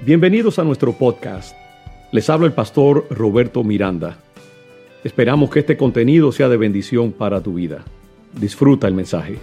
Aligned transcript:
Bienvenidos 0.00 0.60
a 0.60 0.64
nuestro 0.64 0.92
podcast. 0.92 1.56
Les 2.12 2.30
habla 2.30 2.46
el 2.46 2.52
pastor 2.52 3.08
Roberto 3.10 3.64
Miranda. 3.64 4.16
Esperamos 5.02 5.50
que 5.50 5.58
este 5.58 5.76
contenido 5.76 6.30
sea 6.30 6.48
de 6.48 6.56
bendición 6.56 7.10
para 7.10 7.42
tu 7.42 7.54
vida. 7.54 7.82
Disfruta 8.32 8.86
el 8.86 8.94
mensaje. 8.94 9.40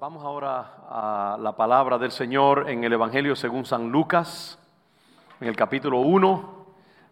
Vamos 0.00 0.24
ahora 0.24 0.76
a 0.88 1.36
la 1.38 1.54
palabra 1.54 1.98
del 1.98 2.10
Señor 2.10 2.70
en 2.70 2.84
el 2.84 2.94
Evangelio 2.94 3.36
según 3.36 3.66
San 3.66 3.90
Lucas, 3.90 4.58
en 5.42 5.48
el 5.48 5.56
capítulo 5.56 5.98
1, 6.00 6.63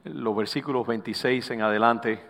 los 0.04 0.36
versículos 0.36 0.86
26 0.86 1.50
en 1.50 1.62
adelante. 1.62 2.20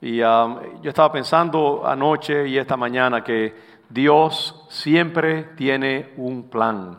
Y 0.00 0.22
um, 0.22 0.80
yo 0.80 0.90
estaba 0.90 1.12
pensando 1.12 1.86
anoche 1.86 2.48
y 2.48 2.56
esta 2.56 2.76
mañana 2.76 3.22
que 3.24 3.54
Dios 3.88 4.66
siempre 4.68 5.42
tiene 5.56 6.12
un 6.16 6.48
plan. 6.48 6.98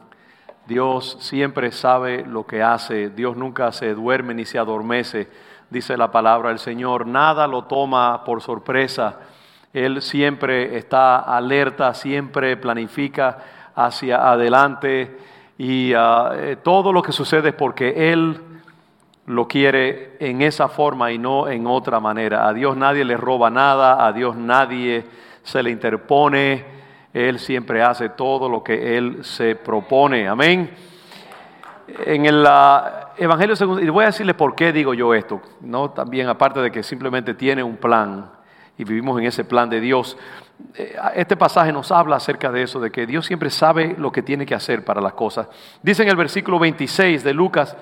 Dios 0.67 1.17
siempre 1.20 1.71
sabe 1.71 2.25
lo 2.25 2.45
que 2.45 2.61
hace. 2.61 3.09
Dios 3.09 3.35
nunca 3.35 3.71
se 3.71 3.94
duerme 3.94 4.33
ni 4.33 4.45
se 4.45 4.59
adormece, 4.59 5.27
dice 5.70 5.97
la 5.97 6.11
palabra 6.11 6.49
del 6.49 6.59
Señor. 6.59 7.08
Nada 7.08 7.47
lo 7.47 7.63
toma 7.63 8.23
por 8.23 8.41
sorpresa. 8.41 9.19
Él 9.73 10.02
siempre 10.02 10.77
está 10.77 11.19
alerta, 11.19 11.94
siempre 11.94 12.58
planifica 12.58 13.38
hacia 13.75 14.30
adelante 14.30 15.17
y 15.58 15.94
uh, 15.94 16.33
eh, 16.33 16.58
todo 16.61 16.91
lo 16.91 17.02
que 17.02 17.11
sucede 17.11 17.49
es 17.49 17.55
porque 17.55 18.11
Él 18.11 18.48
lo 19.29 19.47
quiere 19.47 20.17
en 20.19 20.41
esa 20.41 20.67
forma 20.69 21.11
y 21.11 21.19
no 21.19 21.47
en 21.47 21.67
otra 21.67 21.99
manera. 21.99 22.47
A 22.47 22.53
Dios 22.53 22.75
nadie 22.75 23.05
le 23.05 23.15
roba 23.15 23.52
nada, 23.52 24.03
a 24.05 24.11
Dios 24.11 24.35
nadie 24.35 25.05
se 25.44 25.61
le 25.61 25.69
interpone, 25.69 26.66
Él 27.13 27.38
siempre 27.38 27.83
hace 27.83 28.09
todo 28.09 28.49
lo 28.49 28.63
que 28.63 28.97
Él 28.97 29.23
se 29.23 29.55
propone. 29.55 30.27
Amén. 30.27 30.71
En 32.05 32.25
el 32.25 32.44
Evangelio 33.17 33.55
segundo, 33.55 33.83
y 33.83 33.89
voy 33.89 34.05
a 34.05 34.08
decirle 34.08 34.33
por 34.33 34.55
qué 34.55 34.73
digo 34.73 34.95
yo 34.95 35.13
esto, 35.13 35.39
no 35.61 35.91
también 35.91 36.27
aparte 36.27 36.59
de 36.59 36.71
que 36.71 36.81
simplemente 36.81 37.36
tiene 37.36 37.61
un 37.61 37.77
plan 37.77 38.31
y 38.80 38.83
vivimos 38.83 39.19
en 39.19 39.27
ese 39.27 39.43
plan 39.43 39.69
de 39.69 39.80
Dios. 39.80 40.17
Eh, 40.73 40.95
este 41.14 41.38
pasaje 41.38 41.71
nos 41.71 41.91
habla 41.91 42.16
acerca 42.16 42.52
de 42.52 42.64
eso, 42.64 42.80
de 42.80 42.89
que 42.89 43.05
Dios 43.05 43.27
siempre 43.27 43.52
sabe 43.52 43.95
lo 43.95 44.11
que 44.11 44.23
tiene 44.23 44.47
que 44.47 44.55
hacer 44.55 44.83
para 44.83 45.02
las 45.02 45.14
cosas. 45.14 45.47
Dice 45.83 46.02
en 46.02 46.09
el 46.09 46.16
versículo 46.16 46.58
26 46.58 47.23
de 47.23 47.33
Lucas, 47.36 47.77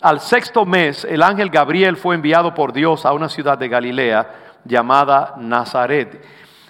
al 0.00 0.20
sexto 0.20 0.64
mes, 0.64 1.04
el 1.04 1.22
ángel 1.22 1.50
Gabriel 1.50 1.96
fue 1.96 2.14
enviado 2.14 2.54
por 2.54 2.72
Dios 2.72 3.04
a 3.04 3.12
una 3.12 3.28
ciudad 3.28 3.58
de 3.58 3.68
Galilea 3.68 4.28
llamada 4.64 5.34
Nazaret. 5.38 6.24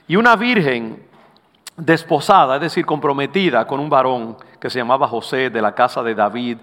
Y 0.07 0.17
una 0.17 0.37
virgen 0.37 1.03
desposada, 1.77 2.57
es 2.57 2.63
decir, 2.63 2.87
comprometida 2.87 3.67
con 3.67 3.81
un 3.81 3.91
varón 3.91 4.37
que 4.61 4.71
se 4.71 4.79
llamaba 4.79 5.09
José 5.09 5.51
de 5.51 5.63
la 5.63 5.75
casa 5.75 6.03
de 6.03 6.15
David, 6.15 6.59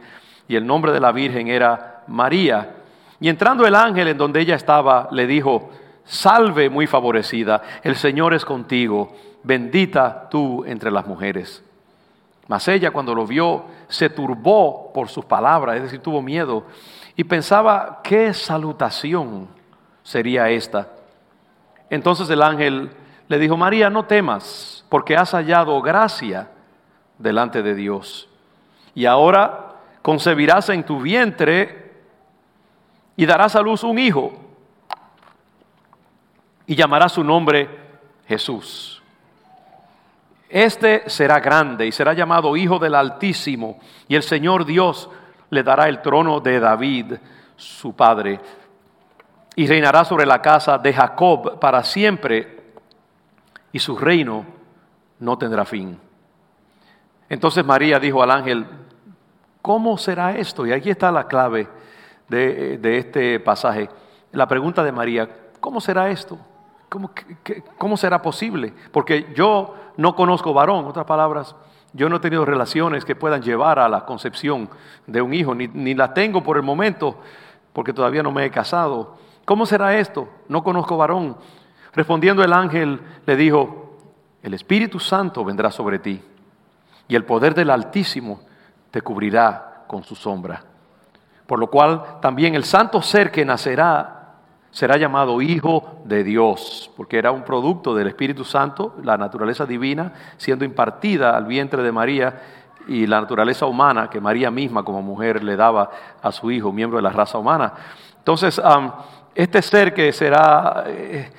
y 0.48 0.56
el 0.56 0.66
nombre 0.66 0.92
de 0.92 1.00
la 1.00 1.12
virgen 1.12 1.48
era 1.48 2.04
María. 2.08 2.76
Y 3.20 3.30
entrando 3.30 3.66
el 3.66 3.76
ángel 3.76 4.08
en 4.10 4.18
donde 4.18 4.42
ella 4.42 4.56
estaba, 4.56 5.08
le 5.12 5.28
dijo, 5.28 5.70
salve 6.04 6.70
muy 6.70 6.88
favorecida, 6.88 7.62
el 7.84 7.96
Señor 7.96 8.34
es 8.34 8.46
contigo, 8.46 9.16
bendita 9.44 10.28
tú 10.30 10.64
entre 10.66 10.92
las 10.92 11.08
mujeres. 11.08 11.65
Mas 12.48 12.68
ella 12.68 12.92
cuando 12.92 13.16
lo 13.16 13.26
vio 13.26 13.66
se 13.88 14.10
turbó 14.10 14.92
por 14.94 15.10
sus 15.10 15.26
palabras, 15.26 15.78
es 15.78 15.84
decir, 15.84 16.00
tuvo 16.00 16.22
miedo 16.22 16.66
y 17.16 17.24
pensaba, 17.24 18.02
¿qué 18.04 18.34
salutación 18.34 19.48
sería 20.04 20.50
esta? 20.50 20.90
Entonces 21.90 22.30
el 22.30 22.42
ángel 22.42 22.92
le 23.28 23.40
dijo, 23.40 23.58
María, 23.58 23.90
no 23.90 24.06
temas, 24.06 24.86
porque 24.90 25.16
has 25.16 25.32
hallado 25.32 25.82
gracia 25.82 26.50
delante 27.18 27.64
de 27.64 27.74
Dios. 27.74 28.30
Y 28.94 29.06
ahora 29.06 29.76
concebirás 30.02 30.70
en 30.70 30.84
tu 30.84 31.00
vientre 31.00 31.94
y 33.16 33.26
darás 33.26 33.56
a 33.56 33.62
luz 33.62 33.84
un 33.84 33.98
hijo 33.98 34.34
y 36.68 36.76
llamarás 36.76 37.14
su 37.14 37.24
nombre 37.24 37.70
Jesús. 38.28 38.95
Este 40.56 41.10
será 41.10 41.42
grande 41.42 41.86
y 41.86 41.92
será 41.92 42.14
llamado 42.14 42.56
Hijo 42.56 42.80
del 42.80 42.96
Altísimo, 42.96 43.78
y 44.08 44.16
el 44.16 44.24
Señor 44.24 44.64
Dios 44.64 45.10
le 45.50 45.64
dará 45.64 45.90
el 45.90 46.02
trono 46.02 46.40
de 46.40 46.62
David, 46.62 47.16
su 47.58 47.94
padre, 47.94 48.40
y 49.58 49.68
reinará 49.68 50.06
sobre 50.06 50.26
la 50.26 50.42
casa 50.42 50.78
de 50.78 50.94
Jacob 50.94 51.60
para 51.60 51.84
siempre, 51.84 52.64
y 53.74 53.80
su 53.80 53.98
reino 53.98 54.46
no 55.20 55.38
tendrá 55.38 55.66
fin. 55.66 56.00
Entonces 57.28 57.66
María 57.66 58.00
dijo 58.00 58.24
al 58.24 58.32
ángel, 58.32 58.66
¿cómo 59.62 59.98
será 59.98 60.38
esto? 60.38 60.66
Y 60.66 60.72
aquí 60.72 60.90
está 60.90 61.12
la 61.12 61.28
clave 61.28 61.68
de, 62.30 62.78
de 62.78 62.98
este 62.98 63.42
pasaje. 63.42 63.90
La 64.32 64.48
pregunta 64.48 64.86
de 64.86 64.94
María, 64.94 65.28
¿cómo 65.60 65.82
será 65.82 66.10
esto? 66.10 66.40
¿Cómo, 66.90 67.98
será 67.98 68.22
posible? 68.22 68.74
Porque 68.92 69.34
yo 69.36 69.76
no 69.98 70.16
conozco 70.16 70.54
varón, 70.54 70.86
otras 70.86 71.06
palabras, 71.06 71.56
yo 71.94 72.10
no 72.10 72.18
he 72.18 72.20
tenido 72.20 72.46
relaciones 72.46 73.06
que 73.06 73.16
puedan 73.16 73.42
llevar 73.42 73.80
a 73.80 73.90
la 73.90 74.06
concepción 74.06 74.70
de 75.08 75.22
un 75.22 75.34
hijo, 75.34 75.56
ni, 75.56 75.68
ni 75.68 75.94
la 75.94 76.14
tengo 76.14 76.44
por 76.44 76.58
el 76.58 76.64
momento, 76.64 77.18
porque 77.74 77.94
todavía 77.94 78.24
no 78.24 78.32
me 78.32 78.46
he 78.46 78.52
casado. 78.52 79.18
¿Cómo 79.46 79.66
será 79.66 79.98
esto? 79.98 80.30
No 80.48 80.64
conozco 80.64 80.98
varón. 80.98 81.38
Respondiendo 81.94 82.44
el 82.44 82.54
ángel 82.54 83.02
le 83.26 83.36
dijo, 83.36 83.98
el 84.44 84.54
Espíritu 84.54 85.00
Santo 85.00 85.44
vendrá 85.44 85.72
sobre 85.72 86.00
ti 86.00 86.22
y 87.08 87.16
el 87.16 87.26
poder 87.26 87.54
del 87.54 87.70
Altísimo 87.70 88.42
te 88.92 89.02
cubrirá 89.02 89.84
con 89.88 90.04
su 90.04 90.16
sombra. 90.16 90.64
Por 91.48 91.60
lo 91.60 91.70
cual 91.70 92.20
también 92.22 92.56
el 92.56 92.64
santo 92.64 93.02
ser 93.02 93.32
que 93.32 93.46
nacerá 93.46 94.15
será 94.76 94.98
llamado 94.98 95.42
Hijo 95.42 96.02
de 96.04 96.26
Dios, 96.26 96.92
porque 96.98 97.18
era 97.18 97.32
un 97.32 97.44
producto 97.44 97.96
del 97.96 98.08
Espíritu 98.08 98.44
Santo, 98.44 98.94
la 99.04 99.16
naturaleza 99.16 99.66
divina, 99.66 100.12
siendo 100.36 100.66
impartida 100.66 101.38
al 101.38 101.46
vientre 101.46 101.82
de 101.82 101.94
María 101.94 102.42
y 102.86 103.08
la 103.08 103.22
naturaleza 103.22 103.68
humana 103.68 104.10
que 104.10 104.20
María 104.20 104.52
misma 104.52 104.84
como 104.84 105.02
mujer 105.02 105.42
le 105.46 105.56
daba 105.56 105.90
a 106.22 106.30
su 106.34 106.52
hijo, 106.52 106.74
miembro 106.74 106.98
de 106.98 107.04
la 107.04 107.12
raza 107.12 107.38
humana. 107.38 107.72
Entonces, 108.18 108.62
este 109.34 109.62
ser 109.62 109.94
que 109.94 110.12
será, 110.12 110.84
eh, 110.88 111.32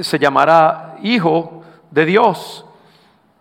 se 0.00 0.16
llamará 0.20 0.94
Hijo 1.02 1.64
de 1.90 2.04
Dios. 2.04 2.64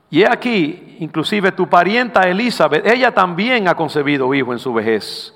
Y 0.10 0.24
he 0.24 0.28
aquí, 0.28 0.98
inclusive 1.02 1.52
tu 1.52 1.70
parienta 1.70 2.24
Elizabeth, 2.24 2.84
ella 2.88 3.14
también 3.14 3.68
ha 3.68 3.76
concebido 3.76 4.34
hijo 4.34 4.54
en 4.54 4.60
su 4.60 4.74
vejez. 4.74 5.35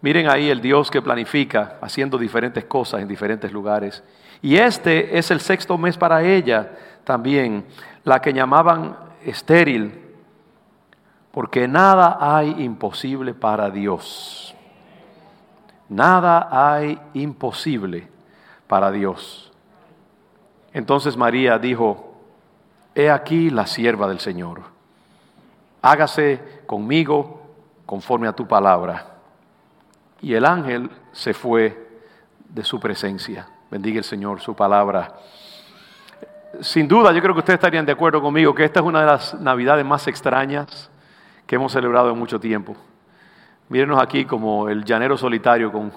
Miren 0.00 0.28
ahí 0.28 0.48
el 0.48 0.60
Dios 0.60 0.90
que 0.90 1.02
planifica 1.02 1.78
haciendo 1.80 2.18
diferentes 2.18 2.64
cosas 2.64 3.00
en 3.00 3.08
diferentes 3.08 3.52
lugares. 3.52 4.02
Y 4.40 4.56
este 4.56 5.18
es 5.18 5.30
el 5.30 5.40
sexto 5.40 5.76
mes 5.76 5.98
para 5.98 6.22
ella 6.22 6.70
también, 7.04 7.66
la 8.04 8.20
que 8.20 8.32
llamaban 8.32 8.96
estéril, 9.24 10.14
porque 11.32 11.66
nada 11.66 12.18
hay 12.20 12.62
imposible 12.62 13.34
para 13.34 13.70
Dios. 13.70 14.54
Nada 15.88 16.48
hay 16.50 17.00
imposible 17.14 18.08
para 18.68 18.92
Dios. 18.92 19.50
Entonces 20.72 21.16
María 21.16 21.58
dijo, 21.58 22.14
he 22.94 23.10
aquí 23.10 23.50
la 23.50 23.66
sierva 23.66 24.06
del 24.06 24.20
Señor, 24.20 24.62
hágase 25.82 26.62
conmigo 26.66 27.42
conforme 27.86 28.28
a 28.28 28.32
tu 28.32 28.46
palabra. 28.46 29.17
Y 30.20 30.34
el 30.34 30.44
ángel 30.44 30.90
se 31.12 31.34
fue 31.34 31.88
de 32.48 32.64
su 32.64 32.80
presencia. 32.80 33.48
Bendiga 33.70 33.98
el 33.98 34.04
Señor 34.04 34.40
su 34.40 34.54
palabra. 34.54 35.14
Sin 36.60 36.88
duda, 36.88 37.12
yo 37.12 37.20
creo 37.20 37.34
que 37.34 37.40
ustedes 37.40 37.58
estarían 37.58 37.86
de 37.86 37.92
acuerdo 37.92 38.20
conmigo 38.20 38.54
que 38.54 38.64
esta 38.64 38.80
es 38.80 38.86
una 38.86 39.00
de 39.00 39.06
las 39.06 39.34
navidades 39.34 39.84
más 39.84 40.06
extrañas 40.08 40.90
que 41.46 41.56
hemos 41.56 41.72
celebrado 41.72 42.10
en 42.10 42.18
mucho 42.18 42.40
tiempo. 42.40 42.76
Mírenos 43.68 44.00
aquí 44.00 44.24
como 44.24 44.68
el 44.68 44.84
llanero 44.84 45.16
solitario 45.16 45.70
con 45.70 45.92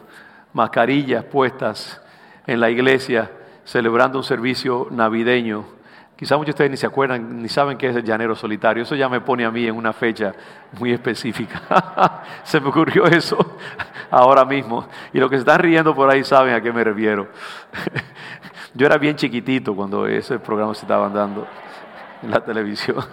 mascarillas 0.53 1.23
puestas 1.23 2.01
en 2.45 2.59
la 2.59 2.69
iglesia, 2.69 3.31
celebrando 3.63 4.17
un 4.17 4.23
servicio 4.23 4.87
navideño 4.91 5.80
Quizá 6.21 6.37
muchos 6.37 6.49
de 6.49 6.51
ustedes 6.51 6.69
ni 6.69 6.77
se 6.77 6.85
acuerdan, 6.85 7.41
ni 7.41 7.49
saben 7.49 7.79
qué 7.79 7.87
es 7.87 7.95
el 7.95 8.03
llanero 8.03 8.35
solitario. 8.35 8.83
Eso 8.83 8.93
ya 8.93 9.09
me 9.09 9.21
pone 9.21 9.43
a 9.43 9.49
mí 9.49 9.65
en 9.65 9.75
una 9.75 9.91
fecha 9.91 10.31
muy 10.77 10.91
específica. 10.91 12.21
se 12.43 12.61
me 12.61 12.69
ocurrió 12.69 13.07
eso 13.07 13.57
ahora 14.11 14.45
mismo. 14.45 14.87
Y 15.13 15.19
los 15.19 15.31
que 15.31 15.37
se 15.37 15.39
están 15.39 15.57
riendo 15.57 15.95
por 15.95 16.11
ahí 16.11 16.23
saben 16.23 16.53
a 16.53 16.61
qué 16.61 16.71
me 16.71 16.83
refiero. 16.83 17.27
Yo 18.75 18.85
era 18.85 18.99
bien 18.99 19.15
chiquitito 19.15 19.75
cuando 19.75 20.05
ese 20.05 20.37
programa 20.37 20.75
se 20.75 20.81
estaba 20.85 21.09
dando 21.09 21.47
en 22.21 22.29
la 22.29 22.39
televisión. 22.41 23.03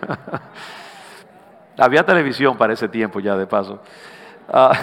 Había 1.78 2.04
televisión 2.04 2.58
para 2.58 2.74
ese 2.74 2.90
tiempo 2.90 3.20
ya, 3.20 3.38
de 3.38 3.46
paso. 3.46 3.82
Ah, 4.52 4.78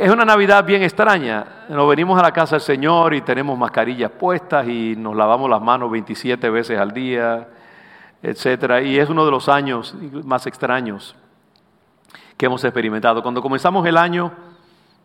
es 0.00 0.10
una 0.10 0.24
Navidad 0.24 0.64
bien 0.64 0.82
extraña. 0.82 1.64
Nos 1.68 1.88
venimos 1.88 2.18
a 2.18 2.22
la 2.22 2.32
casa 2.32 2.56
del 2.56 2.62
Señor 2.62 3.14
y 3.14 3.20
tenemos 3.20 3.56
mascarillas 3.56 4.10
puestas 4.10 4.66
y 4.66 4.96
nos 4.96 5.14
lavamos 5.14 5.48
las 5.48 5.62
manos 5.62 5.90
27 5.90 6.50
veces 6.50 6.78
al 6.78 6.90
día, 6.90 7.48
etcétera. 8.22 8.82
Y 8.82 8.98
es 8.98 9.08
uno 9.08 9.24
de 9.24 9.30
los 9.30 9.48
años 9.48 9.94
más 10.24 10.46
extraños 10.46 11.14
que 12.36 12.46
hemos 12.46 12.64
experimentado. 12.64 13.22
Cuando 13.22 13.40
comenzamos 13.40 13.86
el 13.86 13.96
año, 13.96 14.32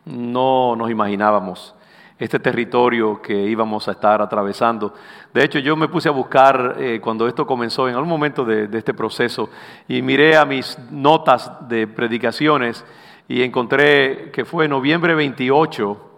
no 0.04 0.74
nos 0.76 0.90
imaginábamos 0.90 1.74
este 2.18 2.40
territorio 2.40 3.22
que 3.22 3.34
íbamos 3.34 3.86
a 3.86 3.92
estar 3.92 4.20
atravesando. 4.20 4.92
De 5.32 5.44
hecho, 5.44 5.60
yo 5.60 5.76
me 5.76 5.86
puse 5.86 6.08
a 6.08 6.12
buscar 6.12 6.74
eh, 6.78 7.00
cuando 7.00 7.28
esto 7.28 7.46
comenzó, 7.46 7.88
en 7.88 7.94
algún 7.94 8.08
momento 8.08 8.44
de, 8.44 8.68
este 8.76 8.92
proceso, 8.92 9.50
y 9.86 10.02
miré 10.02 10.36
a 10.36 10.44
mis 10.44 10.76
notas 10.90 11.68
de 11.68 11.86
predicaciones 11.86 12.84
y 13.28 13.42
encontré 13.42 14.30
que 14.32 14.46
fue 14.46 14.66
noviembre 14.66 15.14
28 15.14 16.10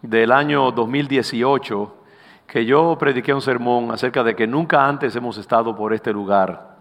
del 0.00 0.32
año 0.32 0.72
2018 0.72 1.96
que 2.46 2.64
yo 2.64 2.96
prediqué 2.98 3.34
un 3.34 3.42
sermón 3.42 3.92
acerca 3.92 4.24
de 4.24 4.34
que 4.34 4.46
nunca 4.46 4.88
antes 4.88 5.14
hemos 5.14 5.36
estado 5.36 5.76
por 5.76 5.92
este 5.92 6.12
lugar. 6.12 6.78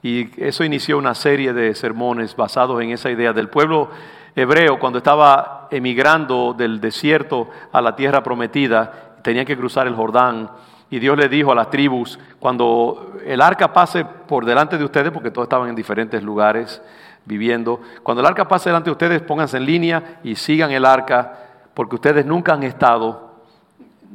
Y 0.00 0.30
eso 0.42 0.64
inició 0.64 0.96
una 0.96 1.14
serie 1.14 1.52
de 1.52 1.74
sermones 1.74 2.36
basados 2.36 2.80
en 2.80 2.90
esa 2.90 3.10
idea 3.10 3.32
del 3.32 3.48
pueblo 3.48 3.90
hebreo 4.36 4.78
cuando 4.78 4.98
estaba 4.98 5.68
emigrando 5.70 6.54
del 6.56 6.80
desierto 6.80 7.50
a 7.72 7.82
la 7.82 7.96
tierra 7.96 8.22
prometida, 8.22 9.16
tenía 9.22 9.44
que 9.44 9.56
cruzar 9.56 9.86
el 9.88 9.94
Jordán. 9.94 10.50
Y 10.88 11.00
Dios 11.00 11.18
le 11.18 11.28
dijo 11.28 11.50
a 11.50 11.54
las 11.54 11.70
tribus, 11.70 12.18
cuando 12.38 13.14
el 13.26 13.40
arca 13.40 13.72
pase 13.72 14.04
por 14.04 14.44
delante 14.44 14.78
de 14.78 14.84
ustedes, 14.84 15.10
porque 15.10 15.30
todos 15.30 15.46
estaban 15.46 15.68
en 15.68 15.74
diferentes 15.74 16.22
lugares 16.22 16.80
viviendo, 17.26 17.80
cuando 18.02 18.20
el 18.20 18.26
arca 18.26 18.46
pase 18.46 18.68
delante 18.68 18.86
de 18.86 18.92
ustedes, 18.92 19.22
pónganse 19.22 19.56
en 19.56 19.66
línea 19.66 20.20
y 20.22 20.34
sigan 20.34 20.70
el 20.70 20.84
arca, 20.84 21.38
porque 21.72 21.96
ustedes 21.96 22.26
nunca 22.26 22.54
han 22.54 22.62
estado, 22.62 23.34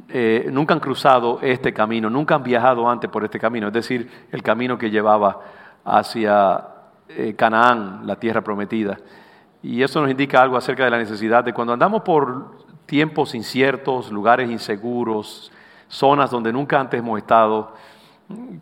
eh, 0.09 0.47
nunca 0.51 0.73
han 0.73 0.79
cruzado 0.79 1.39
este 1.41 1.73
camino, 1.73 2.09
nunca 2.09 2.35
han 2.35 2.43
viajado 2.43 2.89
antes 2.89 3.09
por 3.09 3.23
este 3.23 3.39
camino, 3.39 3.67
es 3.67 3.73
decir, 3.73 4.09
el 4.31 4.43
camino 4.43 4.77
que 4.77 4.89
llevaba 4.89 5.39
hacia 5.83 6.65
eh, 7.09 7.33
Canaán, 7.35 8.01
la 8.05 8.15
tierra 8.17 8.41
prometida. 8.41 8.97
Y 9.61 9.83
eso 9.83 10.01
nos 10.01 10.09
indica 10.09 10.41
algo 10.41 10.55
acerca 10.55 10.85
de 10.85 10.91
la 10.91 10.97
necesidad 10.97 11.43
de 11.43 11.53
cuando 11.53 11.73
andamos 11.73 12.03
por 12.03 12.59
tiempos 12.85 13.35
inciertos, 13.35 14.11
lugares 14.11 14.49
inseguros, 14.49 15.51
zonas 15.87 16.31
donde 16.31 16.53
nunca 16.53 16.79
antes 16.79 16.99
hemos 16.99 17.17
estado, 17.17 17.73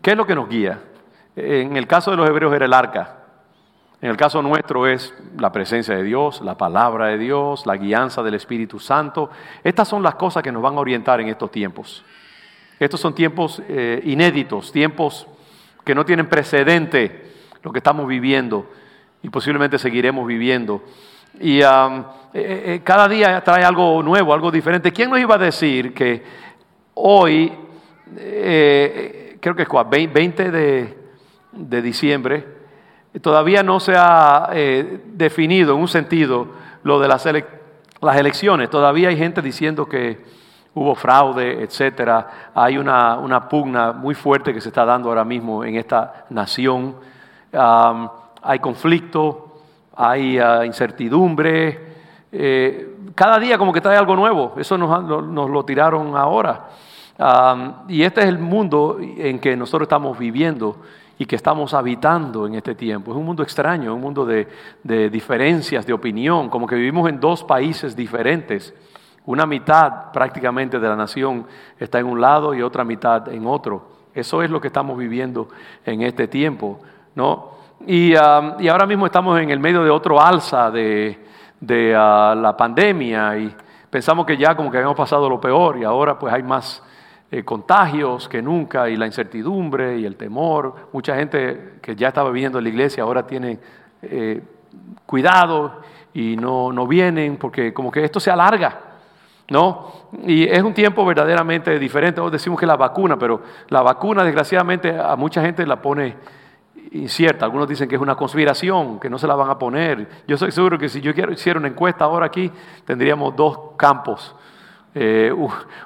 ¿qué 0.02 0.12
es 0.12 0.16
lo 0.16 0.26
que 0.26 0.34
nos 0.34 0.48
guía? 0.48 0.80
En 1.36 1.76
el 1.76 1.86
caso 1.86 2.10
de 2.10 2.16
los 2.16 2.28
hebreos 2.28 2.52
era 2.52 2.64
el 2.64 2.72
arca. 2.72 3.17
En 4.00 4.10
el 4.10 4.16
caso 4.16 4.40
nuestro 4.42 4.86
es 4.86 5.12
la 5.38 5.50
presencia 5.50 5.96
de 5.96 6.04
Dios, 6.04 6.40
la 6.40 6.56
palabra 6.56 7.06
de 7.06 7.18
Dios, 7.18 7.66
la 7.66 7.76
guianza 7.76 8.22
del 8.22 8.34
Espíritu 8.34 8.78
Santo. 8.78 9.28
Estas 9.64 9.88
son 9.88 10.04
las 10.04 10.14
cosas 10.14 10.42
que 10.42 10.52
nos 10.52 10.62
van 10.62 10.76
a 10.76 10.80
orientar 10.80 11.20
en 11.20 11.28
estos 11.28 11.50
tiempos. 11.50 12.04
Estos 12.78 13.00
son 13.00 13.12
tiempos 13.12 13.60
eh, 13.68 14.00
inéditos, 14.04 14.70
tiempos 14.70 15.26
que 15.84 15.96
no 15.96 16.04
tienen 16.04 16.28
precedente 16.28 17.32
lo 17.62 17.72
que 17.72 17.78
estamos 17.78 18.06
viviendo 18.06 18.70
y 19.20 19.30
posiblemente 19.30 19.80
seguiremos 19.80 20.24
viviendo. 20.28 20.84
Y 21.40 21.60
eh, 21.60 22.04
eh, 22.34 22.80
cada 22.84 23.08
día 23.08 23.42
trae 23.42 23.64
algo 23.64 24.00
nuevo, 24.04 24.32
algo 24.32 24.52
diferente. 24.52 24.92
¿Quién 24.92 25.10
nos 25.10 25.18
iba 25.18 25.34
a 25.34 25.38
decir 25.38 25.92
que 25.92 26.22
hoy, 26.94 27.52
creo 28.14 29.56
que 29.56 29.62
es 29.62 29.68
20 30.12 30.50
de, 30.52 30.98
de, 31.50 31.82
diciembre, 31.82 32.57
todavía 33.20 33.62
no 33.62 33.80
se 33.80 33.94
ha 33.96 34.50
definido 35.06 35.74
en 35.74 35.80
un 35.80 35.88
sentido 35.88 36.48
lo 36.82 37.00
de 37.00 37.08
las, 37.08 37.26
las 38.00 38.16
elecciones? 38.16 38.70
Todavía 38.70 39.08
hay 39.08 39.16
gente 39.16 39.42
diciendo 39.42 39.86
que 39.86 40.22
hubo 40.78 40.94
fraude, 40.94 41.62
etcétera. 41.62 42.50
Hay 42.54 42.78
una, 42.78 43.48
pugna 43.48 43.92
muy 43.92 44.14
fuerte 44.14 44.54
que 44.54 44.60
se 44.60 44.68
está 44.68 44.84
dando 44.84 45.08
ahora 45.08 45.24
mismo 45.24 45.64
en 45.64 45.76
esta 45.76 46.26
nación. 46.30 46.96
Hay 47.52 48.58
conflicto, 48.60 49.60
hay 49.96 50.38
ah, 50.38 50.64
incertidumbre. 50.64 51.88
Eh, 52.30 52.96
cada 53.14 53.38
día 53.38 53.58
como 53.58 53.72
que 53.72 53.80
trae 53.80 53.96
algo 53.96 54.14
nuevo. 54.14 54.54
Eso 54.56 54.78
nos, 54.78 55.50
lo 55.50 55.64
tiraron 55.64 56.16
ahora. 56.16 56.68
y 57.88 58.02
este 58.02 58.20
es 58.20 58.26
el 58.26 58.38
mundo 58.38 58.98
en 59.00 59.40
que 59.40 59.56
nosotros 59.56 59.86
estamos 59.86 60.16
viviendo 60.16 60.76
y 61.18 61.26
que 61.26 61.36
estamos 61.36 61.74
habitando 61.74 62.46
en 62.46 62.54
este 62.54 62.74
tiempo. 62.74 63.10
Es 63.10 63.16
un 63.16 63.26
mundo 63.26 63.42
extraño, 63.42 63.94
un 63.94 64.00
mundo 64.00 64.24
de, 64.24 64.48
de 64.84 65.10
diferencias 65.10 65.84
de 65.84 65.92
opinión, 65.92 66.48
como 66.48 66.66
que 66.66 66.76
vivimos 66.76 67.08
en 67.08 67.18
dos 67.18 67.42
países 67.44 67.96
diferentes. 67.96 68.72
Una 69.26 69.44
mitad 69.44 70.12
prácticamente 70.12 70.78
de 70.78 70.88
la 70.88 70.96
nación 70.96 71.46
está 71.78 71.98
en 71.98 72.06
un 72.06 72.20
lado 72.20 72.54
y 72.54 72.62
otra 72.62 72.84
mitad 72.84 73.28
en 73.28 73.46
otro. 73.46 73.88
Eso 74.14 74.42
es 74.42 74.50
lo 74.50 74.60
que 74.60 74.68
estamos 74.68 74.96
viviendo 74.96 75.48
en 75.84 76.02
este 76.02 76.28
tiempo, 76.28 76.80
¿no? 77.14 77.58
Y, 77.86 78.14
ahora 78.16 78.86
mismo 78.86 79.06
estamos 79.06 79.38
en 79.40 79.50
el 79.50 79.60
medio 79.60 79.84
de 79.84 79.90
otro 79.90 80.20
alza 80.20 80.70
de, 80.70 81.16
ah, 81.96 82.34
la 82.36 82.56
pandemia 82.56 83.38
y 83.38 83.54
pensamos 83.88 84.26
que 84.26 84.36
ya 84.36 84.56
como 84.56 84.70
que 84.70 84.78
habíamos 84.78 84.96
pasado 84.96 85.28
lo 85.28 85.40
peor 85.40 85.78
y 85.78 85.84
ahora 85.84 86.18
pues 86.18 86.32
hay 86.32 86.42
más 86.42 86.82
eh, 87.30 87.44
contagios 87.44 88.28
que 88.28 88.40
nunca 88.40 88.88
y 88.88 88.96
la 88.96 89.06
incertidumbre 89.06 89.98
y 89.98 90.06
el 90.06 90.16
temor. 90.16 90.88
Mucha 90.92 91.16
gente 91.16 91.74
que 91.82 91.94
ya 91.94 92.08
estaba 92.08 92.30
viviendo 92.30 92.58
en 92.58 92.64
la 92.64 92.70
iglesia 92.70 93.02
ahora 93.02 93.26
tiene 93.26 93.58
eh, 94.02 94.42
cuidado 95.04 95.82
y 96.14 96.36
no, 96.36 96.72
no 96.72 96.86
vienen 96.86 97.36
porque 97.36 97.74
como 97.74 97.90
que 97.90 98.04
esto 98.04 98.18
se 98.20 98.30
alarga. 98.30 98.80
¿no? 99.50 99.92
Y 100.24 100.44
es 100.44 100.62
un 100.62 100.74
tiempo 100.74 101.04
verdaderamente 101.04 101.78
diferente. 101.78 102.20
Hoy 102.20 102.30
decimos 102.30 102.58
que 102.60 102.66
la 102.66 102.76
vacuna, 102.76 103.18
pero 103.18 103.42
la 103.68 103.82
vacuna 103.82 104.22
desgraciadamente 104.24 104.98
a 104.98 105.16
mucha 105.16 105.42
gente 105.42 105.66
la 105.66 105.80
pone 105.80 106.16
incierta. 106.92 107.44
Algunos 107.44 107.68
dicen 107.68 107.88
que 107.88 107.96
es 107.96 108.00
una 108.00 108.14
conspiración, 108.14 108.98
que 108.98 109.10
no 109.10 109.18
se 109.18 109.26
la 109.26 109.34
van 109.34 109.50
a 109.50 109.58
poner. 109.58 110.08
Yo 110.26 110.34
estoy 110.34 110.52
seguro 110.52 110.78
que 110.78 110.88
si 110.88 111.00
yo 111.00 111.12
hiciera 111.32 111.58
una 111.58 111.68
encuesta 111.68 112.04
ahora 112.04 112.26
aquí, 112.26 112.50
tendríamos 112.84 113.34
dos 113.36 113.58
campos. 113.76 114.34
Eh, 114.94 115.32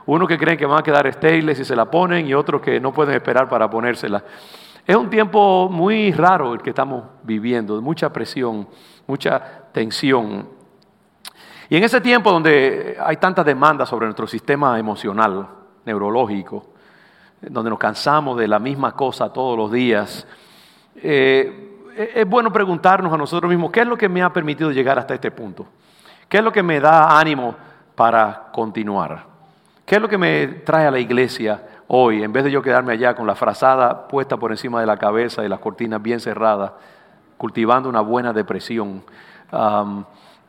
uno 0.06 0.26
que 0.26 0.38
creen 0.38 0.56
que 0.56 0.66
van 0.66 0.78
a 0.78 0.82
quedar 0.82 1.06
estériles 1.06 1.58
si 1.58 1.64
se 1.64 1.74
la 1.76 1.90
ponen 1.90 2.26
y 2.26 2.34
otro 2.34 2.60
que 2.60 2.80
no 2.80 2.92
pueden 2.92 3.14
esperar 3.14 3.48
para 3.48 3.68
ponérsela. 3.68 4.22
Es 4.86 4.96
un 4.96 5.10
tiempo 5.10 5.68
muy 5.70 6.12
raro 6.12 6.54
el 6.54 6.62
que 6.62 6.70
estamos 6.70 7.04
viviendo, 7.22 7.80
mucha 7.80 8.12
presión, 8.12 8.68
mucha 9.06 9.40
tensión. 9.72 10.48
Y 11.68 11.76
en 11.76 11.84
ese 11.84 12.00
tiempo 12.00 12.32
donde 12.32 12.96
hay 13.00 13.16
tanta 13.16 13.44
demanda 13.44 13.86
sobre 13.86 14.06
nuestro 14.06 14.26
sistema 14.26 14.78
emocional, 14.78 15.46
neurológico, 15.84 16.66
donde 17.40 17.70
nos 17.70 17.78
cansamos 17.78 18.36
de 18.38 18.48
la 18.48 18.58
misma 18.58 18.92
cosa 18.92 19.32
todos 19.32 19.56
los 19.56 19.70
días, 19.70 20.26
eh, 20.96 21.68
es 22.14 22.28
bueno 22.28 22.52
preguntarnos 22.52 23.12
a 23.12 23.16
nosotros 23.16 23.48
mismos, 23.48 23.70
¿qué 23.70 23.80
es 23.80 23.86
lo 23.86 23.96
que 23.96 24.08
me 24.08 24.22
ha 24.22 24.32
permitido 24.32 24.70
llegar 24.70 24.98
hasta 24.98 25.14
este 25.14 25.30
punto? 25.30 25.66
¿Qué 26.28 26.38
es 26.38 26.44
lo 26.44 26.52
que 26.52 26.62
me 26.62 26.80
da 26.80 27.18
ánimo 27.18 27.54
para 27.94 28.50
continuar? 28.52 29.24
¿Qué 29.84 29.96
es 29.96 30.02
lo 30.02 30.08
que 30.08 30.18
me 30.18 30.46
trae 30.46 30.86
a 30.86 30.90
la 30.90 30.98
iglesia 30.98 31.62
hoy, 31.88 32.22
en 32.22 32.32
vez 32.32 32.44
de 32.44 32.50
yo 32.50 32.62
quedarme 32.62 32.94
allá 32.94 33.14
con 33.14 33.26
la 33.26 33.34
frazada 33.34 34.08
puesta 34.08 34.36
por 34.36 34.50
encima 34.50 34.80
de 34.80 34.86
la 34.86 34.96
cabeza 34.96 35.44
y 35.44 35.48
las 35.48 35.60
cortinas 35.60 36.00
bien 36.02 36.20
cerradas, 36.20 36.72
cultivando 37.36 37.88
una 37.88 38.00
buena 38.00 38.32
depresión? 38.32 39.02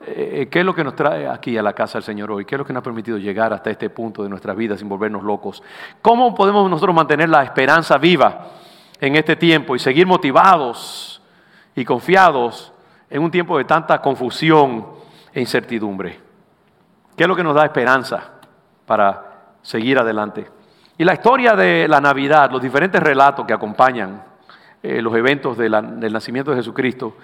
Eh, 0.06 0.48
¿Qué 0.52 0.60
es 0.60 0.66
lo 0.66 0.76
que 0.76 0.84
nos 0.84 0.96
trae 0.96 1.28
aquí 1.28 1.58
a 1.58 1.64
la 1.64 1.74
casa 1.74 1.98
del 1.98 2.04
Señor 2.04 2.32
hoy? 2.32 2.46
¿Qué 2.46 2.56
es 2.56 2.60
lo 2.60 2.66
que 2.66 2.74
nos 2.74 2.82
ha 2.82 2.84
permitido 2.84 3.18
llegar 3.18 3.54
hasta 3.54 3.70
este 3.70 3.90
punto 3.90 4.24
de 4.24 4.30
nuestras 4.30 4.56
vidas 4.56 4.80
sin 4.80 4.90
volvernos 4.90 5.24
locos? 5.24 5.64
¿Cómo 6.02 6.36
podemos 6.36 6.70
nosotros 6.70 6.96
mantener 6.96 7.30
la 7.30 7.44
esperanza 7.44 7.98
viva? 7.98 8.50
en 9.04 9.18
este 9.18 9.36
tiempo 9.36 9.76
y 9.76 9.80
seguir 9.80 10.08
motivados 10.08 11.22
y 11.76 11.84
confiados 11.84 12.72
en 13.10 13.22
un 13.22 13.30
tiempo 13.30 13.58
de 13.58 13.66
tanta 13.66 14.02
confusión 14.02 14.86
e 15.34 15.42
incertidumbre. 15.42 16.22
¿Qué 17.16 17.24
es 17.24 17.28
lo 17.28 17.36
que 17.36 17.44
nos 17.44 17.56
da 17.56 17.66
esperanza 17.66 18.24
para 18.86 19.56
seguir 19.62 20.00
adelante? 20.00 20.50
Y 20.98 21.04
la 21.04 21.14
historia 21.14 21.56
de 21.56 21.88
la 21.88 22.02
Navidad, 22.02 22.52
los 22.52 22.62
diferentes 22.62 23.02
relatos 23.02 23.46
que 23.46 23.54
acompañan 23.54 24.24
eh, 24.82 25.02
los 25.02 25.16
eventos 25.16 25.58
del 25.58 26.14
nacimiento 26.14 26.52
de 26.52 26.58
Jesucristo, 26.58 27.18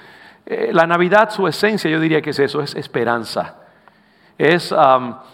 eh, 0.45 0.71
la 0.73 0.87
Navidad, 0.87 1.29
su 1.29 1.47
esencia, 1.47 1.89
yo 1.89 1.99
diría 1.99 2.21
que 2.21 2.31
es 2.31 2.39
eso, 2.39 2.61
es 2.61 2.75
esperanza. 2.75 3.57
Es 4.37 4.73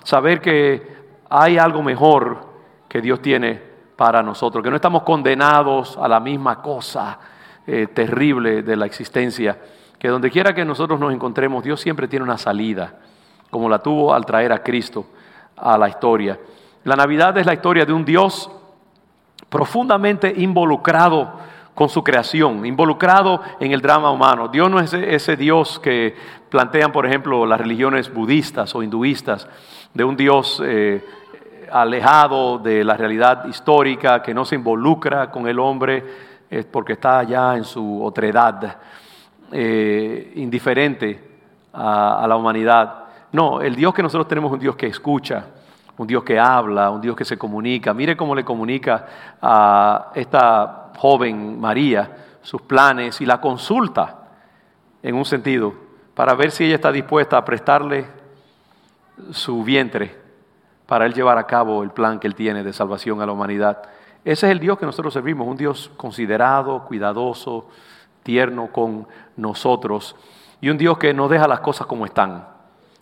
saber 0.03 0.41
que 0.41 0.95
hay 1.29 1.57
algo 1.57 1.83
mejor 1.83 2.55
que 2.87 3.01
Dios 3.01 3.21
tiene 3.21 3.61
para 3.95 4.21
nosotros, 4.21 4.63
que 4.63 4.69
no 4.69 4.75
estamos 4.75 5.03
condenados 5.03 5.97
a 5.97 6.07
la 6.07 6.19
misma 6.19 6.61
cosa 6.61 7.19
eh, 7.67 7.87
terrible 7.87 8.61
de 8.61 8.75
la 8.75 8.85
existencia, 8.85 9.57
que 9.97 10.07
donde 10.07 10.29
quiera 10.29 10.53
que 10.53 10.65
nosotros 10.65 10.99
nos 10.99 11.13
encontremos, 11.13 11.63
Dios 11.63 11.79
siempre 11.79 12.07
tiene 12.07 12.23
una 12.23 12.37
salida, 12.37 12.95
como 13.55 13.69
la 13.69 13.79
tuvo 13.79 14.13
al 14.13 14.25
traer 14.25 14.51
a 14.51 14.61
Cristo 14.61 15.05
a 15.55 15.77
la 15.77 15.87
historia. 15.87 16.37
La 16.83 16.97
Navidad 16.97 17.37
es 17.37 17.45
la 17.45 17.53
historia 17.53 17.85
de 17.85 17.93
un 17.93 18.03
Dios 18.03 18.51
profundamente 19.47 20.33
involucrado 20.35 21.39
con 21.73 21.87
su 21.87 22.03
creación, 22.03 22.65
involucrado 22.65 23.39
en 23.61 23.71
el 23.71 23.79
drama 23.79 24.11
humano. 24.11 24.49
Dios 24.49 24.69
no 24.69 24.81
es 24.81 24.91
ese, 24.91 25.37
Dios 25.37 25.79
que 25.79 26.13
plantean, 26.49 26.91
por 26.91 27.05
ejemplo, 27.05 27.45
las 27.45 27.57
religiones 27.57 28.13
budistas 28.13 28.75
o 28.75 28.83
hinduistas, 28.83 29.47
de 29.93 30.03
un 30.03 30.17
Dios 30.17 30.61
eh, 30.61 31.01
alejado 31.71 32.57
de 32.57 32.83
la 32.83 32.97
realidad 32.97 33.45
histórica, 33.45 34.21
que 34.21 34.33
no 34.33 34.43
se 34.43 34.55
involucra 34.55 35.31
con 35.31 35.47
el 35.47 35.59
hombre 35.59 36.03
porque 36.69 36.91
está 36.91 37.23
ya 37.23 37.55
en 37.55 37.63
su 37.63 38.03
otredad, 38.03 38.79
eh, 39.49 40.33
indiferente 40.35 41.23
a 41.71 42.25
la 42.27 42.35
humanidad. 42.35 43.04
No, 43.31 43.61
el 43.61 43.75
Dios 43.75 43.93
que 43.93 44.03
nosotros 44.03 44.27
tenemos 44.27 44.49
es 44.49 44.53
un 44.53 44.59
Dios 44.59 44.75
que 44.75 44.87
escucha, 44.87 45.45
un 45.97 46.07
Dios 46.07 46.23
que 46.23 46.39
habla, 46.39 46.89
un 46.89 47.01
Dios 47.01 47.15
que 47.15 47.25
se 47.25 47.37
comunica. 47.37 47.93
Mire 47.93 48.15
cómo 48.15 48.35
le 48.35 48.43
comunica 48.43 49.05
a 49.41 50.11
esta 50.15 50.91
joven 50.97 51.59
María 51.59 52.37
sus 52.41 52.61
planes 52.61 53.19
y 53.21 53.25
la 53.25 53.41
consulta 53.41 54.27
en 55.01 55.15
un 55.15 55.25
sentido 55.25 55.73
para 56.13 56.33
ver 56.33 56.51
si 56.51 56.65
ella 56.65 56.75
está 56.75 56.91
dispuesta 56.91 57.37
a 57.37 57.45
prestarle 57.45 58.07
su 59.31 59.63
vientre 59.63 60.23
para 60.85 61.05
él 61.05 61.13
llevar 61.13 61.37
a 61.37 61.47
cabo 61.47 61.83
el 61.83 61.89
plan 61.89 62.19
que 62.19 62.27
él 62.27 62.35
tiene 62.35 62.63
de 62.63 62.73
salvación 62.73 63.21
a 63.21 63.25
la 63.25 63.31
humanidad. 63.31 63.81
Ese 64.23 64.47
es 64.47 64.51
el 64.51 64.59
Dios 64.59 64.77
que 64.77 64.85
nosotros 64.85 65.13
servimos, 65.13 65.47
un 65.47 65.57
Dios 65.57 65.91
considerado, 65.97 66.85
cuidadoso, 66.85 67.69
tierno 68.23 68.67
con 68.71 69.07
nosotros 69.37 70.15
y 70.61 70.69
un 70.69 70.77
Dios 70.77 70.97
que 70.97 71.13
no 71.13 71.27
deja 71.27 71.47
las 71.47 71.59
cosas 71.59 71.87
como 71.87 72.05
están 72.05 72.54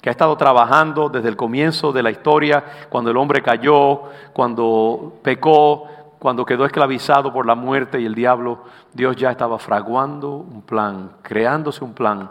que 0.04 0.10
ha 0.10 0.12
estado 0.12 0.36
trabajando 0.36 1.08
desde 1.08 1.30
el 1.30 1.38
comienzo 1.38 1.94
de 1.94 2.04
la 2.04 2.12
historia, 2.12 2.62
cuando 2.90 3.10
el 3.10 3.16
hombre 3.16 3.42
cayó, 3.42 4.02
cuando 4.34 5.14
pecó, 5.24 5.88
cuando 6.20 6.46
quedó 6.46 6.66
esclavizado 6.66 7.32
por 7.32 7.46
la 7.46 7.56
muerte 7.56 8.02
y 8.02 8.06
el 8.06 8.14
diablo, 8.14 8.66
Dios 8.92 9.16
ya 9.16 9.32
estaba 9.32 9.58
fraguando 9.60 10.32
un 10.32 10.62
plan, 10.62 11.14
creándose 11.22 11.86
un 11.86 11.94
plan 11.94 12.30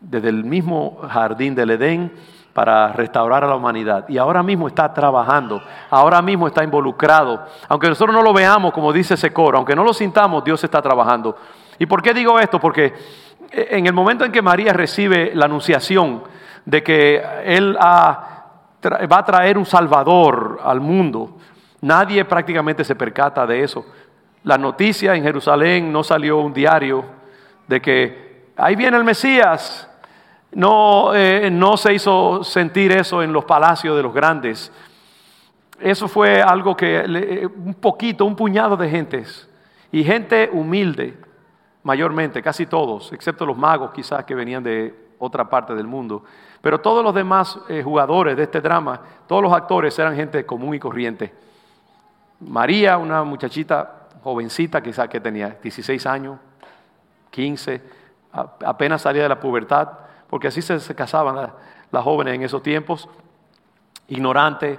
desde 0.00 0.28
el 0.28 0.44
mismo 0.44 0.98
jardín 1.08 1.54
del 1.54 1.70
Edén 1.70 2.12
para 2.52 2.92
restaurar 2.92 3.42
a 3.42 3.46
la 3.46 3.56
humanidad. 3.56 4.06
Y 4.10 4.18
ahora 4.18 4.42
mismo 4.42 4.68
está 4.68 4.92
trabajando, 4.92 5.62
ahora 5.88 6.20
mismo 6.20 6.46
está 6.46 6.62
involucrado. 6.62 7.46
Aunque 7.70 7.88
nosotros 7.88 8.14
no 8.14 8.20
lo 8.20 8.34
veamos, 8.34 8.70
como 8.74 8.92
dice 8.92 9.14
ese 9.14 9.32
aunque 9.34 9.74
no 9.74 9.82
lo 9.82 9.94
sintamos, 9.94 10.44
Dios 10.44 10.62
está 10.62 10.82
trabajando. 10.82 11.38
¿Y 11.78 11.86
por 11.86 12.02
qué 12.02 12.12
digo 12.12 12.38
esto? 12.38 12.60
Porque 12.60 12.92
en 13.50 13.86
el 13.86 13.94
momento 13.94 14.26
en 14.26 14.32
que 14.32 14.42
María 14.42 14.74
recibe 14.74 15.32
la 15.34 15.46
anunciación, 15.46 16.30
de 16.64 16.82
que 16.82 17.22
Él 17.44 17.76
va 17.76 19.18
a 19.18 19.24
traer 19.24 19.58
un 19.58 19.66
Salvador 19.66 20.60
al 20.62 20.80
mundo. 20.80 21.36
Nadie 21.80 22.24
prácticamente 22.24 22.84
se 22.84 22.94
percata 22.94 23.46
de 23.46 23.62
eso. 23.62 23.84
La 24.44 24.58
noticia 24.58 25.14
en 25.14 25.22
Jerusalén 25.22 25.92
no 25.92 26.02
salió 26.02 26.38
un 26.38 26.52
diario 26.52 27.04
de 27.66 27.80
que 27.80 28.52
ahí 28.56 28.76
viene 28.76 28.96
el 28.96 29.04
Mesías. 29.04 29.88
No, 30.52 31.14
eh, 31.14 31.50
no 31.50 31.76
se 31.76 31.94
hizo 31.94 32.44
sentir 32.44 32.92
eso 32.92 33.22
en 33.22 33.32
los 33.32 33.44
palacios 33.44 33.96
de 33.96 34.02
los 34.02 34.12
grandes. 34.12 34.70
Eso 35.80 36.06
fue 36.08 36.42
algo 36.42 36.76
que 36.76 37.04
eh, 37.04 37.46
un 37.46 37.74
poquito, 37.74 38.24
un 38.24 38.36
puñado 38.36 38.76
de 38.76 38.88
gentes 38.88 39.48
y 39.90 40.04
gente 40.04 40.48
humilde, 40.52 41.16
mayormente, 41.82 42.42
casi 42.42 42.66
todos, 42.66 43.12
excepto 43.12 43.44
los 43.44 43.56
magos 43.56 43.90
quizás 43.92 44.24
que 44.24 44.34
venían 44.34 44.62
de 44.62 44.94
otra 45.18 45.48
parte 45.48 45.74
del 45.74 45.86
mundo, 45.86 46.24
pero 46.62 46.80
todos 46.80 47.02
los 47.04 47.12
demás 47.14 47.58
eh, 47.68 47.82
jugadores 47.82 48.36
de 48.36 48.44
este 48.44 48.60
drama, 48.60 49.00
todos 49.26 49.42
los 49.42 49.52
actores 49.52 49.98
eran 49.98 50.14
gente 50.14 50.46
común 50.46 50.76
y 50.76 50.78
corriente. 50.78 51.34
María, 52.38 52.96
una 52.98 53.24
muchachita 53.24 54.08
jovencita 54.22 54.80
quizás 54.80 55.08
que 55.08 55.20
tenía 55.20 55.58
16 55.60 56.06
años, 56.06 56.38
15, 57.30 57.82
apenas 58.64 59.02
salía 59.02 59.24
de 59.24 59.28
la 59.28 59.40
pubertad, 59.40 59.88
porque 60.30 60.48
así 60.48 60.62
se, 60.62 60.94
casaban 60.94 61.34
las, 61.90 62.04
jóvenes 62.04 62.34
en 62.34 62.42
esos 62.42 62.62
tiempos, 62.62 63.08
ignorante. 64.08 64.78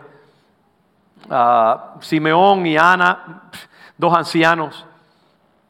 Simeón 1.99 2.65
y 2.65 2.77
Ana, 2.77 3.43
dos 3.97 4.13
ancianos 4.15 4.85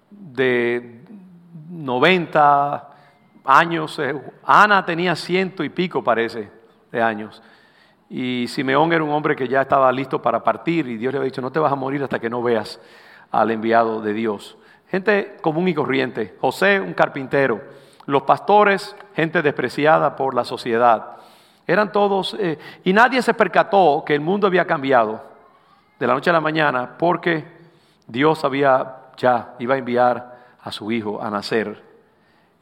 de 0.09 1.03
90, 1.69 2.92
años. 3.45 3.97
Eh, 3.99 4.13
Ana 4.43 4.85
tenía 4.85 5.15
ciento 5.15 5.63
y 5.63 5.69
pico, 5.69 6.03
parece, 6.03 6.49
de 6.91 7.01
años. 7.01 7.41
Y 8.09 8.47
Simeón 8.47 8.93
era 8.93 9.03
un 9.03 9.09
hombre 9.11 9.35
que 9.35 9.47
ya 9.47 9.61
estaba 9.61 9.91
listo 9.91 10.21
para 10.21 10.43
partir 10.43 10.87
y 10.87 10.97
Dios 10.97 11.13
le 11.13 11.17
había 11.17 11.31
dicho, 11.31 11.41
no 11.41 11.51
te 11.51 11.59
vas 11.59 11.71
a 11.71 11.75
morir 11.75 12.03
hasta 12.03 12.19
que 12.19 12.29
no 12.29 12.43
veas 12.43 12.79
al 13.31 13.51
enviado 13.51 14.01
de 14.01 14.13
Dios. 14.13 14.57
Gente 14.89 15.37
común 15.41 15.67
y 15.67 15.73
corriente. 15.73 16.35
José, 16.39 16.79
un 16.79 16.93
carpintero. 16.93 17.61
Los 18.05 18.23
pastores, 18.23 18.95
gente 19.15 19.41
despreciada 19.41 20.15
por 20.15 20.35
la 20.35 20.43
sociedad. 20.43 21.17
Eran 21.65 21.91
todos, 21.91 22.35
eh, 22.39 22.59
y 22.83 22.93
nadie 22.93 23.21
se 23.21 23.33
percató 23.33 24.03
que 24.05 24.13
el 24.13 24.21
mundo 24.21 24.45
había 24.45 24.67
cambiado 24.67 25.23
de 25.97 26.05
la 26.05 26.13
noche 26.13 26.29
a 26.29 26.33
la 26.33 26.41
mañana 26.41 26.95
porque 26.99 27.45
Dios 28.05 28.43
había 28.43 28.97
ya, 29.17 29.55
iba 29.59 29.75
a 29.75 29.77
enviar 29.77 30.37
a 30.61 30.71
su 30.71 30.91
hijo 30.91 31.21
a 31.21 31.29
nacer 31.29 31.92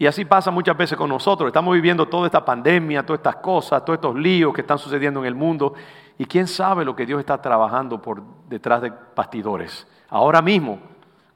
y 0.01 0.07
así 0.07 0.25
pasa 0.25 0.49
muchas 0.49 0.75
veces 0.75 0.97
con 0.97 1.09
nosotros. 1.09 1.45
Estamos 1.45 1.75
viviendo 1.75 2.07
toda 2.07 2.25
esta 2.25 2.43
pandemia, 2.43 3.05
todas 3.05 3.19
estas 3.19 3.35
cosas, 3.35 3.85
todos 3.85 3.97
estos 3.97 4.15
líos 4.15 4.51
que 4.51 4.61
están 4.61 4.79
sucediendo 4.79 5.19
en 5.19 5.27
el 5.27 5.35
mundo. 5.35 5.75
Y 6.17 6.25
quién 6.25 6.47
sabe 6.47 6.83
lo 6.83 6.95
que 6.95 7.05
Dios 7.05 7.19
está 7.19 7.39
trabajando 7.39 8.01
por 8.01 8.23
detrás 8.49 8.81
de 8.81 8.91
bastidores. 9.15 9.85
Ahora 10.09 10.41
mismo, 10.41 10.79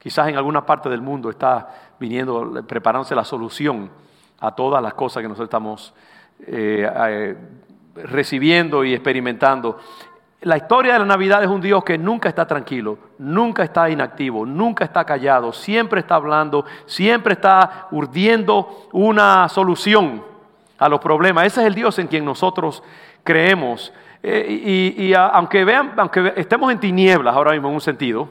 quizás 0.00 0.26
en 0.26 0.36
alguna 0.36 0.66
parte 0.66 0.88
del 0.88 1.00
mundo 1.00 1.30
está 1.30 1.92
viniendo, 2.00 2.60
preparándose 2.66 3.14
la 3.14 3.22
solución 3.22 3.88
a 4.40 4.52
todas 4.52 4.82
las 4.82 4.94
cosas 4.94 5.22
que 5.22 5.28
nosotros 5.28 5.46
estamos 5.46 5.94
eh, 6.40 6.90
eh, 6.92 7.36
recibiendo 7.94 8.82
y 8.84 8.94
experimentando 8.94 9.78
la 10.46 10.56
historia 10.56 10.92
de 10.92 11.00
la 11.00 11.06
Navidad 11.06 11.42
es 11.42 11.48
un 11.48 11.60
Dios 11.60 11.82
que 11.82 11.98
nunca 11.98 12.28
está 12.28 12.46
tranquilo, 12.46 12.98
nunca 13.18 13.64
está 13.64 13.90
inactivo, 13.90 14.46
nunca 14.46 14.84
está 14.84 15.04
callado, 15.04 15.52
siempre 15.52 15.98
está 15.98 16.14
hablando, 16.14 16.64
siempre 16.84 17.32
está 17.32 17.88
urdiendo 17.90 18.86
una 18.92 19.48
solución 19.48 20.22
a 20.78 20.88
los 20.88 21.00
problemas. 21.00 21.46
Ese 21.46 21.62
es 21.62 21.66
el 21.66 21.74
Dios 21.74 21.98
en 21.98 22.06
quien 22.06 22.24
nosotros 22.24 22.80
creemos. 23.24 23.92
Eh, 24.22 24.94
y, 24.96 25.14
aunque 25.14 25.64
vean, 25.64 25.94
aunque 25.96 26.32
estemos 26.36 26.70
en 26.70 26.78
tinieblas 26.78 27.34
ahora 27.34 27.50
mismo 27.50 27.66
en 27.66 27.74
un 27.74 27.80
sentido, 27.80 28.28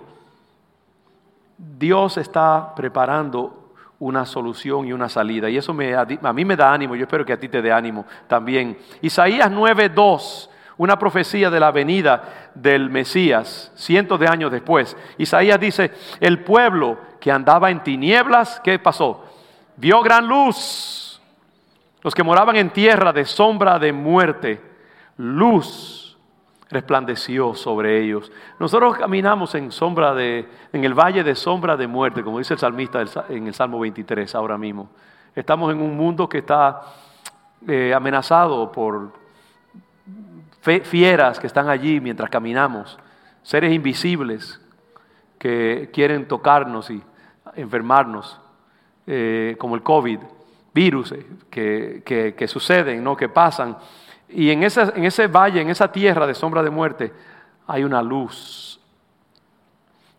Dios 1.57 2.15
está 2.15 2.73
preparando 2.77 3.73
una 3.99 4.25
solución 4.25 4.87
y 4.87 4.93
una 4.93 5.09
salida. 5.09 5.49
Y 5.49 5.57
eso 5.57 5.73
me, 5.73 5.93
a 5.93 6.05
mí 6.05 6.45
me 6.45 6.55
da 6.55 6.71
ánimo, 6.71 6.95
yo 6.95 7.03
espero 7.03 7.25
que 7.25 7.33
a 7.33 7.39
ti 7.39 7.49
te 7.49 7.61
dé 7.61 7.73
ánimo 7.73 8.05
también. 8.29 8.77
Isaías 9.01 9.51
9:2 9.51 10.54
una 10.77 10.99
profecía 10.99 11.49
de 11.49 11.59
la 11.59 11.71
venida 11.71 12.51
del 12.53 12.89
Mesías 12.89 13.71
cientos 13.75 14.19
de 14.19 14.27
años 14.27 14.51
después. 14.51 14.95
Isaías 15.17 15.59
dice, 15.59 15.91
el 16.19 16.43
pueblo 16.43 16.97
que 17.19 17.31
andaba 17.31 17.71
en 17.71 17.83
tinieblas, 17.83 18.61
¿qué 18.63 18.79
pasó? 18.79 19.23
Vio 19.77 20.01
gran 20.01 20.27
luz. 20.27 21.21
Los 22.01 22.13
que 22.13 22.23
moraban 22.23 22.55
en 22.55 22.69
tierra 22.69 23.11
de 23.11 23.25
sombra 23.25 23.79
de 23.79 23.91
muerte, 23.91 24.61
luz 25.17 26.17
resplandeció 26.69 27.55
sobre 27.55 28.03
ellos. 28.03 28.31
Nosotros 28.59 28.97
caminamos 28.97 29.55
en 29.55 29.71
sombra 29.71 30.13
de 30.13 30.47
en 30.73 30.83
el 30.83 30.93
valle 30.93 31.23
de 31.23 31.35
sombra 31.35 31.77
de 31.77 31.87
muerte, 31.87 32.23
como 32.23 32.37
dice 32.39 32.53
el 32.53 32.59
salmista 32.59 33.03
en 33.29 33.47
el 33.47 33.53
Salmo 33.53 33.79
23 33.79 34.35
ahora 34.35 34.57
mismo. 34.57 34.89
Estamos 35.33 35.71
en 35.71 35.81
un 35.81 35.95
mundo 35.95 36.27
que 36.27 36.39
está 36.39 36.81
eh, 37.67 37.93
amenazado 37.93 38.71
por 38.71 39.24
fieras 40.83 41.39
que 41.39 41.47
están 41.47 41.69
allí 41.69 41.99
mientras 42.01 42.29
caminamos, 42.29 42.97
seres 43.43 43.71
invisibles 43.73 44.59
que 45.37 45.89
quieren 45.93 46.27
tocarnos 46.27 46.89
y 46.89 47.01
enfermarnos, 47.55 48.39
eh, 49.05 49.55
como 49.59 49.75
el 49.75 49.83
COVID, 49.83 50.19
virus 50.73 51.13
eh, 51.51 52.33
que, 52.35 52.47
suceden, 52.47 53.03
¿no? 53.03 53.15
que 53.15 53.29
pasan. 53.29 53.77
Y 54.27 54.49
en 54.49 54.63
en 54.63 55.05
ese 55.05 55.27
valle, 55.27 55.61
en 55.61 55.69
esa 55.69 55.91
tierra 55.91 56.25
de 56.25 56.33
sombra 56.33 56.63
de 56.63 56.71
muerte, 56.71 57.13
hay 57.67 57.83
una 57.83 58.01
luz 58.01 58.79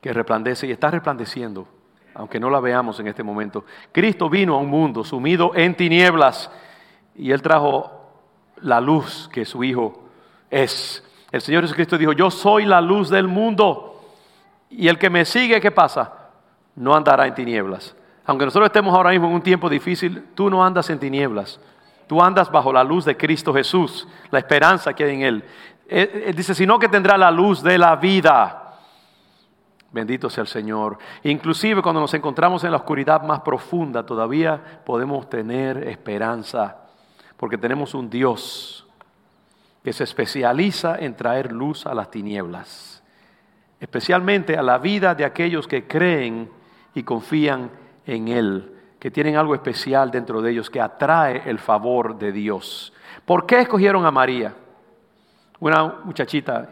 que 0.00 0.12
resplandece 0.12 0.68
y 0.68 0.70
está 0.70 0.90
resplandeciendo, 0.90 1.66
aunque 2.14 2.38
no 2.38 2.48
la 2.48 2.60
veamos 2.60 3.00
en 3.00 3.08
este 3.08 3.24
momento. 3.24 3.64
Cristo 3.90 4.30
vino 4.30 4.54
a 4.54 4.58
un 4.58 4.70
mundo 4.70 5.02
sumido 5.02 5.52
en 5.56 5.74
tinieblas 5.74 6.50
y 7.16 7.32
Él 7.32 7.42
trajo 7.42 7.90
la 8.60 8.80
luz 8.80 9.28
que 9.32 9.44
su 9.44 9.64
Hijo 9.64 10.05
es. 10.50 11.02
El 11.32 11.40
Señor 11.40 11.62
Jesucristo 11.62 11.98
dijo, 11.98 12.12
yo 12.12 12.30
soy 12.30 12.64
la 12.64 12.80
luz 12.80 13.08
del 13.10 13.28
mundo. 13.28 14.00
Y 14.70 14.88
el 14.88 14.98
que 14.98 15.10
me 15.10 15.24
sigue, 15.24 15.60
¿qué 15.60 15.70
pasa? 15.70 16.12
No 16.74 16.94
andará 16.94 17.26
en 17.26 17.34
tinieblas. 17.34 17.94
Aunque 18.24 18.44
nosotros 18.44 18.66
estemos 18.66 18.94
ahora 18.94 19.10
mismo 19.10 19.28
en 19.28 19.34
un 19.34 19.42
tiempo 19.42 19.68
difícil, 19.68 20.26
tú 20.34 20.50
no 20.50 20.64
andas 20.64 20.90
en 20.90 20.98
tinieblas. 20.98 21.60
Tú 22.06 22.22
andas 22.22 22.50
bajo 22.50 22.72
la 22.72 22.84
luz 22.84 23.04
de 23.04 23.16
Cristo 23.16 23.52
Jesús, 23.52 24.06
la 24.30 24.38
esperanza 24.38 24.94
que 24.94 25.04
hay 25.04 25.14
en 25.14 25.22
Él. 25.22 25.44
Él, 25.88 26.34
dice, 26.34 26.54
sino 26.54 26.78
que 26.78 26.88
tendrá 26.88 27.16
la 27.16 27.30
luz 27.30 27.62
de 27.62 27.78
la 27.78 27.96
vida. 27.96 28.78
Bendito 29.92 30.28
sea 30.28 30.42
el 30.42 30.48
Señor. 30.48 30.98
Inclusive 31.22 31.82
cuando 31.82 32.00
nos 32.00 32.12
encontramos 32.14 32.64
en 32.64 32.72
la 32.72 32.78
oscuridad 32.78 33.22
más 33.22 33.40
profunda, 33.40 34.04
todavía 34.04 34.80
podemos 34.84 35.28
tener 35.28 35.88
esperanza, 35.88 36.76
porque 37.36 37.58
tenemos 37.58 37.94
un 37.94 38.10
Dios 38.10 38.85
que 39.86 39.92
se 39.92 40.02
especializa 40.02 40.96
en 40.98 41.14
traer 41.14 41.52
luz 41.52 41.86
a 41.86 41.94
las 41.94 42.10
tinieblas, 42.10 43.04
especialmente 43.78 44.56
a 44.56 44.62
la 44.64 44.78
vida 44.78 45.14
de 45.14 45.24
aquellos 45.24 45.68
que 45.68 45.86
creen 45.86 46.50
y 46.92 47.04
confían 47.04 47.70
en 48.04 48.26
Él, 48.26 48.74
que 48.98 49.12
tienen 49.12 49.36
algo 49.36 49.54
especial 49.54 50.10
dentro 50.10 50.42
de 50.42 50.50
ellos, 50.50 50.70
que 50.70 50.80
atrae 50.80 51.48
el 51.48 51.60
favor 51.60 52.18
de 52.18 52.32
Dios. 52.32 52.92
¿Por 53.24 53.46
qué 53.46 53.60
escogieron 53.60 54.04
a 54.04 54.10
María? 54.10 54.56
Una 55.60 56.00
muchachita 56.02 56.68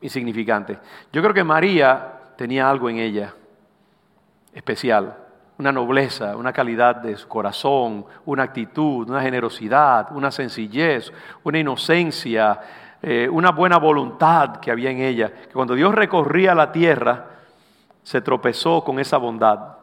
insignificante. 0.00 0.78
Yo 1.12 1.20
creo 1.20 1.34
que 1.34 1.44
María 1.44 2.20
tenía 2.38 2.70
algo 2.70 2.88
en 2.88 3.00
ella 3.00 3.34
especial, 4.54 5.14
una 5.58 5.70
nobleza, 5.70 6.36
una 6.36 6.52
calidad 6.52 6.96
de 6.96 7.16
su 7.16 7.28
corazón, 7.28 8.04
una 8.26 8.42
actitud, 8.42 9.08
una 9.08 9.22
generosidad, 9.22 10.08
una 10.10 10.30
sencillez, 10.30 11.12
una 11.44 11.58
inocencia, 11.58 12.60
eh, 13.00 13.28
una 13.30 13.50
buena 13.50 13.78
voluntad 13.78 14.56
que 14.56 14.70
había 14.70 14.90
en 14.90 15.00
ella, 15.00 15.32
que 15.32 15.52
cuando 15.52 15.74
Dios 15.74 15.94
recorría 15.94 16.54
la 16.54 16.72
tierra, 16.72 17.26
se 18.02 18.20
tropezó 18.20 18.82
con 18.82 18.98
esa 18.98 19.16
bondad 19.16 19.78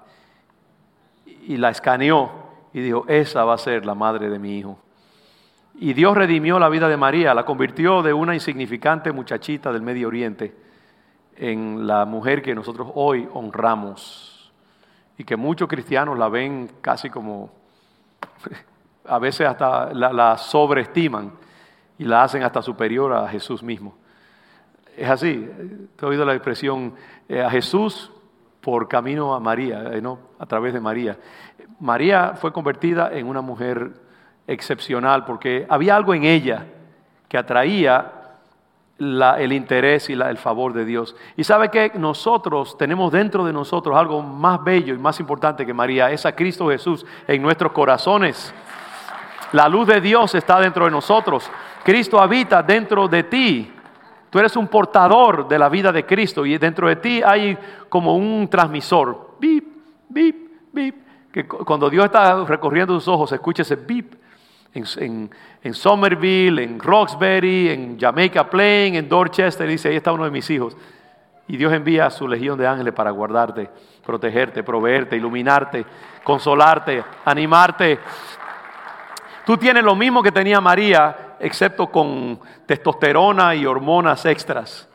y 1.25 1.57
la 1.57 1.69
escaneó 1.69 2.31
y 2.73 2.81
dijo, 2.81 3.05
esa 3.07 3.45
va 3.45 3.55
a 3.55 3.57
ser 3.57 3.85
la 3.85 3.95
madre 3.95 4.29
de 4.29 4.39
mi 4.39 4.57
hijo. 4.57 4.77
Y 5.75 5.93
Dios 5.93 6.15
redimió 6.15 6.59
la 6.59 6.69
vida 6.69 6.87
de 6.89 6.97
María, 6.97 7.33
la 7.33 7.45
convirtió 7.45 8.01
de 8.01 8.13
una 8.13 8.33
insignificante 8.33 9.11
muchachita 9.11 9.71
del 9.71 9.81
Medio 9.81 10.09
Oriente 10.09 10.53
en 11.35 11.87
la 11.87 12.05
mujer 12.05 12.41
que 12.41 12.53
nosotros 12.53 12.89
hoy 12.93 13.27
honramos 13.33 14.30
y 15.17 15.23
que 15.23 15.35
muchos 15.35 15.67
cristianos 15.67 16.17
la 16.17 16.29
ven 16.29 16.69
casi 16.81 17.09
como, 17.09 17.51
a 19.07 19.19
veces 19.19 19.47
hasta 19.47 19.93
la, 19.93 20.37
sobreestiman 20.37 21.31
y 21.97 22.05
la 22.05 22.23
hacen 22.23 22.43
hasta 22.43 22.61
superior 22.61 23.13
a 23.13 23.27
Jesús 23.27 23.61
mismo. 23.61 23.95
Es 24.97 25.09
así, 25.09 25.49
te 25.95 26.05
he 26.05 26.09
oído 26.09 26.25
la 26.25 26.33
expresión 26.33 26.93
eh, 27.29 27.41
a 27.41 27.49
Jesús 27.49 28.11
por 28.59 28.87
camino 28.87 29.33
a 29.33 29.39
María, 29.39 29.83
eh, 29.93 30.01
¿no? 30.01 30.19
a 30.37 30.45
través 30.45 30.73
de 30.73 30.79
María. 30.79 31.17
María 31.79 32.33
fue 32.35 32.51
convertida 32.51 33.11
en 33.11 33.27
una 33.27 33.41
mujer 33.41 33.91
excepcional 34.47 35.25
porque 35.25 35.65
había 35.69 35.95
algo 35.95 36.13
en 36.13 36.23
ella 36.23 36.65
que 37.27 37.37
atraía 37.37 38.20
el 39.01 39.51
interés 39.51 40.09
y 40.09 40.13
el 40.13 40.37
favor 40.37 40.73
de 40.73 40.85
Dios. 40.85 41.15
Y 41.35 41.43
sabe 41.43 41.69
que 41.69 41.91
nosotros 41.95 42.77
tenemos 42.77 43.11
dentro 43.11 43.43
de 43.43 43.51
nosotros 43.51 43.97
algo 43.97 44.21
más 44.21 44.63
bello 44.63 44.93
y 44.93 44.97
más 44.99 45.19
importante 45.19 45.65
que 45.65 45.73
María, 45.73 46.11
es 46.11 46.25
a 46.25 46.35
Cristo 46.35 46.69
Jesús 46.69 47.05
en 47.27 47.41
nuestros 47.41 47.71
corazones. 47.71 48.53
La 49.53 49.67
luz 49.67 49.87
de 49.87 49.99
Dios 49.99 50.35
está 50.35 50.59
dentro 50.59 50.85
de 50.85 50.91
nosotros. 50.91 51.49
Cristo 51.83 52.21
habita 52.21 52.61
dentro 52.61 53.07
de 53.07 53.23
ti. 53.23 53.73
Tú 54.29 54.39
eres 54.39 54.55
un 54.55 54.67
portador 54.67 55.47
de 55.47 55.59
la 55.59 55.67
vida 55.67 55.91
de 55.91 56.05
Cristo 56.05 56.45
y 56.45 56.57
dentro 56.57 56.87
de 56.87 56.95
ti 56.97 57.21
hay 57.25 57.57
como 57.89 58.15
un 58.15 58.47
transmisor. 58.49 59.35
Bip, 59.39 59.65
bip, 60.07 60.35
bip. 60.71 60.95
Que 61.31 61.47
cuando 61.47 61.89
Dios 61.89 62.05
está 62.05 62.45
recorriendo 62.45 62.93
sus 62.93 63.07
ojos, 63.07 63.31
escucha 63.31 63.63
ese 63.63 63.75
bip 63.75 64.13
en, 64.73 65.73
Somerville, 65.73 66.63
en 66.63 66.79
Roxbury, 66.79 67.69
en 67.69 67.99
Jamaica 67.99 68.49
Plain, 68.49 68.95
en 68.95 69.09
Dorchester. 69.09 69.67
Dice, 69.67 69.89
ahí 69.89 69.97
está 69.97 70.11
uno 70.11 70.25
de 70.25 70.31
mis 70.31 70.49
hijos. 70.49 70.75
Y 71.47 71.57
Dios 71.57 71.73
envía 71.73 72.05
a 72.05 72.11
su 72.11 72.27
legión 72.27 72.57
de 72.57 72.67
ángeles 72.67 72.93
para 72.93 73.11
guardarte, 73.11 73.69
protegerte, 74.05 74.63
proveerte, 74.63 75.17
iluminarte, 75.17 75.85
consolarte, 76.23 77.03
animarte. 77.25 77.99
Tú 79.45 79.57
tienes 79.57 79.83
lo 79.83 79.95
mismo 79.95 80.23
que 80.23 80.31
tenía 80.31 80.61
María, 80.61 81.35
excepto 81.39 81.87
con 81.87 82.39
testosterona 82.65 83.55
y 83.55 83.65
hormonas 83.65 84.25
extras. 84.25 84.87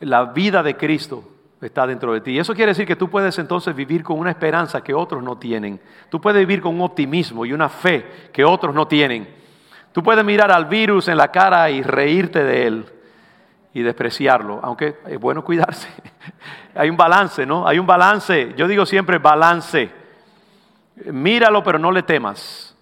La 0.00 0.24
vida 0.26 0.62
de 0.62 0.76
Cristo 0.76 1.28
está 1.62 1.86
dentro 1.86 2.12
de 2.12 2.20
ti. 2.20 2.32
Y 2.32 2.38
eso 2.38 2.54
quiere 2.54 2.70
decir 2.70 2.86
que 2.86 2.96
tú 2.96 3.08
puedes 3.08 3.38
entonces 3.38 3.74
vivir 3.74 4.02
con 4.02 4.18
una 4.18 4.30
esperanza 4.30 4.82
que 4.82 4.94
otros 4.94 5.22
no 5.22 5.38
tienen. 5.38 5.80
Tú 6.08 6.20
puedes 6.20 6.40
vivir 6.40 6.60
con 6.60 6.74
un 6.74 6.82
optimismo 6.82 7.46
y 7.46 7.52
una 7.52 7.68
fe 7.68 8.30
que 8.32 8.44
otros 8.44 8.74
no 8.74 8.86
tienen. 8.88 9.28
Tú 9.92 10.02
puedes 10.02 10.24
mirar 10.24 10.50
al 10.50 10.66
virus 10.66 11.08
en 11.08 11.16
la 11.16 11.28
cara 11.28 11.70
y 11.70 11.82
reírte 11.82 12.42
de 12.42 12.66
él 12.66 12.86
y 13.74 13.82
despreciarlo, 13.82 14.60
aunque 14.62 14.96
es 15.06 15.18
bueno 15.18 15.44
cuidarse. 15.44 15.88
Hay 16.74 16.90
un 16.90 16.96
balance, 16.96 17.46
¿no? 17.46 17.66
Hay 17.66 17.78
un 17.78 17.86
balance. 17.86 18.54
Yo 18.56 18.66
digo 18.66 18.86
siempre 18.86 19.18
balance. 19.18 19.90
Míralo, 21.06 21.62
pero 21.62 21.78
no 21.78 21.90
le 21.92 22.02
temas. 22.02 22.76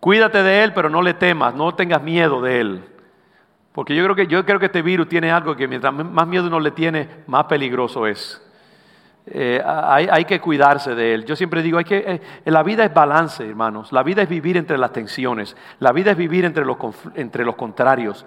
Cuídate 0.00 0.42
de 0.42 0.64
él, 0.64 0.72
pero 0.72 0.88
no 0.88 1.02
le 1.02 1.14
temas. 1.14 1.54
No 1.54 1.74
tengas 1.74 2.02
miedo 2.02 2.40
de 2.40 2.60
él. 2.60 2.91
Porque 3.72 3.94
yo 3.94 4.04
creo 4.04 4.14
que, 4.14 4.26
yo 4.26 4.44
creo 4.44 4.58
que 4.58 4.66
este 4.66 4.82
virus 4.82 5.08
tiene 5.08 5.30
algo 5.30 5.56
que 5.56 5.66
mientras 5.66 5.92
más 5.94 6.26
miedo 6.26 6.46
uno 6.46 6.60
le 6.60 6.72
tiene, 6.72 7.08
más 7.26 7.44
peligroso 7.44 8.06
es. 8.06 8.40
Eh, 9.24 9.62
hay, 9.64 10.24
que 10.24 10.40
cuidarse 10.40 10.94
de 10.94 11.14
él. 11.14 11.24
Yo 11.24 11.36
siempre 11.36 11.62
digo, 11.62 11.78
hay 11.78 11.84
que, 11.84 11.98
eh, 11.98 12.20
la 12.46 12.62
vida 12.62 12.84
es 12.84 12.92
balance, 12.92 13.48
hermanos. 13.48 13.92
La 13.92 14.02
vida 14.02 14.22
es 14.22 14.28
vivir 14.28 14.56
entre 14.56 14.76
las 14.76 14.92
tensiones. 14.92 15.56
La 15.78 15.92
vida 15.92 16.10
es 16.10 16.16
vivir 16.16 16.44
entre 16.44 16.64
los, 16.64 16.76
entre 17.14 17.44
los 17.44 17.54
contrarios. 17.54 18.26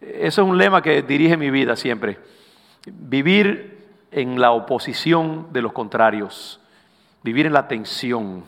Eso 0.00 0.42
es 0.42 0.48
un 0.48 0.58
lema 0.58 0.82
que 0.82 1.02
dirige 1.02 1.36
mi 1.36 1.50
vida 1.50 1.76
siempre. 1.76 2.18
Vivir 2.86 3.78
en 4.10 4.40
la 4.40 4.50
oposición 4.50 5.52
de 5.52 5.62
los 5.62 5.72
contrarios. 5.72 6.60
Vivir 7.22 7.46
en 7.46 7.52
la 7.52 7.68
tensión 7.68 8.44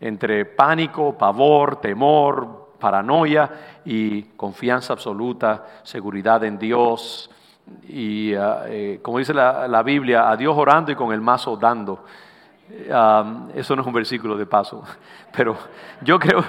entre 0.00 0.44
pánico, 0.44 1.18
pavor, 1.18 1.80
temor, 1.80 2.63
paranoia 2.84 3.50
y 3.82 4.24
confianza 4.36 4.92
absoluta, 4.92 5.64
seguridad 5.84 6.44
en 6.44 6.58
Dios 6.58 7.30
y, 7.88 8.34
ah, 8.34 8.64
eh, 8.66 8.98
como 9.00 9.16
dice 9.16 9.32
la, 9.32 9.82
Biblia, 9.82 10.28
a 10.28 10.36
Dios 10.36 10.54
orando 10.54 10.92
y 10.92 10.94
con 10.94 11.10
el 11.10 11.22
mazo 11.22 11.56
dando. 11.56 12.04
eso 13.54 13.74
no 13.74 13.80
es 13.80 13.86
un 13.86 13.92
versículo 13.94 14.36
de 14.36 14.44
paso, 14.44 14.84
pero 15.34 15.56
yo 16.02 16.18
creo, 16.18 16.44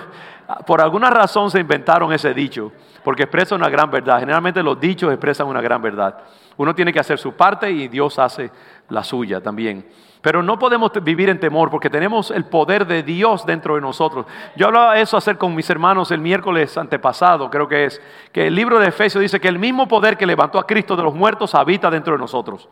por 0.67 0.81
alguna 0.81 1.09
razón 1.09 1.49
se 1.49 1.61
inventaron 1.61 2.11
ese 2.11 2.33
dicho, 2.33 2.69
porque 3.01 3.23
expresa 3.23 3.55
una 3.55 3.69
gran 3.69 3.89
verdad. 3.89 4.19
Generalmente 4.19 4.61
los 4.61 4.77
dichos 4.77 5.09
expresan 5.13 5.47
una 5.47 5.61
gran 5.61 5.81
verdad. 5.81 6.17
Uno 6.57 6.75
tiene 6.75 6.91
que 6.91 6.99
hacer 6.99 7.17
su 7.17 7.31
parte 7.31 7.71
y 7.71 7.87
Dios 7.87 8.19
hace 8.19 8.51
la 8.89 9.05
suya 9.05 9.39
también. 9.39 9.85
Pero 10.25 10.41
no 10.41 10.57
podemos 10.57 10.91
vivir 11.03 11.29
en 11.29 11.39
temor 11.39 11.69
porque 11.69 11.87
tenemos 11.87 12.31
el 12.31 12.45
poder 12.45 12.87
de 12.87 13.03
Dios 13.03 13.45
dentro 13.45 13.75
de 13.75 13.81
nosotros. 13.81 14.25
Yo 14.55 14.65
hablaba 14.65 14.99
eso 14.99 15.17
hacer 15.17 15.37
con 15.37 15.53
mis 15.53 15.69
hermanos 15.69 16.09
el 16.09 16.19
miércoles 16.19 16.75
antepasado, 16.79 17.47
creo 17.51 17.67
que 17.67 17.85
es, 17.85 18.01
que 18.31 18.47
el 18.47 18.55
libro 18.55 18.79
de 18.79 18.87
Efesios 18.87 19.21
dice 19.21 19.39
que 19.39 19.47
el 19.47 19.59
mismo 19.59 19.87
poder 19.87 20.17
que 20.17 20.25
levantó 20.25 20.57
a 20.57 20.65
Cristo 20.65 20.95
de 20.95 21.03
los 21.03 21.13
muertos 21.13 21.53
habita 21.53 21.91
dentro 21.91 22.13
de 22.13 22.17
nosotros. 22.17 22.67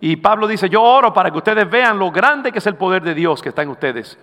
Y 0.00 0.14
Pablo 0.14 0.46
dice, 0.46 0.68
yo 0.68 0.80
oro 0.80 1.12
para 1.12 1.32
que 1.32 1.38
ustedes 1.38 1.68
vean 1.68 1.98
lo 1.98 2.12
grande 2.12 2.52
que 2.52 2.58
es 2.58 2.66
el 2.68 2.76
poder 2.76 3.02
de 3.02 3.14
Dios 3.14 3.42
que 3.42 3.48
está 3.48 3.62
en 3.62 3.70
ustedes. 3.70 4.16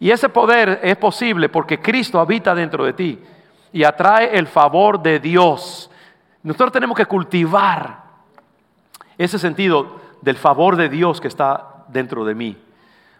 Y 0.00 0.10
ese 0.10 0.28
poder 0.28 0.80
es 0.82 0.96
posible 0.96 1.48
porque 1.48 1.78
Cristo 1.80 2.18
habita 2.18 2.56
dentro 2.56 2.84
de 2.84 2.92
ti 2.92 3.20
y 3.72 3.84
atrae 3.84 4.36
el 4.36 4.48
favor 4.48 5.00
de 5.00 5.20
Dios. 5.20 5.92
Nosotros 6.42 6.72
tenemos 6.72 6.96
que 6.96 7.06
cultivar 7.06 8.02
ese 9.16 9.38
sentido 9.38 10.05
del 10.22 10.36
favor 10.36 10.76
de 10.76 10.88
Dios 10.88 11.20
que 11.20 11.28
está 11.28 11.84
dentro 11.88 12.24
de 12.24 12.34
mí. 12.34 12.56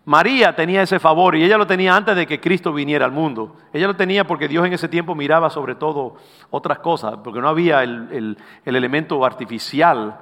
María 0.06 0.54
tenía 0.54 0.82
ese 0.82 1.00
favor 1.00 1.34
y 1.34 1.42
ella 1.42 1.58
lo 1.58 1.66
tenía 1.66 1.96
antes 1.96 2.14
de 2.14 2.28
que 2.28 2.40
Cristo 2.40 2.72
viniera 2.72 3.04
al 3.04 3.10
mundo. 3.10 3.56
Ella 3.72 3.88
lo 3.88 3.96
tenía 3.96 4.24
porque 4.24 4.46
Dios 4.46 4.64
en 4.64 4.72
ese 4.72 4.88
tiempo 4.88 5.16
miraba 5.16 5.50
sobre 5.50 5.74
todo 5.74 6.14
otras 6.50 6.78
cosas, 6.78 7.16
porque 7.24 7.40
no 7.40 7.48
había 7.48 7.82
el, 7.82 8.38
elemento 8.64 9.24
artificial 9.24 10.16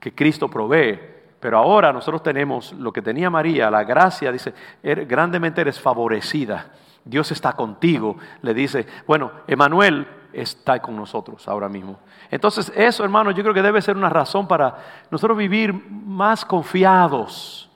que 0.00 0.14
Cristo 0.14 0.48
provee. 0.48 0.98
Pero 1.38 1.58
ahora 1.58 1.92
nosotros 1.92 2.22
tenemos 2.22 2.72
lo 2.72 2.90
que 2.94 3.02
tenía 3.02 3.28
María, 3.28 3.70
la 3.70 3.84
gracia, 3.84 4.32
dice, 4.32 4.54
er, 4.82 5.04
grandemente 5.04 5.60
eres 5.60 5.78
favorecida. 5.78 6.72
Dios 7.04 7.30
está 7.30 7.52
contigo. 7.52 8.16
Le 8.40 8.54
dice, 8.54 8.86
bueno, 9.06 9.32
Emanuel 9.46 10.06
está 10.36 10.80
con 10.80 10.94
nosotros 10.94 11.48
ahora 11.48 11.68
mismo. 11.68 11.98
Entonces 12.30 12.70
eso, 12.76 13.02
hermano, 13.02 13.30
yo 13.30 13.42
creo 13.42 13.54
que 13.54 13.62
debe 13.62 13.80
ser 13.80 13.96
una 13.96 14.10
razón 14.10 14.46
para 14.46 14.76
nosotros 15.10 15.38
vivir 15.38 15.72
más 15.72 16.44
confiados 16.44 17.70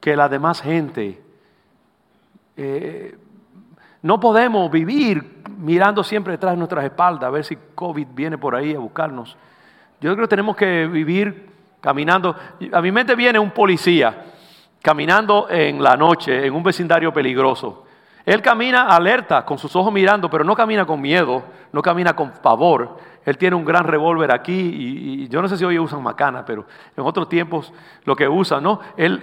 que 0.00 0.14
la 0.14 0.28
demás 0.28 0.60
gente. 0.60 1.22
Eh, 2.56 3.16
no 4.02 4.20
podemos 4.20 4.70
vivir 4.70 5.42
mirando 5.56 6.04
siempre 6.04 6.32
detrás 6.32 6.52
de 6.52 6.58
nuestras 6.58 6.84
espaldas 6.84 7.26
a 7.26 7.30
ver 7.30 7.44
si 7.44 7.56
COVID 7.74 8.08
viene 8.12 8.36
por 8.36 8.54
ahí 8.54 8.74
a 8.74 8.78
buscarnos. 8.78 9.36
Yo 10.00 10.12
creo 10.14 10.26
que 10.26 10.30
tenemos 10.30 10.56
que 10.56 10.86
vivir 10.86 11.48
caminando. 11.80 12.36
A 12.72 12.82
mi 12.82 12.92
mente 12.92 13.14
viene 13.14 13.38
un 13.38 13.50
policía 13.50 14.24
caminando 14.82 15.48
en 15.48 15.82
la 15.82 15.96
noche 15.96 16.46
en 16.46 16.52
un 16.52 16.62
vecindario 16.62 17.12
peligroso 17.14 17.83
Él 18.26 18.40
camina 18.40 18.86
alerta, 18.88 19.44
con 19.44 19.58
sus 19.58 19.74
ojos 19.76 19.92
mirando, 19.92 20.30
pero 20.30 20.44
no 20.44 20.56
camina 20.56 20.86
con 20.86 21.00
miedo, 21.00 21.42
no 21.72 21.82
camina 21.82 22.16
con 22.16 22.30
pavor. 22.30 22.96
Él 23.24 23.36
tiene 23.36 23.56
un 23.56 23.64
gran 23.64 23.84
revólver 23.84 24.32
aquí 24.32 24.52
y, 24.52 25.28
yo 25.28 25.42
no 25.42 25.48
sé 25.48 25.56
si 25.56 25.64
hoy 25.64 25.78
usan 25.78 26.02
macana, 26.02 26.44
pero 26.44 26.66
en 26.96 27.04
otros 27.04 27.28
tiempos 27.28 27.72
lo 28.04 28.16
que 28.16 28.28
usan, 28.28 28.62
¿no? 28.62 28.80
Él 28.96 29.22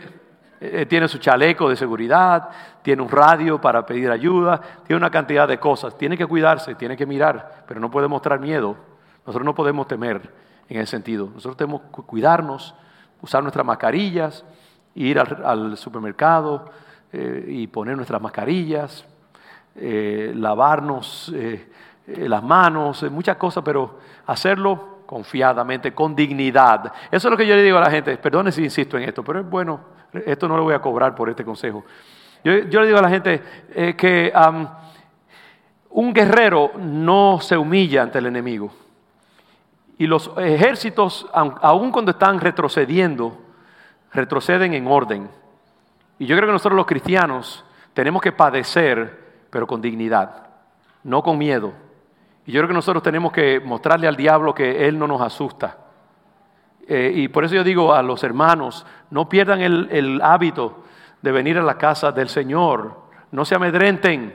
eh, 0.59 0.85
tiene 0.85 1.07
su 1.07 1.17
chaleco 1.17 1.69
de 1.69 1.75
seguridad, 1.75 2.49
tiene 2.83 3.01
un 3.01 3.09
radio 3.09 3.59
para 3.59 3.83
pedir 3.85 4.11
ayuda, 4.11 4.61
tiene 4.85 4.97
una 4.97 5.09
cantidad 5.09 5.47
de 5.47 5.59
cosas. 5.59 5.97
Tiene 5.97 6.15
que 6.15 6.27
cuidarse, 6.27 6.75
tiene 6.75 6.95
que 6.95 7.07
mirar, 7.07 7.63
pero 7.67 7.79
no 7.79 7.89
puede 7.89 8.07
mostrar 8.07 8.39
miedo. 8.39 8.75
Nosotros 9.25 9.45
no 9.45 9.55
podemos 9.55 9.87
temer 9.87 10.31
en 10.69 10.77
ese 10.77 10.91
sentido. 10.91 11.29
Nosotros 11.33 11.57
tenemos 11.57 11.81
que 11.95 12.03
cuidarnos, 12.03 12.75
usar 13.21 13.41
nuestras 13.41 13.65
mascarillas, 13.65 14.45
ir 14.93 15.19
al, 15.19 15.77
supermercado 15.77 16.69
eh, 17.13 17.45
y 17.47 17.67
poner 17.67 17.95
nuestras 17.95 18.21
mascarillas, 18.21 19.05
eh, 19.75 20.33
lavarnos 20.35 21.33
las 22.07 22.43
manos, 22.43 23.03
muchas 23.11 23.37
cosas, 23.37 23.63
pero 23.63 23.99
hacerlo 24.25 24.99
confiadamente, 25.05 25.93
con 25.93 26.15
dignidad. 26.15 26.91
Eso 27.11 27.27
es 27.27 27.31
lo 27.31 27.37
que 27.37 27.47
yo 27.47 27.55
le 27.55 27.63
digo 27.63 27.77
a 27.77 27.81
la 27.81 27.91
gente. 27.91 28.17
Perdone 28.17 28.51
si 28.51 28.63
insisto 28.63 28.97
en 28.97 29.03
esto, 29.03 29.23
pero 29.23 29.39
es 29.39 29.49
bueno 29.49 30.01
esto 30.13 30.47
no 30.47 30.57
lo 30.57 30.63
voy 30.63 30.73
a 30.73 30.79
cobrar 30.79 31.15
por 31.15 31.29
este 31.29 31.45
consejo. 31.45 31.83
Yo, 32.43 32.53
le 32.53 32.87
digo 32.87 32.97
a 32.97 33.01
la 33.01 33.09
gente 33.09 33.41
eh, 33.73 33.95
que 33.95 34.33
un 35.91 36.13
guerrero 36.13 36.71
no 36.77 37.39
se 37.39 37.55
humilla 37.55 38.01
ante 38.01 38.17
el 38.17 38.25
enemigo. 38.25 38.71
Y 39.97 40.07
los 40.07 40.31
ejércitos, 40.37 41.27
aun 41.33 41.91
cuando 41.91 42.11
están 42.11 42.39
retrocediendo, 42.39 43.37
retroceden 44.11 44.73
en 44.73 44.87
orden. 44.87 45.29
Y 46.21 46.27
yo 46.27 46.35
creo 46.35 46.49
que 46.49 46.53
nosotros 46.53 46.77
los 46.77 46.85
cristianos 46.85 47.65
tenemos 47.95 48.21
que 48.21 48.31
padecer, 48.31 49.47
pero 49.49 49.65
con 49.65 49.81
dignidad, 49.81 50.49
no 51.03 51.23
con 51.23 51.35
miedo. 51.35 51.73
Y 52.45 52.51
yo 52.51 52.59
creo 52.59 52.67
que 52.67 52.75
nosotros 52.75 53.01
tenemos 53.01 53.31
que 53.31 53.59
mostrarle 53.59 54.07
al 54.07 54.15
diablo 54.15 54.53
que 54.53 54.87
él 54.87 54.99
no 54.99 55.07
nos 55.07 55.19
asusta. 55.19 55.79
Eh, 56.87 57.11
y 57.15 57.27
por 57.29 57.43
eso 57.43 57.55
yo 57.55 57.63
digo 57.63 57.95
a 57.95 58.03
los 58.03 58.23
hermanos, 58.23 58.85
no 59.09 59.27
pierdan 59.27 59.61
el, 59.61 60.21
hábito 60.21 60.83
de 61.23 61.31
venir 61.31 61.57
a 61.57 61.63
la 61.63 61.79
casa 61.79 62.11
del 62.11 62.29
Señor, 62.29 63.01
no 63.31 63.43
se 63.43 63.55
amedrenten. 63.55 64.31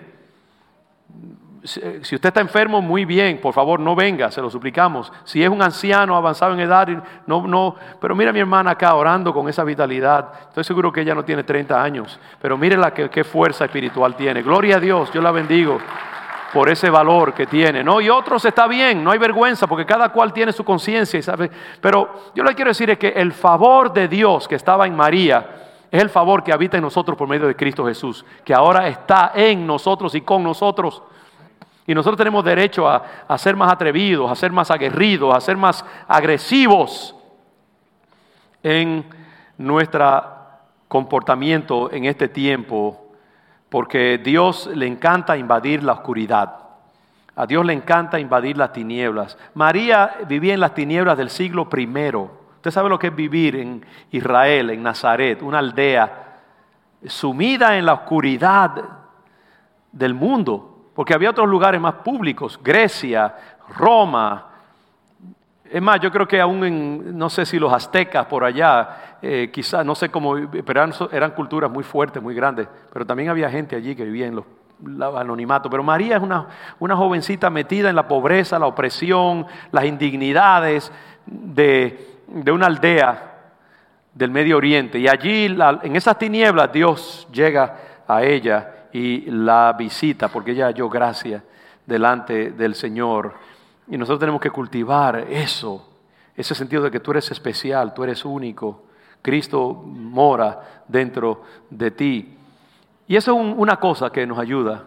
Si 1.66 2.14
usted 2.14 2.28
está 2.28 2.40
enfermo, 2.40 2.80
muy 2.80 3.04
bien, 3.04 3.40
por 3.40 3.52
favor 3.52 3.80
no 3.80 3.96
venga, 3.96 4.30
se 4.30 4.40
lo 4.40 4.48
suplicamos. 4.48 5.12
Si 5.24 5.42
es 5.42 5.48
un 5.48 5.60
anciano 5.60 6.16
avanzado 6.16 6.54
en 6.54 6.60
edad, 6.60 6.88
no, 7.26 7.46
no, 7.46 7.74
pero 8.00 8.14
mira 8.14 8.30
a 8.30 8.32
mi 8.32 8.40
hermana 8.40 8.72
acá 8.72 8.94
orando 8.94 9.34
con 9.34 9.48
esa 9.48 9.64
vitalidad. 9.64 10.30
Estoy 10.48 10.64
seguro 10.64 10.92
que 10.92 11.00
ella 11.00 11.14
no 11.14 11.24
tiene 11.24 11.42
30 11.42 11.82
años, 11.82 12.20
pero 12.40 12.56
mire 12.56 12.76
la 12.76 12.94
qué 12.94 13.24
fuerza 13.24 13.64
espiritual 13.64 14.14
tiene. 14.14 14.42
Gloria 14.42 14.76
a 14.76 14.80
Dios, 14.80 15.10
yo 15.12 15.20
la 15.20 15.32
bendigo 15.32 15.78
por 16.52 16.70
ese 16.70 16.88
valor 16.88 17.34
que 17.34 17.46
tiene, 17.46 17.82
¿no? 17.82 18.00
Y 18.00 18.08
otros 18.08 18.44
está 18.44 18.66
bien, 18.66 19.02
no 19.02 19.10
hay 19.10 19.18
vergüenza, 19.18 19.66
porque 19.66 19.84
cada 19.84 20.10
cual 20.10 20.32
tiene 20.32 20.52
su 20.52 20.64
conciencia. 20.64 21.20
Pero 21.80 22.30
yo 22.34 22.42
lo 22.42 22.48
que 22.50 22.54
quiero 22.54 22.70
decir 22.70 22.88
es 22.90 22.98
que 22.98 23.08
el 23.08 23.32
favor 23.32 23.92
de 23.92 24.08
Dios 24.08 24.46
que 24.48 24.54
estaba 24.54 24.86
en 24.86 24.94
María 24.94 25.46
es 25.90 26.00
el 26.00 26.10
favor 26.10 26.42
que 26.42 26.52
habita 26.52 26.76
en 26.76 26.82
nosotros 26.82 27.16
por 27.18 27.28
medio 27.28 27.46
de 27.46 27.56
Cristo 27.56 27.84
Jesús, 27.84 28.24
que 28.44 28.54
ahora 28.54 28.88
está 28.88 29.32
en 29.34 29.66
nosotros 29.66 30.14
y 30.14 30.20
con 30.22 30.42
nosotros. 30.42 31.02
Y 31.86 31.94
nosotros 31.94 32.18
tenemos 32.18 32.44
derecho 32.44 32.88
a, 32.88 33.02
a 33.28 33.38
ser 33.38 33.56
más 33.56 33.72
atrevidos, 33.72 34.30
a 34.30 34.34
ser 34.34 34.52
más 34.52 34.70
aguerridos, 34.70 35.34
a 35.34 35.40
ser 35.40 35.56
más 35.56 35.84
agresivos 36.08 37.14
en 38.62 39.04
nuestro 39.58 40.24
comportamiento 40.88 41.92
en 41.92 42.04
este 42.04 42.28
tiempo 42.28 43.06
porque 43.68 44.18
Dios 44.18 44.70
le 44.74 44.86
encanta 44.86 45.36
invadir 45.36 45.82
la 45.82 45.92
oscuridad. 45.94 46.54
A 47.34 47.46
Dios 47.46 47.66
le 47.66 47.72
encanta 47.72 48.18
invadir 48.18 48.56
las 48.56 48.72
tinieblas. 48.72 49.36
María 49.54 50.16
vivía 50.26 50.54
en 50.54 50.60
las 50.60 50.74
tinieblas 50.74 51.18
del 51.18 51.30
siglo 51.30 51.68
primero. 51.68 52.46
Usted 52.56 52.70
sabe 52.70 52.88
lo 52.88 52.98
que 52.98 53.08
es 53.08 53.14
vivir 53.14 53.56
en 53.56 53.84
Israel, 54.10 54.70
en 54.70 54.82
Nazaret, 54.82 55.42
una 55.42 55.58
aldea 55.58 56.38
sumida 57.06 57.76
en 57.76 57.84
la 57.84 57.92
oscuridad 57.92 58.82
del 59.92 60.14
mundo, 60.14 60.75
porque 60.96 61.12
había 61.12 61.30
otros 61.30 61.46
lugares 61.46 61.78
más 61.78 61.96
públicos, 61.96 62.58
Grecia, 62.62 63.36
Roma, 63.76 64.46
es 65.70 65.82
más, 65.82 66.00
yo 66.00 66.10
creo 66.10 66.26
que 66.26 66.40
aún 66.40 66.64
en, 66.64 67.18
no 67.18 67.28
sé 67.28 67.44
si 67.44 67.58
los 67.58 67.70
aztecas 67.70 68.24
por 68.24 68.42
allá, 68.44 69.18
eh, 69.20 69.50
quizás, 69.52 69.84
no 69.84 69.94
sé 69.94 70.08
cómo, 70.08 70.34
pero 70.64 70.88
eran, 71.12 71.32
culturas 71.32 71.70
muy 71.70 71.84
fuertes, 71.84 72.22
muy 72.22 72.34
grandes, 72.34 72.66
pero 72.90 73.04
también 73.04 73.28
había 73.28 73.50
gente 73.50 73.76
allí 73.76 73.94
que 73.94 74.04
vivía 74.04 74.26
en 74.26 74.36
los, 74.36 74.44
anonimatos. 75.16 75.70
Pero 75.70 75.82
María 75.82 76.16
es 76.16 76.22
una, 76.22 76.96
jovencita 76.96 77.50
metida 77.50 77.90
en 77.90 77.96
la 77.96 78.08
pobreza, 78.08 78.58
la 78.58 78.66
opresión, 78.66 79.46
las 79.72 79.84
indignidades 79.84 80.90
de, 81.26 82.20
de 82.26 82.52
una 82.52 82.66
aldea 82.66 83.34
del 84.14 84.30
Medio 84.30 84.56
Oriente. 84.56 84.98
Y 84.98 85.08
allí, 85.08 85.44
en 85.82 85.94
esas 85.94 86.18
tinieblas, 86.18 86.72
Dios 86.72 87.28
llega 87.30 87.76
a 88.08 88.22
ella 88.22 88.75
y 88.96 89.30
la 89.30 89.74
visita, 89.74 90.28
porque 90.28 90.52
ella 90.52 90.68
halló 90.68 90.88
gracia 90.88 91.44
delante 91.84 92.52
del 92.52 92.74
Señor. 92.74 93.34
Y 93.88 93.98
nosotros 93.98 94.20
tenemos 94.20 94.40
que 94.40 94.48
cultivar 94.48 95.18
eso, 95.28 95.86
ese 96.34 96.54
sentido 96.54 96.82
de 96.82 96.90
que 96.90 97.00
tú 97.00 97.10
eres 97.10 97.30
especial, 97.30 97.92
tú 97.92 98.04
eres 98.04 98.24
único, 98.24 98.84
Cristo 99.20 99.74
mora 99.84 100.82
dentro 100.88 101.42
de 101.68 101.90
ti. 101.90 102.38
Y 103.06 103.16
eso 103.16 103.38
es 103.38 103.54
una 103.58 103.76
cosa 103.76 104.08
que 104.08 104.26
nos 104.26 104.38
ayuda 104.38 104.84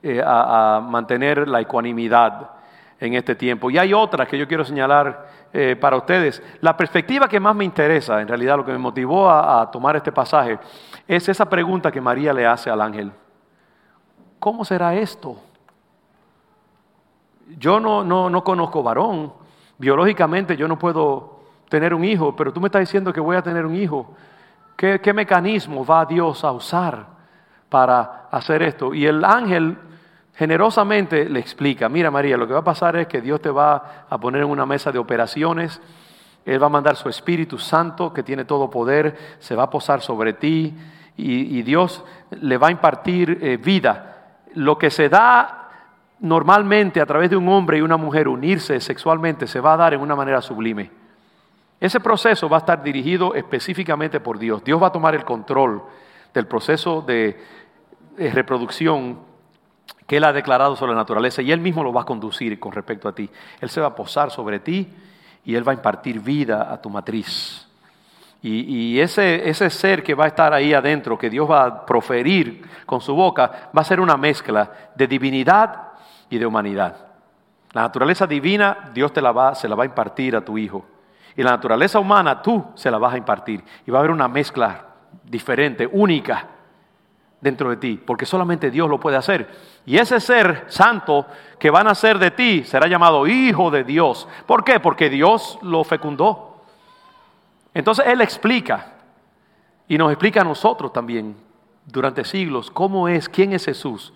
eh, 0.00 0.22
a, 0.24 0.80
mantener 0.80 1.48
la 1.48 1.60
ecuanimidad 1.60 2.50
en 3.00 3.14
este 3.14 3.34
tiempo. 3.34 3.70
Y 3.70 3.78
hay 3.78 3.92
otras 3.94 4.28
que 4.28 4.38
yo 4.38 4.48
quiero 4.48 4.64
señalar 4.64 5.28
eh, 5.52 5.76
para 5.80 5.96
ustedes. 5.96 6.42
La 6.60 6.76
perspectiva 6.76 7.28
que 7.28 7.40
más 7.40 7.54
me 7.54 7.64
interesa, 7.64 8.20
en 8.20 8.28
realidad 8.28 8.56
lo 8.56 8.64
que 8.64 8.72
me 8.72 8.78
motivó 8.78 9.30
a 9.30 9.70
tomar 9.70 9.96
este 9.96 10.12
pasaje, 10.12 10.58
es 11.06 11.28
esa 11.28 11.48
pregunta 11.48 11.90
que 11.90 12.00
María 12.00 12.32
le 12.32 12.46
hace 12.46 12.70
al 12.70 12.80
ángel. 12.80 13.12
¿Cómo 14.38 14.64
será 14.64 14.94
esto? 14.94 15.36
yo 17.56 17.80
no, 17.80 18.04
no, 18.04 18.28
no 18.28 18.44
conozco 18.44 18.82
varón, 18.82 19.32
biológicamente 19.78 20.56
yo 20.56 20.68
no 20.68 20.78
puedo 20.78 21.38
tener 21.68 21.94
un 21.94 22.04
hijo, 22.04 22.34
pero 22.36 22.52
tú 22.52 22.60
me 22.60 22.66
estás 22.68 22.80
diciendo 22.80 23.12
que 23.12 23.20
voy 23.20 23.36
a 23.36 23.42
tener 23.42 23.64
un 23.64 23.74
hijo. 23.74 24.14
¿Qué, 24.76 25.00
qué 25.00 25.12
mecanismo 25.12 25.84
va 25.84 26.04
Dios 26.04 26.44
a 26.44 26.52
usar 26.52 27.06
para 27.68 28.28
hacer 28.30 28.62
esto? 28.62 28.94
Y 28.94 29.06
el 29.06 29.24
ángel 29.24 29.76
generosamente 30.38 31.28
le 31.28 31.40
explica, 31.40 31.88
mira 31.88 32.12
María, 32.12 32.36
lo 32.36 32.46
que 32.46 32.52
va 32.52 32.60
a 32.60 32.64
pasar 32.64 32.94
es 32.96 33.08
que 33.08 33.20
Dios 33.20 33.42
te 33.42 33.50
va 33.50 34.06
a 34.08 34.18
poner 34.18 34.42
en 34.42 34.48
una 34.48 34.64
mesa 34.64 34.92
de 34.92 34.98
operaciones, 34.98 35.80
Él 36.44 36.62
va 36.62 36.66
a 36.66 36.70
mandar 36.70 36.94
su 36.94 37.08
Espíritu 37.08 37.58
Santo, 37.58 38.12
que 38.12 38.22
tiene 38.22 38.44
todo 38.44 38.70
poder, 38.70 39.16
se 39.40 39.56
va 39.56 39.64
a 39.64 39.70
posar 39.70 40.00
sobre 40.00 40.34
ti 40.34 40.74
y, 41.16 41.62
Dios 41.62 42.04
le 42.30 42.56
va 42.56 42.68
a 42.68 42.70
impartir 42.70 43.38
eh, 43.42 43.56
vida. 43.56 44.36
Lo 44.54 44.78
que 44.78 44.90
se 44.90 45.08
da 45.08 45.70
normalmente 46.20 47.00
a 47.00 47.06
través 47.06 47.30
de 47.30 47.36
un 47.36 47.48
hombre 47.48 47.78
y 47.78 47.80
una 47.80 47.96
mujer 47.96 48.28
unirse 48.28 48.78
sexualmente 48.80 49.48
se 49.48 49.60
va 49.60 49.74
a 49.74 49.76
dar 49.76 49.94
en 49.94 50.00
una 50.00 50.14
manera 50.14 50.40
sublime. 50.40 50.92
Ese 51.80 51.98
proceso 51.98 52.48
va 52.48 52.58
a 52.58 52.60
estar 52.60 52.82
dirigido 52.82 53.34
específicamente 53.34 54.20
por 54.20 54.38
Dios. 54.38 54.62
Dios 54.62 54.80
va 54.80 54.88
a 54.88 54.92
tomar 54.92 55.16
el 55.16 55.24
control 55.24 55.82
del 56.32 56.46
proceso 56.46 57.02
de, 57.02 57.36
reproducción 58.16 59.20
que 60.08 60.16
Él 60.16 60.24
ha 60.24 60.32
declarado 60.32 60.74
sobre 60.74 60.92
la 60.92 61.00
naturaleza 61.00 61.42
y 61.42 61.52
Él 61.52 61.60
mismo 61.60 61.84
lo 61.84 61.92
va 61.92 62.00
a 62.00 62.06
conducir 62.06 62.58
con 62.58 62.72
respecto 62.72 63.08
a 63.10 63.14
ti. 63.14 63.28
Él 63.60 63.68
se 63.68 63.78
va 63.78 63.88
a 63.88 63.94
posar 63.94 64.30
sobre 64.30 64.58
ti 64.58 64.88
y 65.44 65.54
Él 65.54 65.68
va 65.68 65.72
a 65.72 65.74
impartir 65.74 66.18
vida 66.20 66.72
a 66.72 66.80
tu 66.80 66.88
matriz. 66.88 67.68
Y, 68.40 68.98
ese, 69.00 69.52
ser 69.68 70.02
que 70.02 70.14
va 70.14 70.24
a 70.24 70.28
estar 70.28 70.54
ahí 70.54 70.72
adentro, 70.72 71.18
que 71.18 71.28
Dios 71.28 71.50
va 71.50 71.64
a 71.64 71.84
proferir 71.84 72.62
con 72.86 73.02
su 73.02 73.14
boca, 73.14 73.70
va 73.76 73.82
a 73.82 73.84
ser 73.84 74.00
una 74.00 74.16
mezcla 74.16 74.72
de 74.94 75.06
divinidad 75.06 75.88
y 76.30 76.38
de 76.38 76.46
humanidad. 76.46 76.96
La 77.72 77.82
naturaleza 77.82 78.26
divina 78.26 78.90
Dios 78.94 79.12
te 79.12 79.20
la 79.20 79.54
se 79.54 79.68
la 79.68 79.74
va 79.74 79.82
a 79.82 79.86
impartir 79.86 80.36
a 80.36 80.40
tu 80.40 80.56
hijo. 80.56 80.86
Y 81.36 81.42
la 81.42 81.50
naturaleza 81.50 81.98
humana 81.98 82.40
tú 82.40 82.64
se 82.76 82.90
la 82.90 82.96
vas 82.96 83.12
a 83.12 83.18
impartir. 83.18 83.62
Y 83.86 83.90
va 83.90 83.98
a 83.98 84.00
haber 84.00 84.12
una 84.12 84.28
mezcla 84.28 84.86
diferente, 85.24 85.86
única 85.86 86.57
dentro 87.40 87.70
de 87.70 87.76
ti, 87.76 88.00
porque 88.04 88.26
solamente 88.26 88.70
Dios 88.70 88.88
lo 88.88 88.98
puede 88.98 89.16
hacer. 89.16 89.48
Y 89.86 89.98
ese 89.98 90.20
ser 90.20 90.64
santo 90.68 91.26
que 91.58 91.70
van 91.70 91.86
a 91.86 91.94
ser 91.94 92.18
de 92.18 92.30
ti 92.30 92.64
será 92.64 92.88
llamado 92.88 93.26
Hijo 93.26 93.70
de 93.70 93.84
Dios. 93.84 94.28
¿Por 94.46 94.64
qué? 94.64 94.80
Porque 94.80 95.08
Dios 95.08 95.58
lo 95.62 95.84
fecundó. 95.84 96.62
Entonces 97.74 98.06
Él 98.06 98.20
explica, 98.20 98.94
y 99.86 99.96
nos 99.96 100.10
explica 100.10 100.40
a 100.40 100.44
nosotros 100.44 100.92
también 100.92 101.36
durante 101.86 102.24
siglos, 102.24 102.70
cómo 102.70 103.08
es, 103.08 103.28
quién 103.28 103.52
es 103.52 103.64
Jesús, 103.64 104.12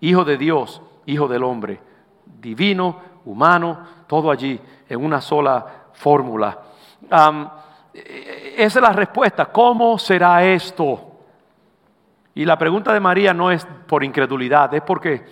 Hijo 0.00 0.24
de 0.24 0.36
Dios, 0.36 0.82
Hijo 1.06 1.28
del 1.28 1.44
Hombre, 1.44 1.80
divino, 2.40 3.00
humano, 3.24 3.86
todo 4.06 4.30
allí 4.30 4.60
en 4.88 5.04
una 5.04 5.20
sola 5.20 5.66
fórmula. 5.92 6.58
esa 7.92 8.78
es 8.78 8.82
la 8.82 8.92
respuesta. 8.92 9.46
¿Cómo 9.46 9.98
será 9.98 10.44
esto? 10.44 11.13
Y 12.34 12.44
la 12.44 12.58
pregunta 12.58 12.92
de 12.92 13.00
María 13.00 13.32
no 13.32 13.50
es 13.50 13.66
por 13.86 14.02
incredulidad, 14.02 14.72
es 14.74 14.82
porque 14.82 15.24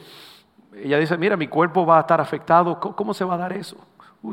ella 0.75 0.99
dice, 0.99 1.17
mira, 1.19 1.37
mi 1.37 1.49
cuerpo 1.49 1.85
va 1.85 1.99
a 1.99 2.01
estar 2.01 2.21
afectado, 2.21 2.79
¿cómo 2.79 3.12
se 3.12 3.25
va 3.25 3.35
a 3.35 3.38
dar 3.38 3.53
eso? 3.53 3.77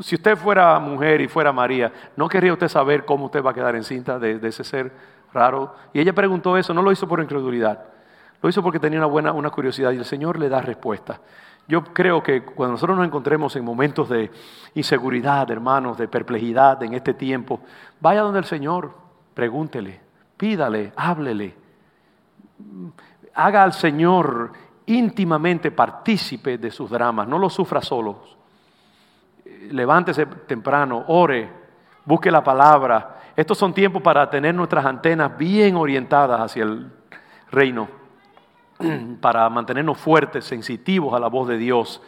Si 0.02 0.14
usted 0.14 0.36
fuera 0.36 0.78
mujer 0.78 1.20
y 1.20 1.26
fuera 1.26 1.52
María, 1.52 1.92
¿no 2.16 2.28
querría 2.28 2.52
usted 2.52 2.68
saber 2.68 3.04
cómo 3.04 3.26
usted 3.26 3.42
va 3.42 3.50
a 3.50 3.54
quedar 3.54 3.74
encinta 3.74 4.20
de, 4.20 4.38
de 4.38 4.48
ese 4.48 4.62
ser 4.62 4.92
raro? 5.32 5.74
Y 5.92 6.00
ella 6.00 6.12
preguntó 6.12 6.56
eso, 6.56 6.72
no 6.72 6.82
lo 6.82 6.92
hizo 6.92 7.08
por 7.08 7.20
incredulidad, 7.20 7.86
lo 8.40 8.48
hizo 8.48 8.62
porque 8.62 8.78
tenía 8.78 9.00
una 9.00 9.06
buena 9.06 9.32
una 9.32 9.50
curiosidad 9.50 9.90
y 9.90 9.96
el 9.96 10.04
Señor 10.04 10.38
le 10.38 10.48
da 10.48 10.60
respuesta. 10.60 11.20
Yo 11.66 11.84
creo 11.84 12.22
que 12.22 12.42
cuando 12.42 12.72
nosotros 12.72 12.96
nos 12.96 13.06
encontremos 13.06 13.54
en 13.56 13.64
momentos 13.64 14.08
de 14.08 14.30
inseguridad, 14.74 15.50
hermanos, 15.50 15.98
de 15.98 16.08
perplejidad 16.08 16.82
en 16.82 16.94
este 16.94 17.14
tiempo, 17.14 17.60
vaya 18.00 18.22
donde 18.22 18.38
el 18.38 18.44
Señor, 18.44 18.94
pregúntele, 19.34 20.00
pídale, 20.36 20.92
háblele, 20.96 21.54
haga 23.34 23.62
al 23.62 23.72
Señor 23.72 24.52
íntimamente 24.86 25.70
partícipe 25.70 26.58
de 26.58 26.70
sus 26.70 26.90
dramas, 26.90 27.28
no 27.28 27.38
lo 27.38 27.48
sufra 27.48 27.80
solo. 27.80 28.20
Levántese 29.70 30.26
temprano, 30.26 31.04
ore, 31.08 31.50
busque 32.04 32.30
la 32.30 32.42
palabra. 32.42 33.16
Estos 33.36 33.58
son 33.58 33.72
tiempos 33.72 34.02
para 34.02 34.28
tener 34.28 34.54
nuestras 34.54 34.84
antenas 34.84 35.36
bien 35.36 35.76
orientadas 35.76 36.40
hacia 36.40 36.64
el 36.64 36.90
reino, 37.50 37.88
para 39.20 39.48
mantenernos 39.48 39.98
fuertes, 39.98 40.44
sensitivos 40.44 41.14
a 41.14 41.20
la 41.20 41.28
voz 41.28 41.48
de 41.48 41.56
Dios. 41.56 42.02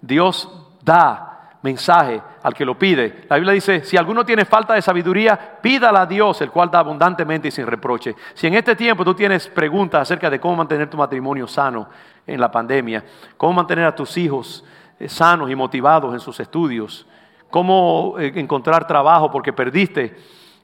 Dios 0.00 0.50
da 0.82 1.31
mensaje 1.62 2.20
al 2.42 2.54
que 2.54 2.64
lo 2.64 2.78
pide. 2.78 3.24
La 3.28 3.36
Biblia 3.36 3.54
dice, 3.54 3.84
si 3.84 3.96
alguno 3.96 4.24
tiene 4.24 4.44
falta 4.44 4.74
de 4.74 4.82
sabiduría, 4.82 5.58
pídala 5.60 6.02
a 6.02 6.06
Dios, 6.06 6.40
el 6.42 6.50
cual 6.50 6.70
da 6.70 6.80
abundantemente 6.80 7.48
y 7.48 7.50
sin 7.50 7.66
reproche. 7.66 8.14
Si 8.34 8.46
en 8.48 8.54
este 8.54 8.76
tiempo 8.76 9.04
tú 9.04 9.14
tienes 9.14 9.48
preguntas 9.48 10.02
acerca 10.02 10.28
de 10.28 10.40
cómo 10.40 10.56
mantener 10.56 10.90
tu 10.90 10.96
matrimonio 10.96 11.46
sano 11.46 11.88
en 12.26 12.40
la 12.40 12.50
pandemia, 12.50 13.04
cómo 13.36 13.52
mantener 13.52 13.84
a 13.86 13.94
tus 13.94 14.16
hijos 14.16 14.64
eh, 14.98 15.08
sanos 15.08 15.50
y 15.50 15.54
motivados 15.54 16.12
en 16.12 16.20
sus 16.20 16.38
estudios, 16.40 17.06
cómo 17.48 18.16
eh, 18.18 18.32
encontrar 18.34 18.86
trabajo 18.86 19.30
porque 19.30 19.52
perdiste 19.52 20.16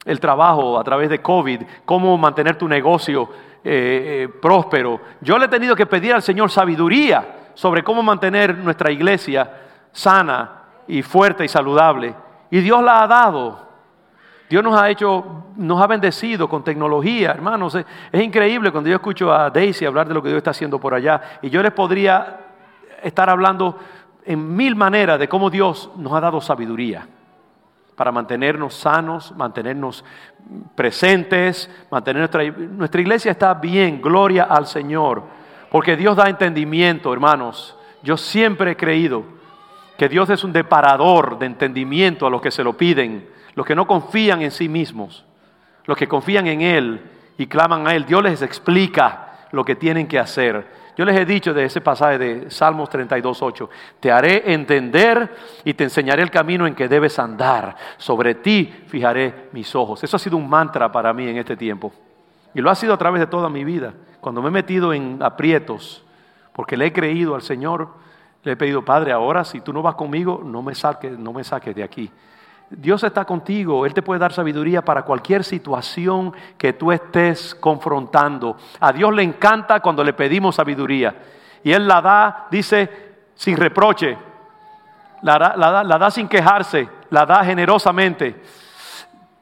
el 0.05 0.19
trabajo 0.19 0.79
a 0.79 0.85
través 0.85 1.11
de 1.11 1.23
COVID, 1.23 1.63
cómo 1.85 2.19
mantener 2.19 2.57
tu 2.57 2.67
negocio 2.67 3.29
eh, 3.63 4.29
próspero. 4.41 5.01
Yo 5.21 5.39
le 5.39 5.47
he 5.47 5.49
tenido 5.49 5.77
que 5.77 5.87
pedir 5.87 6.13
al 6.15 6.23
Señor 6.23 6.51
sabiduría 6.51 7.51
sobre 7.55 7.85
cómo 7.85 8.03
mantener 8.03 8.57
nuestra 8.57 8.91
iglesia 8.91 9.53
sana 9.93 10.58
y 10.89 11.03
fuerte 11.03 11.45
y 11.45 11.49
saludable. 11.49 12.15
Y 12.51 12.61
Dios 12.61 12.83
la 12.83 13.03
ha 13.03 13.07
dado. 13.07 13.69
Dios 14.49 14.65
nos 14.65 14.81
ha 14.81 14.89
hecho, 14.89 15.45
nos 15.57 15.81
ha 15.81 15.87
bendecido 15.87 16.49
con 16.49 16.65
tecnología, 16.65 17.33
hermanos. 17.33 17.75
Es, 17.75 18.23
increíble 18.23 18.73
cuando 18.73 18.89
yo 18.89 18.97
escucho 18.97 19.33
a 19.33 19.51
Daisy 19.51 19.85
hablar 19.85 20.09
de 20.09 20.15
lo 20.15 20.23
que 20.23 20.29
Dios 20.29 20.39
está 20.39 20.51
haciendo 20.51 20.81
por 20.81 20.95
allá. 20.95 21.21
Y 21.43 21.51
yo 21.51 21.63
les 21.63 21.73
podría 21.73 22.39
estar 23.03 23.29
hablando 23.29 23.79
en 24.25 24.57
mil 24.57 24.75
maneras 24.75 25.19
de 25.19 25.29
cómo 25.29 25.51
Dios 25.51 25.91
nos 25.97 26.13
ha 26.15 26.21
dado 26.21 26.41
sabiduría 26.41 27.07
para 27.95 28.11
mantenernos 28.11 28.75
sanos, 28.75 29.35
mantenernos 29.37 30.05
presentes, 30.75 31.69
mantener 31.91 32.21
nuestra, 32.21 32.45
nuestra 32.45 33.01
iglesia 33.01 33.33
está 33.33 33.53
bien, 33.55 34.01
gloria 34.01 34.45
al 34.45 34.67
Señor, 34.67 35.25
porque 35.71 35.97
Dios 35.97 36.17
da 36.17 36.29
entendimiento, 36.29 37.13
hermanos. 37.13 37.77
Yo 38.03 38.17
siempre 38.17 38.71
he 38.71 38.77
creído 38.77 39.38
que 39.99 40.09
Dios 40.09 40.31
es 40.31 40.45
un 40.45 40.53
deparador 40.53 41.41
de 41.41 41.47
entendimiento 41.47 42.27
a 42.27 42.31
los 42.31 42.41
que 42.41 42.53
se 42.53 42.63
lo 42.63 42.75
piden, 42.75 43.29
los 43.57 43.67
que 43.67 43.75
no 43.75 43.89
confían 43.89 44.41
en 44.43 44.53
sí 44.53 44.69
mismos, 44.69 45.25
los 45.87 45.99
que 45.99 46.07
confían 46.07 46.47
en 46.47 46.63
Él 46.63 47.03
y 47.37 47.49
claman 47.49 47.87
a 47.89 47.95
Él. 47.95 48.07
Dios 48.07 48.23
les 48.23 48.41
explica 48.41 49.49
lo 49.51 49.65
que 49.65 49.75
tienen 49.75 50.07
que 50.07 50.21
hacer. 50.21 50.67
Yo 50.97 51.05
les 51.05 51.17
he 51.17 51.25
dicho 51.25 51.53
de 51.53 51.65
ese 51.65 51.81
pasaje 51.81 52.17
de 52.17 52.51
Salmos 52.51 52.89
32.8, 52.91 53.69
te 53.99 54.13
haré 54.13 54.53
entender 54.53 55.35
y 55.65 55.75
te 55.75 55.83
enseñaré 55.83 56.23
el 56.23 56.31
camino 56.31 56.69
en 56.69 56.77
que 56.77 56.87
debes 56.87 57.19
andar. 57.19 57.75
Sobre 57.97 58.37
ti 58.37 58.73
fijaré 58.87 59.49
mis 59.51 59.75
ojos. 59.75 60.05
Eso 60.05 60.17
ha 60.17 60.21
sido 60.21 60.37
un 60.37 60.49
mantra 60.49 60.93
para 60.93 61.13
mí 61.13 61.27
en 61.29 61.39
este 61.39 61.57
tiempo. 61.57 61.93
Y 62.55 62.61
lo 62.61 62.71
ha 62.71 62.77
sido 62.77 62.95
a 62.95 62.99
través 62.99 63.19
de 63.19 63.27
toda 63.27 63.49
mi 63.49 63.65
vida. 63.65 63.95
Cuando 64.21 64.43
me 64.43 64.49
he 64.49 64.53
metido 64.53 64.93
en 64.93 65.19
aprietos, 65.21 66.05
porque 66.53 66.77
le 66.77 66.87
he 66.87 66.93
creído 66.93 67.35
al 67.35 67.43
Señor, 67.43 67.89
le 68.49 68.55
he 68.55 68.57
pedido, 68.57 68.83
Padre, 68.83 69.13
ahora 69.13 69.45
si 69.45 69.61
tú 69.61 69.73
no 69.73 69.83
vas 69.83 69.95
conmigo, 69.95 70.41
no 70.43 70.63
me 70.63 70.75
saques, 70.75 71.19
no 71.19 71.33
me 71.35 71.45
saques 71.45 71.75
de 71.77 71.83
aquí. 71.83 72.11
Dios 72.71 73.03
está 73.05 73.25
contigo, 73.25 73.85
Él 73.85 73.93
te 73.93 74.03
puede 74.03 74.19
dar 74.19 74.33
sabiduría 74.33 74.83
para 74.83 75.03
cualquier 75.03 75.45
situación 75.45 76.33
que 76.57 76.73
tú 76.73 76.91
estés 76.91 77.55
confrontando. 77.55 78.57
A 78.81 78.93
Dios 78.93 79.15
le 79.15 79.23
encanta 79.23 79.81
cuando 79.81 80.03
le 80.03 80.15
pedimos 80.15 80.57
sabiduría. 80.57 81.15
Y 81.63 81.73
Él 81.73 81.87
la 81.87 82.01
da, 82.01 82.47
dice, 82.51 83.17
sin 83.35 83.57
reproche. 83.57 84.17
La 85.23 85.39
la 85.39 85.83
la 85.83 85.99
da 85.99 86.11
sin 86.11 86.29
quejarse, 86.29 86.89
la 87.11 87.27
da 87.27 87.45
generosamente. 87.45 88.43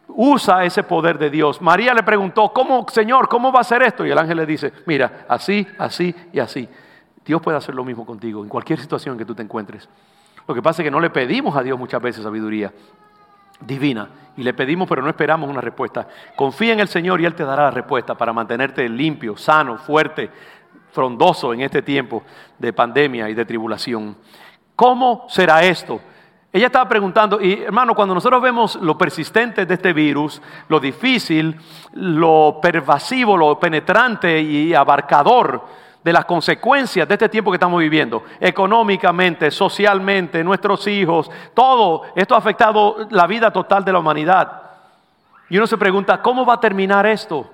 Usa 0.09 0.64
ese 0.64 0.83
poder 0.83 1.19
de 1.19 1.31
Dios. 1.31 1.61
María 1.61 1.95
le 1.95 2.03
preguntó, 2.03 2.53
¿cómo, 2.53 2.87
Señor, 2.88 3.29
cómo 3.29 3.53
va 3.53 3.61
a 3.61 3.64
ser 3.64 3.83
esto? 3.83 4.05
Y 4.05 4.11
el 4.11 4.19
ángel 4.19 4.38
le 4.38 4.47
dice, 4.47 4.73
mira, 4.87 5.27
así, 5.29 5.66
así 5.79 6.14
y 6.33 6.40
así. 6.40 6.69
Dios 7.26 7.42
puede 7.42 7.58
hacer 7.58 7.74
lo 7.74 7.84
mismo 7.84 8.06
contigo 8.06 8.42
en 8.42 8.48
cualquier 8.48 8.78
situación 8.78 9.14
en 9.14 9.18
que 9.18 9.24
tú 9.24 9.34
te 9.34 9.42
encuentres. 9.42 9.88
Lo 10.46 10.54
que 10.54 10.62
pasa 10.62 10.82
es 10.82 10.86
que 10.86 10.90
no 10.90 11.00
le 11.00 11.10
pedimos 11.10 11.56
a 11.56 11.62
Dios 11.62 11.78
muchas 11.78 12.00
veces 12.00 12.22
sabiduría 12.22 12.72
divina 13.60 14.08
y 14.36 14.42
le 14.42 14.52
pedimos 14.52 14.88
pero 14.88 15.02
no 15.02 15.08
esperamos 15.08 15.50
una 15.50 15.60
respuesta. 15.60 16.06
Confía 16.36 16.72
en 16.72 16.80
el 16.80 16.88
Señor 16.88 17.20
y 17.20 17.24
Él 17.24 17.34
te 17.34 17.44
dará 17.44 17.64
la 17.64 17.70
respuesta 17.70 18.14
para 18.14 18.32
mantenerte 18.32 18.88
limpio, 18.88 19.36
sano, 19.36 19.76
fuerte, 19.78 20.30
frondoso 20.92 21.52
en 21.52 21.62
este 21.62 21.82
tiempo 21.82 22.22
de 22.58 22.72
pandemia 22.72 23.28
y 23.28 23.34
de 23.34 23.44
tribulación. 23.44 24.16
¿Cómo 24.76 25.26
será 25.28 25.64
esto? 25.64 26.00
Ella 26.52 26.66
estaba 26.66 26.88
preguntando, 26.88 27.38
y 27.40 27.64
hermano, 27.64 27.94
cuando 27.94 28.14
nosotros 28.14 28.40
vemos 28.40 28.76
lo 28.76 28.96
persistente 28.96 29.66
de 29.66 29.74
este 29.74 29.92
virus, 29.92 30.40
lo 30.68 30.80
difícil, 30.80 31.54
lo 31.92 32.60
pervasivo, 32.62 33.36
lo 33.36 33.60
penetrante 33.60 34.40
y 34.40 34.72
abarcador, 34.72 35.62
de 36.07 36.12
las 36.12 36.25
consecuencias 36.25 37.09
de 37.09 37.14
este 37.14 37.29
tiempo 37.29 37.51
que 37.51 37.57
estamos 37.57 37.81
viviendo, 37.81 38.23
económicamente, 38.38 39.51
socialmente, 39.51 40.45
nuestros 40.45 40.87
hijos, 40.87 41.29
todo 41.53 42.03
esto 42.14 42.37
ha 42.37 42.38
afectado 42.38 43.09
la 43.11 43.27
vida 43.27 43.51
total 43.51 43.85
de 43.85 43.92
la 43.92 43.99
humanidad. 43.99 44.62
Y 45.51 45.57
uno 45.57 45.66
se 45.66 45.77
pregunta, 45.77 46.23
¿cómo 46.23 46.47
va 46.47 46.55
a 46.55 46.61
terminar 46.61 47.07
esto? 47.07 47.51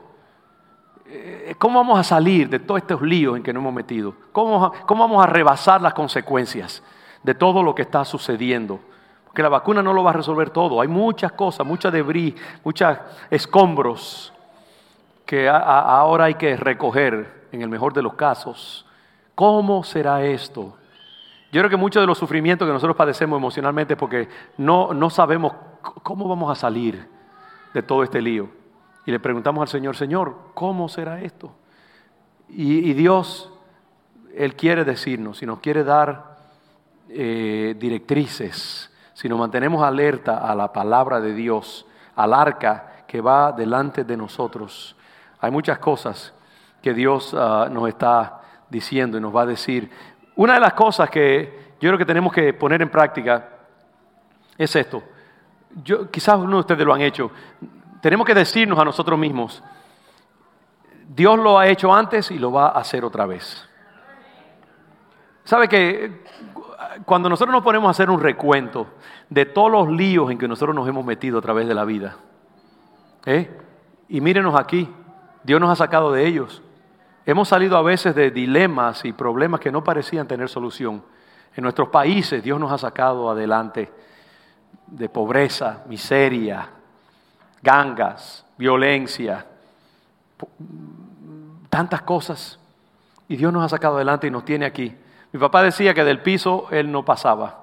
Eh, 1.07 1.55
¿Cómo 1.59 1.79
vamos 1.79 1.99
a 1.99 2.05
salir 2.05 2.51
de 2.51 2.59
todos 2.59 2.83
estos 2.83 3.01
líos 3.01 3.38
en 3.38 3.43
que 3.43 3.55
nos 3.55 3.62
hemos 3.62 3.73
metido? 3.73 4.15
¿Cómo, 4.33 4.71
¿Cómo 4.85 5.05
vamos 5.09 5.25
a 5.25 5.27
rebasar 5.27 5.81
las 5.81 5.95
consecuencias 5.95 6.83
de 7.23 7.35
todo 7.35 7.62
lo 7.62 7.75
que 7.75 7.81
está 7.81 8.05
sucediendo? 8.05 8.81
Porque 9.25 9.43
la 9.43 9.49
vacuna 9.49 9.83
no 9.83 9.95
lo 9.95 10.05
va 10.05 10.11
a 10.11 10.15
resolver 10.15 10.51
todo. 10.51 10.79
Hay 10.83 10.88
muchas 10.88 11.33
cosas, 11.33 11.67
mucha 11.67 11.91
debris, 11.91 12.35
muchos 12.62 12.99
escombros 13.31 14.31
que 15.25 15.49
ahora 15.49 16.27
hay 16.27 16.35
que 16.35 16.55
recoger 16.55 17.41
en 17.53 17.62
el 17.62 17.69
mejor 17.69 17.93
de 17.93 18.03
los 18.03 18.15
casos. 18.15 18.87
¿Cómo 19.35 19.85
será 19.85 20.25
esto? 20.25 20.77
Yo 21.53 21.61
creo 21.61 21.71
que 21.71 21.77
mucho 21.77 22.01
de 22.01 22.07
los 22.07 22.19
sufrimientos 22.19 22.67
que 22.67 22.73
nosotros 22.73 22.97
padecemos 22.97 23.37
emocionalmente 23.37 23.95
es 23.95 23.99
porque 23.99 24.29
no, 24.57 24.95
no 24.95 25.11
sabemos 25.11 25.53
cómo 26.03 26.27
vamos 26.27 26.51
a 26.51 26.59
salir 26.59 27.07
de 27.75 27.83
todo 27.83 28.03
este 28.03 28.23
lío. 28.23 28.49
Y 29.05 29.11
le 29.11 29.21
preguntamos 29.21 29.61
al 29.61 29.69
Señor, 29.69 29.97
Señor, 29.97 30.37
¿cómo 30.55 30.88
será 30.88 31.21
esto? 31.21 31.53
Y, 32.49 32.93
Dios, 32.93 33.51
Él 34.35 34.55
quiere 34.57 34.85
decirnos, 34.85 35.38
si 35.38 35.47
nos 35.47 35.61
quiere 35.61 35.85
dar 35.85 36.37
eh, 37.09 37.75
directrices, 37.79 38.91
si 39.15 39.29
nos 39.29 39.38
mantenemos 39.38 39.83
alerta 39.83 40.38
a 40.38 40.55
la 40.55 40.73
palabra 40.73 41.21
de 41.21 41.35
Dios, 41.35 41.87
al 42.15 42.35
arca 42.35 43.05
que 43.07 43.21
va 43.21 43.53
delante 43.53 44.05
de 44.05 44.17
nosotros, 44.17 44.97
hay 45.41 45.51
muchas 45.51 45.79
cosas 45.79 46.35
que 46.83 46.92
Dios 46.92 47.35
ah, 47.35 47.68
nos 47.71 47.88
está 47.88 48.40
diciendo 48.68 49.16
y 49.16 49.21
nos 49.21 49.35
va 49.35 49.42
a 49.42 49.47
decir. 49.47 49.90
Una 50.37 50.55
de 50.55 50.61
las 50.61 50.73
cosas 50.73 51.09
que 51.11 51.75
yo 51.81 51.88
creo 51.88 51.99
que 51.99 52.05
tenemos 52.05 52.33
que 52.33 52.53
poner 52.55 52.83
en 52.83 52.90
práctica 52.90 53.49
es 54.57 54.75
esto. 54.77 55.03
Yo, 55.83 56.11
quizás 56.11 56.37
uno 56.37 56.57
de 56.57 56.61
ustedes 56.61 56.85
lo 56.85 56.92
han 56.92 57.01
hecho. 57.01 57.31
Tenemos 58.01 58.27
que 58.27 58.35
decirnos 58.35 58.79
a 58.79 58.85
nosotros 58.85 59.18
mismos, 59.18 59.62
Dios 61.09 61.38
lo 61.38 61.59
ha 61.59 61.68
hecho 61.68 61.95
antes 61.95 62.31
y 62.31 62.38
lo 62.38 62.53
va 62.53 62.68
a 62.68 62.79
hacer 62.79 63.05
otra 63.05 63.27
vez. 63.27 63.68
¿Sabe 65.45 65.68
que 65.68 66.23
cuando 67.05 67.29
nosotros 67.29 67.53
nos 67.53 67.64
ponemos 67.64 67.88
a 67.88 67.90
hacer 67.90 68.11
un 68.11 68.21
recuento 68.21 68.87
de 69.29 69.47
todos 69.47 69.71
los 69.71 69.88
líos 69.88 70.31
en 70.31 70.38
que 70.38 70.49
nosotros 70.49 70.75
nos 70.75 70.88
hemos 70.88 71.05
metido 71.05 71.38
a 71.38 71.42
través 71.42 71.66
de 71.66 71.75
la 71.75 71.85
vida, 71.85 72.16
¿eh? 73.27 73.51
y 74.09 74.21
mírenos 74.21 74.55
aquí, 74.59 74.88
Dios 75.42 75.61
nos 75.61 75.71
ha 75.71 75.77
sacado 75.77 76.12
de 76.12 76.27
ellos. 76.27 76.62
Hemos 77.24 77.48
salido 77.48 77.76
a 77.76 77.82
veces 77.82 78.14
de 78.14 78.30
dilemas 78.30 79.04
y 79.04 79.12
problemas 79.12 79.61
que 79.61 79.70
no 79.70 79.85
parecían 79.85 80.26
tener 80.26 80.48
solución. 80.48 81.02
En 81.54 81.62
nuestros 81.62 81.88
países 81.88 82.42
Dios 82.42 82.58
nos 82.58 82.72
ha 82.72 82.78
sacado 82.78 83.30
adelante 83.30 83.92
de 84.87 85.08
pobreza, 85.08 85.82
miseria, 85.87 86.68
gangas, 87.62 88.44
violencia, 88.58 89.46
tantas 91.70 92.02
cosas. 92.02 92.58
Y 93.28 93.37
Dios 93.37 93.52
nos 93.52 93.64
ha 93.64 93.68
sacado 93.68 93.96
adelante 93.96 94.26
y 94.26 94.30
nos 94.30 94.44
tiene 94.44 94.66
aquí. 94.66 94.94
Mi 95.32 95.40
papá 95.40 95.62
decía 95.62 95.94
que 95.94 96.04
del 96.04 96.20
piso 96.20 96.66
él 96.70 96.90
no 96.90 97.04
pasaba. 97.04 97.62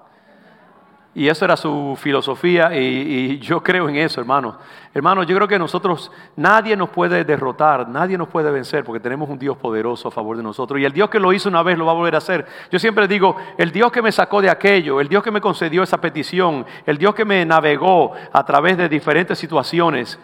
Y 1.19 1.27
eso 1.27 1.43
era 1.43 1.57
su 1.57 1.97
filosofía 2.01 2.73
y, 2.73 3.39
yo 3.39 3.61
creo 3.61 3.89
en 3.89 3.97
eso, 3.97 4.21
hermano. 4.21 4.57
Hermano, 4.93 5.23
yo 5.23 5.35
creo 5.35 5.49
que 5.49 5.59
nosotros, 5.59 6.09
nadie 6.37 6.77
nos 6.77 6.91
puede 6.91 7.25
derrotar, 7.25 7.89
nadie 7.89 8.17
nos 8.17 8.29
puede 8.29 8.49
vencer 8.51 8.85
porque 8.85 9.01
tenemos 9.01 9.29
un 9.29 9.37
Dios 9.37 9.57
poderoso 9.57 10.07
a 10.07 10.11
favor 10.11 10.37
de 10.37 10.43
nosotros. 10.43 10.79
Y 10.79 10.85
el 10.85 10.93
Dios 10.93 11.09
que 11.09 11.19
lo 11.19 11.33
hizo 11.33 11.49
una 11.49 11.61
vez 11.61 11.77
lo 11.77 11.85
va 11.85 11.91
a 11.91 11.95
volver 11.95 12.15
a 12.15 12.19
hacer. 12.19 12.47
Yo 12.71 12.79
siempre 12.79 13.05
digo, 13.05 13.35
el 13.57 13.73
Dios 13.73 13.91
que 13.91 14.01
me 14.01 14.13
sacó 14.13 14.41
de 14.41 14.49
aquello, 14.49 15.01
el 15.01 15.09
Dios 15.09 15.21
que 15.21 15.29
me 15.29 15.41
concedió 15.41 15.83
esa 15.83 15.97
petición, 15.97 16.65
el 16.85 16.97
Dios 16.97 17.13
que 17.13 17.25
me 17.25 17.45
navegó 17.45 18.13
a 18.31 18.45
través 18.45 18.77
de 18.77 18.87
diferentes 18.87 19.37
situaciones 19.37 20.17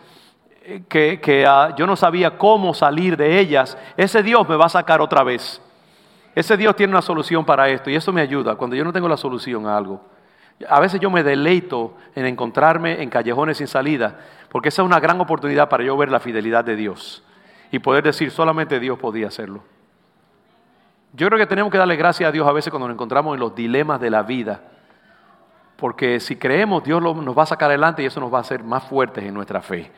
eh, 0.63 0.85
que, 0.87 1.45
ah, 1.45 1.75
yo 1.77 1.85
no 1.85 1.97
sabía 1.97 2.37
cómo 2.37 2.73
salir 2.73 3.17
de 3.17 3.37
ellas, 3.37 3.77
ese 3.97 4.23
Dios 4.23 4.47
me 4.47 4.55
va 4.55 4.67
a 4.67 4.69
sacar 4.69 5.01
otra 5.01 5.23
vez. 5.23 5.61
Ese 6.33 6.55
Dios 6.55 6.73
tiene 6.73 6.91
una 6.91 7.01
solución 7.01 7.43
para 7.43 7.67
esto 7.67 7.89
y 7.89 7.95
eso 7.95 8.13
me 8.13 8.21
ayuda 8.21 8.55
cuando 8.55 8.77
yo 8.77 8.85
no 8.85 8.93
tengo 8.93 9.09
la 9.09 9.17
solución 9.17 9.67
a 9.67 9.75
algo. 9.75 10.14
A 10.69 10.79
veces 10.79 10.99
yo 10.99 11.09
me 11.09 11.23
deleito 11.23 11.95
en 12.15 12.25
encontrarme 12.25 13.01
en 13.01 13.09
callejones 13.09 13.57
sin 13.57 13.67
salida, 13.67 14.19
porque 14.49 14.69
esa 14.69 14.81
es 14.81 14.85
una 14.85 14.99
gran 14.99 15.19
oportunidad 15.19 15.67
para 15.67 15.83
yo 15.83 15.97
ver 15.97 16.09
la 16.09 16.19
fidelidad 16.19 16.63
de 16.63 16.75
Dios 16.75 17.23
y 17.71 17.79
poder 17.79 18.03
decir 18.03 18.31
solamente 18.31 18.79
Dios 18.79 18.97
podía 18.97 19.27
hacerlo. 19.27 19.63
Yo 21.13 21.27
creo 21.27 21.39
que 21.39 21.45
tenemos 21.45 21.71
que 21.71 21.77
darle 21.77 21.95
gracias 21.95 22.27
a 22.27 22.31
Dios 22.31 22.47
a 22.47 22.51
veces 22.51 22.71
cuando 22.71 22.87
nos 22.87 22.95
encontramos 22.95 23.33
en 23.33 23.39
los 23.39 23.55
dilemas 23.55 23.99
de 23.99 24.09
la 24.09 24.23
vida, 24.23 24.61
porque 25.77 26.19
si 26.19 26.37
creemos 26.37 26.83
Dios 26.83 27.01
nos 27.01 27.37
va 27.37 27.43
a 27.43 27.47
sacar 27.47 27.69
adelante 27.69 28.03
y 28.03 28.05
eso 28.05 28.19
nos 28.19 28.33
va 28.33 28.37
a 28.37 28.41
hacer 28.41 28.63
más 28.63 28.83
fuertes 28.83 29.23
en 29.23 29.33
nuestra 29.33 29.61
fe. 29.61 29.91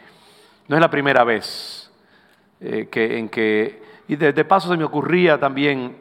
No 0.67 0.75
es 0.75 0.81
la 0.81 0.89
primera 0.89 1.23
vez 1.23 1.91
eh, 2.59 2.87
que, 2.91 3.19
en 3.19 3.29
que, 3.29 3.83
y 4.07 4.15
de, 4.15 4.45
paso 4.45 4.69
se 4.69 4.77
me 4.77 4.83
ocurría 4.83 5.39
también 5.39 5.97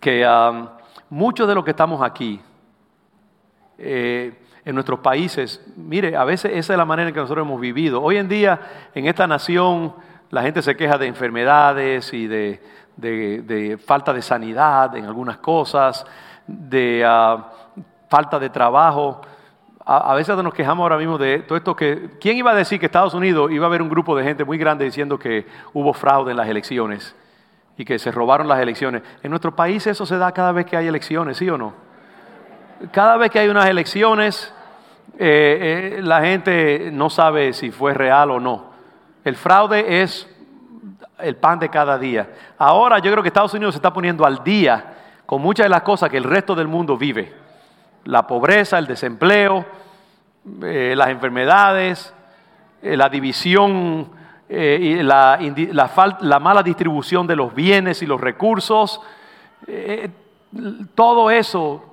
que 0.00 0.26
um, 0.26 0.68
muchos 1.10 1.48
de 1.48 1.54
los 1.54 1.64
que 1.64 1.70
estamos 1.70 2.02
aquí, 2.02 2.40
eh, 3.78 4.32
en 4.64 4.74
nuestros 4.74 5.00
países. 5.00 5.64
Mire, 5.76 6.16
a 6.16 6.24
veces 6.24 6.52
esa 6.54 6.74
es 6.74 6.76
la 6.76 6.84
manera 6.84 7.08
en 7.08 7.14
que 7.14 7.20
nosotros 7.20 7.46
hemos 7.46 7.60
vivido. 7.60 8.02
Hoy 8.02 8.16
en 8.16 8.28
día, 8.28 8.60
en 8.94 9.06
esta 9.06 9.26
nación, 9.26 9.94
la 10.30 10.42
gente 10.42 10.60
se 10.62 10.76
queja 10.76 10.98
de 10.98 11.06
enfermedades 11.06 12.12
y 12.12 12.26
de, 12.26 13.78
falta 13.86 14.12
de 14.12 14.20
sanidad 14.20 14.94
en 14.96 15.06
algunas 15.06 15.38
cosas, 15.38 16.04
de 16.46 17.02
ah, 17.06 17.46
falta 18.10 18.38
de 18.38 18.50
trabajo. 18.50 19.20
A, 19.86 20.14
veces 20.14 20.36
nos 20.42 20.52
quejamos 20.52 20.82
ahora 20.82 20.98
mismo 20.98 21.16
de 21.16 21.38
todo 21.38 21.56
esto 21.56 21.74
que... 21.74 22.10
¿Quién 22.20 22.36
iba 22.36 22.50
a 22.50 22.54
decir 22.54 22.78
que 22.78 22.86
Estados 22.86 23.14
Unidos 23.14 23.50
iba 23.50 23.64
a 23.64 23.68
haber 23.68 23.80
un 23.80 23.88
grupo 23.88 24.14
de 24.14 24.22
gente 24.22 24.44
muy 24.44 24.58
grande 24.58 24.84
diciendo 24.84 25.18
que 25.18 25.46
hubo 25.72 25.94
fraude 25.94 26.32
en 26.32 26.36
las 26.36 26.46
elecciones 26.46 27.16
y 27.78 27.86
que 27.86 27.98
se 27.98 28.10
robaron 28.10 28.46
las 28.46 28.60
elecciones? 28.60 29.02
En 29.22 29.30
nuestro 29.30 29.56
país 29.56 29.86
eso 29.86 30.04
se 30.04 30.18
da 30.18 30.32
cada 30.32 30.52
vez 30.52 30.66
que 30.66 30.76
hay 30.76 30.88
elecciones, 30.88 31.38
¿sí 31.38 31.48
o 31.48 31.56
no? 31.56 31.87
Cada 32.92 33.16
vez 33.16 33.30
que 33.30 33.38
hay 33.40 33.48
unas 33.48 33.68
elecciones, 33.68 34.52
eh, 35.18 35.96
eh, 35.98 36.02
la 36.02 36.20
gente 36.20 36.90
no 36.92 37.10
sabe 37.10 37.52
si 37.52 37.70
fue 37.70 37.92
real 37.94 38.30
o 38.30 38.40
no. 38.40 38.70
El 39.24 39.36
fraude 39.36 40.02
es 40.02 40.28
el 41.18 41.36
pan 41.36 41.58
de 41.58 41.68
cada 41.68 41.98
día. 41.98 42.30
Ahora 42.56 43.00
yo 43.00 43.10
creo 43.10 43.22
que 43.22 43.28
Estados 43.28 43.54
Unidos 43.54 43.74
se 43.74 43.78
está 43.78 43.92
poniendo 43.92 44.24
al 44.24 44.44
día 44.44 44.94
con 45.26 45.42
muchas 45.42 45.64
de 45.64 45.70
las 45.70 45.82
cosas 45.82 46.08
que 46.08 46.16
el 46.16 46.24
resto 46.24 46.54
del 46.54 46.68
mundo 46.68 46.96
vive. 46.96 47.34
La 48.04 48.26
pobreza, 48.26 48.78
el 48.78 48.86
desempleo, 48.86 49.66
eh, 50.62 50.94
las 50.96 51.08
enfermedades, 51.08 52.14
la 52.80 53.08
división, 53.08 54.16
y 54.50 55.02
la, 55.02 55.38
la, 55.40 56.38
mala 56.38 56.62
distribución 56.62 57.26
de 57.26 57.36
los 57.36 57.54
bienes 57.54 58.00
y 58.02 58.06
los 58.06 58.18
recursos. 58.18 59.02
todo 60.94 61.30
eso 61.30 61.88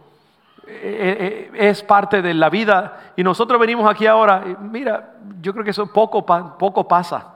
es 0.68 1.84
parte 1.84 2.22
de 2.22 2.34
la 2.34 2.50
vida. 2.50 3.14
Y 3.16 3.24
nosotros 3.24 3.60
venimos 3.60 3.90
aquí 3.90 4.08
ahora, 4.08 4.44
mira, 4.60 5.16
yo 5.42 5.54
creo 5.54 5.64
que 5.64 5.72
eso 5.72 5.88
poco, 5.88 6.26
poco 6.26 6.88
pasa. 6.88 7.34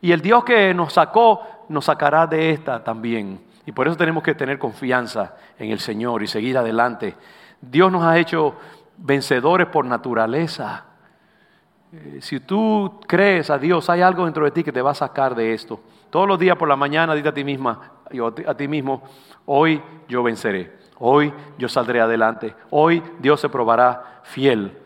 Y 0.00 0.12
el 0.12 0.20
Dios 0.20 0.44
que 0.44 0.72
nos 0.72 0.94
sacó, 0.94 1.40
nos 1.68 1.84
sacará 1.84 2.26
de 2.26 2.50
esta 2.50 2.82
también. 2.82 3.40
Y 3.66 3.72
por 3.72 3.86
eso 3.86 3.96
tenemos 3.96 4.22
que 4.22 4.34
tener 4.34 4.58
confianza 4.58 5.34
en 5.58 5.70
el 5.70 5.80
Señor 5.80 6.22
y 6.22 6.26
seguir 6.26 6.56
adelante. 6.56 7.16
Dios 7.60 7.92
nos 7.92 8.02
ha 8.04 8.18
hecho 8.18 8.56
vencedores 8.96 9.66
por 9.68 9.84
naturaleza. 9.84 10.84
Eh, 11.92 12.18
si 12.20 12.40
tú 12.40 13.00
crees 13.06 13.50
a 13.50 13.58
Dios, 13.58 13.90
hay 13.90 14.00
algo 14.00 14.24
dentro 14.24 14.44
de 14.44 14.50
ti 14.50 14.64
que 14.64 14.72
te 14.72 14.82
va 14.82 14.92
a 14.92 14.94
sacar 14.94 15.34
de 15.34 15.52
esto. 15.52 15.80
Todos 16.08 16.26
los 16.26 16.38
días 16.38 16.56
por 16.56 16.68
la 16.68 16.76
mañana, 16.76 17.14
dite 17.14 17.28
a 17.28 17.34
ti 17.34 17.44
misma, 17.44 17.92
a 18.46 18.54
ti 18.54 18.68
mismo, 18.68 19.02
hoy 19.46 19.82
yo 20.08 20.22
venceré. 20.22 20.79
Hoy 21.02 21.32
yo 21.56 21.68
saldré 21.68 22.00
adelante. 22.00 22.54
Hoy 22.68 23.02
Dios 23.18 23.40
se 23.40 23.48
probará 23.48 24.20
fiel. 24.22 24.76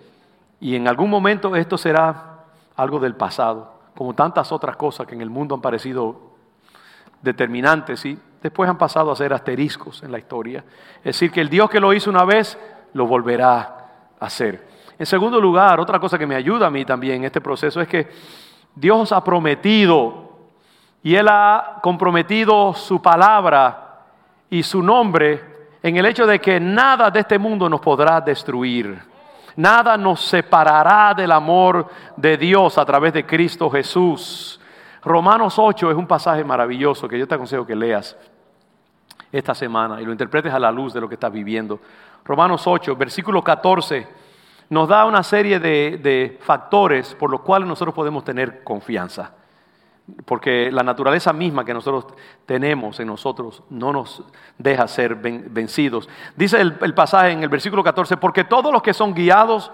Y 0.61 0.77
en 0.77 0.87
algún 0.87 1.11
momento 1.11 1.55
esto 1.57 1.77
será 1.77 2.45
algo 2.77 3.01
del 3.01 3.17
pasado, 3.17 3.73
como 3.97 4.15
tantas 4.15 4.53
otras 4.53 4.77
cosas 4.77 5.09
que 5.09 5.15
en 5.17 5.21
el 5.21 5.29
mundo 5.29 5.57
han 5.57 5.61
parecido 5.61 6.35
determinantes 7.21 8.05
y 8.05 8.17
después 8.41 8.71
han 8.71 8.79
pasado 8.79 9.11
a 9.11 9.17
ser 9.17 9.33
asteriscos 9.33 10.05
en 10.05 10.13
la 10.13 10.19
historia. 10.19 10.65
Es 10.99 11.17
decir, 11.17 11.33
que 11.33 11.41
el 11.41 11.49
Dios 11.49 11.69
que 11.69 11.81
lo 11.81 11.93
hizo 11.93 12.11
una 12.11 12.25
vez 12.25 12.57
lo 12.93 13.07
volverá 13.07 13.59
a 14.21 14.27
hacer. 14.27 14.69
En 14.97 15.07
segundo 15.07 15.41
lugar, 15.41 15.81
otra 15.81 15.99
cosa 15.99 16.17
que 16.17 16.29
me 16.29 16.37
ayuda 16.37 16.69
a 16.69 16.71
mí 16.71 16.85
también 16.85 17.17
en 17.17 17.25
este 17.25 17.41
proceso 17.41 17.81
es 17.81 17.89
que 17.89 18.09
Dios 18.77 19.11
ha 19.11 19.25
prometido 19.25 20.31
y 21.03 21.17
Él 21.17 21.27
ha 21.29 21.81
comprometido 21.83 22.73
su 22.73 23.03
palabra 23.03 24.05
y 24.49 24.63
su 24.63 24.81
nombre 24.81 25.54
en 25.85 25.99
el 25.99 26.07
hecho 26.07 26.27
de 26.27 26.41
que 26.41 26.59
nada 26.59 27.11
de 27.11 27.21
este 27.21 27.39
mundo 27.39 27.69
nos 27.69 27.79
podrá 27.79 28.19
destruir. 28.19 28.99
Nada 29.55 29.99
nos 29.99 30.23
separará 30.23 31.13
del 31.13 31.31
amor 31.31 31.87
de 32.17 32.39
Dios 32.39 32.79
a 32.79 32.87
través 32.87 33.13
de 33.13 33.27
Cristo 33.27 33.69
Jesús. 33.69 34.59
Romanos 35.03 35.59
8 35.59 35.91
es 35.91 35.97
un 35.97 36.07
pasaje 36.07 36.43
maravilloso 36.43 37.07
que 37.07 37.19
yo 37.19 37.29
te 37.29 37.35
aconsejo 37.35 37.67
que 37.67 37.77
leas 37.77 38.17
esta 39.31 39.55
semana 39.55 40.01
y 40.01 40.07
lo 40.07 40.13
interpretes 40.13 40.55
a 40.55 40.59
la 40.59 40.73
luz 40.73 40.95
de 40.95 41.03
lo 41.03 41.09
que 41.09 41.17
estás 41.17 41.31
viviendo. 41.31 41.79
Romanos 42.25 42.67
8, 42.67 42.97
versículo 42.97 43.45
14, 43.45 44.09
nos 44.71 44.89
da 44.89 45.05
una 45.05 45.23
serie 45.23 45.61
de, 45.61 46.01
de 46.03 46.39
factores 46.41 47.15
por 47.15 47.31
los 47.31 47.43
cuales 47.43 47.69
nosotros 47.69 47.95
podemos 47.95 48.25
tener 48.25 48.65
confianza 48.65 49.33
porque 50.27 50.71
la 50.71 50.83
naturaleza 50.83 51.33
misma 51.33 51.65
que 51.65 51.73
nosotros 51.73 52.13
tenemos 52.45 53.01
en 53.01 53.07
nosotros 53.07 53.63
no 53.71 53.93
nos 53.93 54.23
deja 54.59 54.87
ser 54.87 55.15
vencidos. 55.15 56.09
Dice 56.37 56.61
el, 56.61 56.95
pasaje 56.95 57.31
en 57.31 57.43
el 57.43 57.49
versículo 57.49 57.83
14, 57.83 58.17
porque 58.19 58.45
todos 58.45 58.73
los 58.73 58.83
que 58.83 58.93
son 58.93 59.15
guiados 59.15 59.73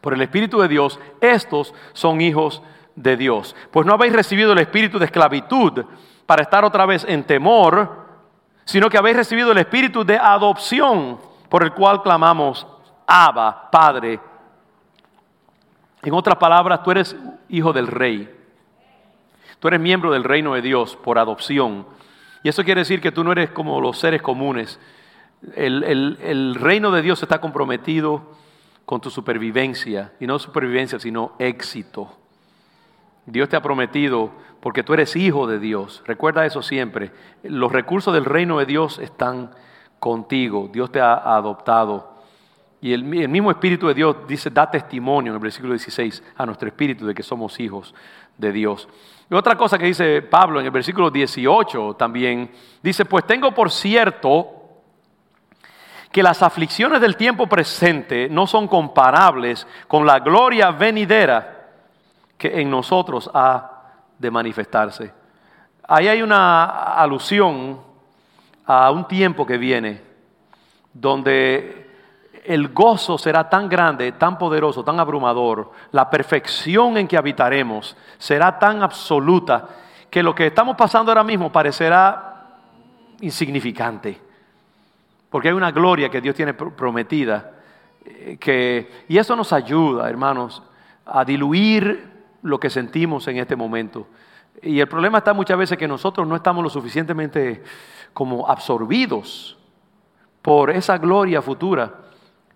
por 0.00 0.14
el 0.14 0.22
Espíritu 0.22 0.60
de 0.60 0.68
Dios, 0.68 1.00
estos 1.20 1.74
son 1.92 2.20
hijos 2.20 2.62
de 2.94 3.16
Dios. 3.16 3.56
Pues 3.72 3.84
no 3.84 3.94
habéis 3.94 4.12
recibido 4.12 4.52
el 4.52 4.58
espíritu 4.58 4.98
de 4.98 5.06
esclavitud 5.06 5.84
para 6.24 6.42
estar 6.42 6.64
otra 6.64 6.86
vez 6.86 7.04
en 7.08 7.24
temor, 7.24 8.06
sino 8.64 8.88
que 8.88 8.98
habéis 8.98 9.16
recibido 9.16 9.50
el 9.52 9.58
espíritu 9.58 10.04
de 10.04 10.18
adopción 10.18 11.18
por 11.48 11.64
el 11.64 11.72
cual 11.72 12.02
clamamos, 12.02 12.66
Abba, 13.06 13.70
Padre. 13.70 14.20
En 16.02 16.14
otras 16.14 16.36
palabras, 16.36 16.82
tú 16.82 16.92
eres 16.92 17.16
hijo 17.48 17.72
del 17.72 17.88
rey. 17.88 18.32
Tú 19.58 19.68
eres 19.68 19.80
miembro 19.80 20.12
del 20.12 20.24
reino 20.24 20.54
de 20.54 20.62
Dios 20.62 20.96
por 20.96 21.18
adopción. 21.18 21.86
Y 22.42 22.48
eso 22.48 22.64
quiere 22.64 22.82
decir 22.82 23.00
que 23.00 23.12
tú 23.12 23.24
no 23.24 23.32
eres 23.32 23.50
como 23.50 23.80
los 23.80 23.98
seres 23.98 24.22
comunes. 24.22 24.78
El, 25.54 26.54
reino 26.54 26.90
de 26.90 27.02
Dios 27.02 27.22
está 27.22 27.40
comprometido 27.40 28.36
con 28.84 29.00
tu 29.00 29.10
supervivencia. 29.10 30.12
Y 30.20 30.26
no 30.26 30.38
supervivencia, 30.38 30.98
sino 30.98 31.32
éxito. 31.38 32.12
Dios 33.24 33.48
te 33.48 33.56
ha 33.56 33.62
prometido, 33.62 34.30
porque 34.60 34.84
tú 34.84 34.94
eres 34.94 35.16
hijo 35.16 35.46
de 35.46 35.58
Dios. 35.58 36.02
Recuerda 36.06 36.46
eso 36.46 36.62
siempre. 36.62 37.10
Los 37.42 37.72
recursos 37.72 38.14
del 38.14 38.24
reino 38.24 38.58
de 38.58 38.66
Dios 38.66 38.98
están 38.98 39.50
contigo. 39.98 40.70
Dios 40.72 40.92
te 40.92 41.00
ha 41.00 41.14
adoptado. 41.14 42.14
Y 42.80 42.92
el, 42.92 43.12
el, 43.14 43.28
mismo 43.28 43.50
Espíritu 43.50 43.88
de 43.88 43.94
Dios 43.94 44.16
dice, 44.28 44.50
da 44.50 44.70
testimonio 44.70 45.32
en 45.32 45.36
el 45.36 45.42
versículo 45.42 45.72
16 45.72 46.22
a 46.36 46.46
nuestro 46.46 46.68
Espíritu 46.68 47.06
de 47.06 47.14
que 47.14 47.22
somos 47.24 47.58
hijos 47.58 47.94
de 48.38 48.52
Dios. 48.52 48.88
Otra 49.30 49.56
cosa 49.56 49.76
que 49.76 49.86
dice 49.86 50.22
Pablo 50.22 50.60
en 50.60 50.66
el 50.66 50.72
versículo 50.72 51.10
18 51.10 51.94
también, 51.94 52.50
dice, 52.80 53.04
pues 53.04 53.26
tengo 53.26 53.52
por 53.52 53.70
cierto 53.72 54.56
que 56.12 56.22
las 56.22 56.42
aflicciones 56.42 57.00
del 57.00 57.16
tiempo 57.16 57.48
presente 57.48 58.28
no 58.30 58.46
son 58.46 58.68
comparables 58.68 59.66
con 59.88 60.06
la 60.06 60.20
gloria 60.20 60.70
venidera 60.70 61.70
que 62.38 62.60
en 62.60 62.70
nosotros 62.70 63.28
ha 63.34 63.82
de 64.18 64.30
manifestarse. 64.30 65.12
Ahí 65.88 66.08
hay 66.08 66.22
una 66.22 66.94
alusión 66.94 67.80
a 68.64 68.90
un 68.90 69.06
tiempo 69.06 69.44
que 69.44 69.58
viene 69.58 70.02
donde 70.92 71.85
el 72.46 72.68
gozo 72.68 73.18
será 73.18 73.48
tan 73.48 73.68
grande, 73.68 74.12
tan 74.12 74.38
poderoso, 74.38 74.84
tan 74.84 75.00
abrumador, 75.00 75.72
la 75.92 76.08
perfección 76.08 76.96
en 76.96 77.08
que 77.08 77.16
habitaremos 77.16 77.96
será 78.18 78.58
tan 78.58 78.82
absoluta 78.82 79.68
que 80.10 80.22
lo 80.22 80.34
que 80.34 80.46
estamos 80.46 80.76
pasando 80.76 81.10
ahora 81.10 81.24
mismo 81.24 81.50
parecerá 81.50 82.58
insignificante, 83.20 84.20
porque 85.30 85.48
hay 85.48 85.54
una 85.54 85.72
gloria 85.72 86.08
que 86.08 86.20
Dios 86.20 86.34
tiene 86.34 86.54
prometida, 86.54 87.52
eh, 88.04 88.36
que, 88.38 89.04
y 89.08 89.18
eso 89.18 89.34
nos 89.34 89.52
ayuda, 89.52 90.08
hermanos, 90.08 90.62
a 91.04 91.24
diluir 91.24 92.10
lo 92.42 92.60
que 92.60 92.70
sentimos 92.70 93.26
en 93.28 93.38
este 93.38 93.56
momento. 93.56 94.06
Y 94.62 94.80
el 94.80 94.88
problema 94.88 95.18
está 95.18 95.34
muchas 95.34 95.58
veces 95.58 95.76
que 95.76 95.88
nosotros 95.88 96.26
no 96.26 96.36
estamos 96.36 96.62
lo 96.62 96.70
suficientemente 96.70 97.62
como 98.12 98.48
absorbidos 98.48 99.58
por 100.40 100.70
esa 100.70 100.96
gloria 100.96 101.42
futura. 101.42 102.05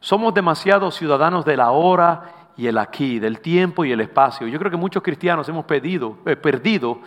Somos 0.00 0.32
demasiados 0.32 0.96
ciudadanos 0.96 1.44
de 1.44 1.56
la 1.58 1.70
hora 1.70 2.50
y 2.56 2.66
el 2.66 2.78
aquí, 2.78 3.18
del 3.18 3.40
tiempo 3.40 3.84
y 3.84 3.92
el 3.92 4.00
espacio. 4.00 4.46
Yo 4.46 4.58
creo 4.58 4.70
que 4.70 4.76
muchos 4.76 5.02
cristianos 5.02 5.48
hemos 5.48 5.66
perdido, 5.66 6.16
eh, 6.24 6.36
perdido 6.36 7.00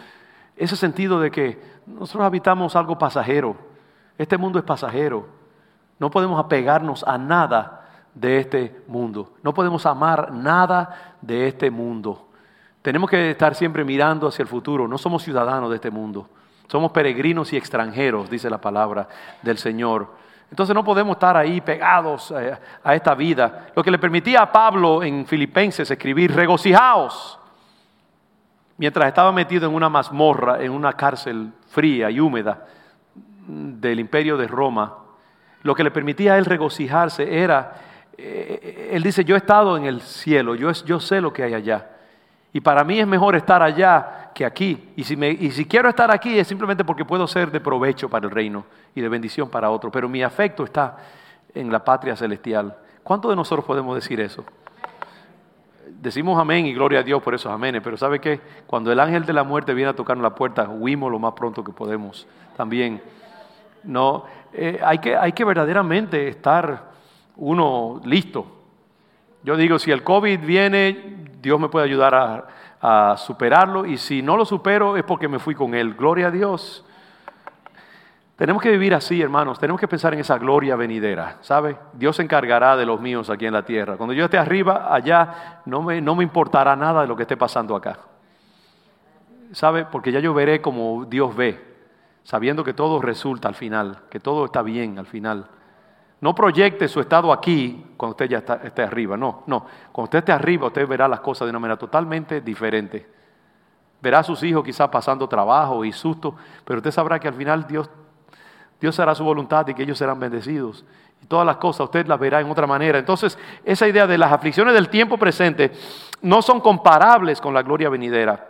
ese 0.55 0.75
sentido 0.75 1.19
de 1.19 1.31
que 1.31 1.59
nosotros 1.87 2.23
habitamos 2.25 2.75
algo 2.75 2.97
pasajero. 2.97 3.55
Este 4.17 4.37
mundo 4.37 4.59
es 4.59 4.65
pasajero. 4.65 5.27
No 5.99 6.11
podemos 6.11 6.39
apegarnos 6.39 7.03
a 7.03 7.17
nada 7.17 8.07
de 8.13 8.39
este 8.39 8.83
mundo. 8.87 9.33
No 9.41 9.55
podemos 9.55 9.85
amar 9.87 10.31
nada 10.31 11.15
de 11.21 11.47
este 11.47 11.71
mundo. 11.71 12.27
Tenemos 12.83 13.09
que 13.09 13.31
estar 13.31 13.55
siempre 13.55 13.83
mirando 13.83 14.27
hacia 14.27 14.43
el 14.43 14.49
futuro. 14.49 14.87
No 14.87 14.99
somos 14.99 15.23
ciudadanos 15.23 15.69
de 15.71 15.75
este 15.77 15.89
mundo. 15.89 16.29
Somos 16.67 16.91
peregrinos 16.91 17.53
y 17.53 17.57
extranjeros, 17.57 18.29
dice 18.29 18.49
la 18.49 18.61
palabra 18.61 19.07
del 19.41 19.57
Señor. 19.57 20.22
Entonces 20.53 20.75
no 20.75 20.83
podemos 20.83 21.15
estar 21.15 21.35
ahí 21.35 21.61
pegados 21.61 22.29
eh, 22.29 22.55
a 22.83 22.93
esta 22.93 23.15
vida. 23.15 23.69
Lo 23.75 23.81
que 23.81 23.89
le 23.89 23.97
permitía 23.97 24.43
a 24.43 24.51
Pablo 24.51 25.01
en 25.01 25.25
Filipenses 25.25 25.89
escribir, 25.89 26.31
regocijaos, 26.31 27.39
mientras 28.77 29.07
estaba 29.07 29.31
metido 29.31 29.67
en 29.67 29.73
una 29.73 29.89
mazmorra, 29.89 30.61
en 30.61 30.71
una 30.71 30.93
cárcel 30.93 31.49
fría 31.71 32.11
y 32.11 32.19
húmeda 32.19 32.67
del 33.47 33.99
imperio 33.99 34.37
de 34.37 34.45
Roma, 34.45 34.93
lo 35.63 35.73
que 35.73 35.83
le 35.83 35.89
permitía 35.89 36.33
a 36.33 36.37
él 36.37 36.45
regocijarse 36.45 37.35
era, 37.35 37.73
eh, 38.15 38.91
él 38.93 39.01
dice, 39.01 39.25
yo 39.25 39.33
he 39.33 39.39
estado 39.39 39.75
en 39.75 39.85
el 39.85 40.01
cielo, 40.01 40.53
yo, 40.53 40.71
yo 40.71 40.99
sé 40.99 41.19
lo 41.19 41.33
que 41.33 41.41
hay 41.41 41.55
allá. 41.55 41.89
Y 42.53 42.61
para 42.61 42.83
mí 42.83 42.99
es 42.99 43.07
mejor 43.07 43.35
estar 43.35 43.63
allá 43.63 44.22
que 44.33 44.45
aquí. 44.45 44.91
Y 44.95 45.03
si, 45.03 45.15
me, 45.15 45.29
y 45.29 45.51
si 45.51 45.65
quiero 45.65 45.89
estar 45.89 46.11
aquí 46.11 46.37
es 46.37 46.47
simplemente 46.47 46.83
porque 46.83 47.05
puedo 47.05 47.27
ser 47.27 47.51
de 47.51 47.59
provecho 47.59 48.09
para 48.09 48.25
el 48.25 48.31
reino 48.31 48.65
y 48.95 49.01
de 49.01 49.09
bendición 49.09 49.49
para 49.49 49.69
otro. 49.69 49.91
Pero 49.91 50.09
mi 50.09 50.23
afecto 50.23 50.63
está 50.63 50.97
en 51.53 51.71
la 51.71 51.83
patria 51.83 52.15
celestial. 52.15 52.75
¿Cuántos 53.03 53.29
de 53.31 53.35
nosotros 53.35 53.65
podemos 53.65 53.95
decir 53.95 54.19
eso? 54.19 54.43
Decimos 55.87 56.39
amén 56.39 56.65
y 56.65 56.73
gloria 56.73 56.99
a 56.99 57.03
Dios 57.03 57.21
por 57.21 57.33
esos 57.33 57.51
amenes, 57.51 57.81
pero 57.81 57.95
¿sabe 57.95 58.19
qué? 58.19 58.41
Cuando 58.67 58.91
el 58.91 58.99
ángel 58.99 59.25
de 59.25 59.33
la 59.33 59.43
muerte 59.43 59.73
viene 59.73 59.91
a 59.91 59.95
tocarnos 59.95 60.23
la 60.23 60.35
puerta, 60.35 60.67
huimos 60.67 61.11
lo 61.11 61.19
más 61.19 61.33
pronto 61.33 61.63
que 61.63 61.71
podemos 61.71 62.27
también. 62.57 63.01
No, 63.83 64.25
eh, 64.51 64.79
hay, 64.83 64.99
que, 64.99 65.15
hay 65.15 65.31
que 65.31 65.45
verdaderamente 65.45 66.27
estar 66.27 66.91
uno 67.37 68.01
listo. 68.03 68.45
Yo 69.43 69.57
digo, 69.57 69.79
si 69.79 69.91
el 69.91 70.03
COVID 70.03 70.39
viene, 70.39 71.25
Dios 71.41 71.59
me 71.59 71.69
puede 71.69 71.85
ayudar 71.85 72.15
a, 72.15 72.47
superarlo 73.17 73.85
y 73.85 73.97
si 73.97 74.21
no 74.21 74.35
lo 74.35 74.45
supero 74.45 74.97
es 74.97 75.03
porque 75.03 75.27
me 75.27 75.39
fui 75.39 75.55
con 75.55 75.73
Él. 75.73 75.93
Gloria 75.93 76.27
a 76.27 76.31
Dios. 76.31 76.85
Tenemos 78.35 78.61
que 78.61 78.71
vivir 78.71 78.93
así, 78.93 79.21
hermanos. 79.21 79.59
Tenemos 79.59 79.79
que 79.79 79.87
pensar 79.87 80.13
en 80.13 80.19
esa 80.19 80.37
gloria 80.37 80.75
venidera, 80.75 81.37
¿sabe? 81.41 81.77
Dios 81.93 82.15
se 82.15 82.23
encargará 82.23 82.75
de 82.75 82.85
los 82.85 82.99
míos 82.99 83.29
aquí 83.29 83.45
en 83.45 83.53
la 83.53 83.63
tierra. 83.63 83.95
Cuando 83.95 84.13
yo 84.13 84.25
esté 84.25 84.37
arriba, 84.37 84.93
allá, 84.93 85.61
no 85.65 85.81
me, 85.81 86.01
no 86.01 86.15
me 86.15 86.23
importará 86.23 86.75
nada 86.75 87.01
de 87.01 87.07
lo 87.07 87.15
que 87.15 87.23
esté 87.23 87.37
pasando 87.37 87.75
acá. 87.75 87.99
¿Sabe? 89.51 89.85
Porque 89.85 90.11
ya 90.11 90.19
yo 90.19 90.33
veré 90.33 90.61
como 90.61 91.05
Dios 91.05 91.35
ve, 91.35 91.63
sabiendo 92.23 92.63
que 92.63 92.73
todo 92.73 93.01
resulta 93.01 93.47
al 93.47 93.55
final, 93.55 93.99
que 94.09 94.19
todo 94.19 94.45
está 94.45 94.63
bien 94.63 94.97
al 94.97 95.05
final. 95.05 95.47
No 96.23 96.33
proyecte 96.33 96.87
su 96.87 97.01
estado 97.01 97.33
aquí 97.33 97.83
cuando 97.97 98.11
usted 98.11 98.29
ya 98.29 98.37
está, 98.37 98.61
esté 98.63 98.81
arriba. 98.81 99.17
No, 99.17 99.43
no. 99.45 99.65
Cuando 99.91 100.05
usted 100.05 100.19
esté 100.19 100.31
arriba, 100.31 100.67
usted 100.67 100.87
verá 100.87 101.05
las 101.05 101.19
cosas 101.19 101.45
de 101.45 101.49
una 101.49 101.59
manera 101.59 101.77
totalmente 101.77 102.39
diferente. 102.39 103.05
Verá 104.01 104.19
a 104.19 104.23
sus 104.23 104.41
hijos 104.43 104.63
quizás 104.63 104.87
pasando 104.87 105.27
trabajo 105.27 105.83
y 105.83 105.91
susto, 105.91 106.33
pero 106.63 106.77
usted 106.77 106.91
sabrá 106.91 107.19
que 107.19 107.27
al 107.27 107.33
final 107.33 107.67
Dios, 107.67 107.89
Dios 108.79 108.97
hará 109.01 109.13
su 109.13 109.25
voluntad 109.25 109.67
y 109.67 109.73
que 109.73 109.83
ellos 109.83 109.97
serán 109.97 110.17
bendecidos. 110.17 110.85
Y 111.21 111.25
todas 111.25 111.45
las 111.45 111.57
cosas 111.57 111.87
usted 111.87 112.07
las 112.07 112.17
verá 112.17 112.39
en 112.39 112.49
otra 112.49 112.67
manera. 112.67 112.97
Entonces, 112.99 113.37
esa 113.65 113.85
idea 113.85 114.07
de 114.07 114.17
las 114.17 114.31
aflicciones 114.31 114.73
del 114.73 114.87
tiempo 114.87 115.17
presente 115.17 115.73
no 116.21 116.41
son 116.41 116.61
comparables 116.61 117.41
con 117.41 117.53
la 117.53 117.63
gloria 117.63 117.89
venidera. 117.89 118.47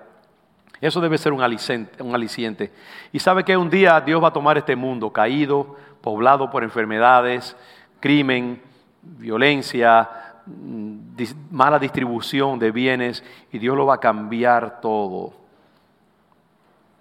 Eso 0.80 1.02
debe 1.02 1.18
ser 1.18 1.34
un 1.34 1.42
aliciente, 1.42 2.04
un 2.04 2.14
aliciente. 2.14 2.72
Y 3.12 3.18
sabe 3.18 3.44
que 3.44 3.58
un 3.58 3.72
día 3.72 4.00
Dios 4.02 4.22
va 4.22 4.28
a 4.28 4.34
tomar 4.34 4.60
este 4.60 4.76
mundo 4.76 5.12
caído, 5.12 5.76
poblado 6.04 6.50
por 6.52 6.64
enfermedades, 6.64 7.56
crimen, 8.02 8.62
violencia, 9.02 10.10
mm, 10.46 10.98
mala 11.50 11.80
distribución 11.80 12.60
de 12.60 12.72
bienes, 12.72 13.24
y 13.54 13.58
Dios 13.58 13.78
lo 13.78 13.86
va 13.86 13.96
a 13.96 14.00
cambiar 14.02 14.82
todo. 14.82 15.34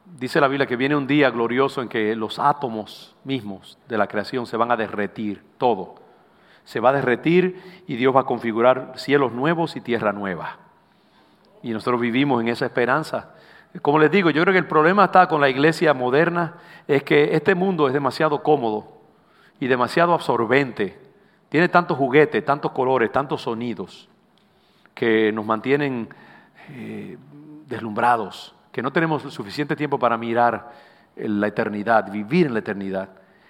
Dice 0.07 0.41
la 0.41 0.47
Biblia 0.47 0.69
que 0.69 0.77
viene 0.77 0.95
un 0.95 1.09
día 1.09 1.31
glorioso 1.31 1.83
en 1.83 1.89
que 1.89 2.15
los 2.15 2.39
átomos 2.39 3.17
mismos 3.25 3.77
de 3.89 3.99
la 3.99 4.07
creación 4.07 4.47
se 4.47 4.57
van 4.57 4.71
a 4.71 4.77
derretir, 4.77 5.43
todo. 5.59 5.97
Se 6.65 6.79
va 6.79 6.91
a 6.91 6.93
derretir 6.93 7.83
y 7.89 7.97
Dios 7.97 8.15
va 8.15 8.21
a 8.21 8.27
configurar 8.27 8.93
cielos 8.95 9.33
nuevos 9.33 9.75
y 9.75 9.81
tierra 9.81 10.13
nueva. 10.13 10.59
Y 11.61 11.73
nosotros 11.73 12.01
vivimos 12.01 12.41
en 12.41 12.49
esa 12.49 12.67
esperanza. 12.67 13.35
Como 13.81 13.99
les 13.99 14.11
digo, 14.11 14.31
yo 14.31 14.43
creo 14.43 14.53
que 14.53 14.59
el 14.59 14.67
problema 14.67 15.07
está 15.07 15.27
con 15.29 15.41
la 15.41 15.49
iglesia 15.49 15.95
moderna, 15.95 16.55
es 16.87 17.03
que 17.05 17.35
este 17.35 17.55
mundo 17.55 17.87
es 17.87 17.95
demasiado 17.95 18.43
cómodo 18.43 19.01
y 19.61 19.67
demasiado 19.67 20.13
absorbente. 20.13 20.99
Tiene 21.49 21.69
tantos 21.69 21.97
juguetes, 21.97 22.45
tantos 22.45 22.73
colores, 22.73 23.11
tantos 23.11 23.43
sonidos, 23.43 24.09
que 24.95 25.33
nos 25.33 25.47
mantienen 25.47 26.09
eh, 26.69 27.17
deslumbrados, 27.67 28.55
que 28.71 28.83
no 28.83 28.93
tenemos 28.93 29.23
suficiente 29.33 29.75
tiempo 29.75 29.99
para 29.99 30.19
mirar 30.19 30.73
la 31.17 31.47
eternidad, 31.47 32.11
vivir 32.11 32.47
en 32.47 32.53
la 32.53 32.59
eternidad. 32.59 33.09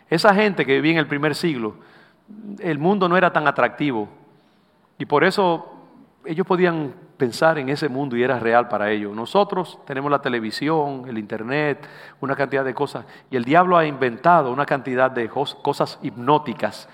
Esa 0.09 0.35
gente 0.35 0.65
que 0.65 0.75
vivía 0.75 0.93
en 0.93 0.99
el 0.99 1.07
primer 1.07 1.35
siglo, 1.35 1.77
el 2.61 2.79
mundo 2.79 3.09
no 3.09 3.17
era 3.17 3.33
tan 3.33 3.47
atractivo 3.47 4.09
y 4.99 5.07
por 5.07 5.25
eso 5.25 5.73
ellos 6.25 6.47
podían 6.47 6.95
pensar 7.23 7.57
en 7.57 7.69
ese 7.69 7.89
mundo 7.89 8.17
y 8.17 8.25
era 8.25 8.41
real 8.41 8.67
para 8.67 8.91
ellos. 8.91 9.15
Nosotros 9.15 9.79
tenemos 9.87 10.11
la 10.11 10.21
televisión, 10.21 11.05
el 11.07 11.19
internet, 11.19 11.89
una 12.21 12.35
cantidad 12.35 12.65
de 12.65 12.75
cosas, 12.75 13.07
y 13.31 13.37
el 13.37 13.45
diablo 13.45 13.77
ha 13.77 13.87
inventado 13.87 14.51
una 14.51 14.67
cantidad 14.67 15.09
de 15.09 15.29
cosas 15.29 16.01
hipnóticas 16.03 16.89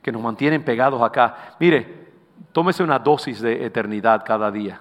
que 0.00 0.12
nos 0.12 0.22
mantienen 0.22 0.62
pegados 0.62 1.02
acá. 1.02 1.56
Mire, 1.58 2.12
tómese 2.52 2.84
una 2.84 3.00
dosis 3.00 3.40
de 3.40 3.66
eternidad 3.66 4.22
cada 4.24 4.52
día, 4.52 4.80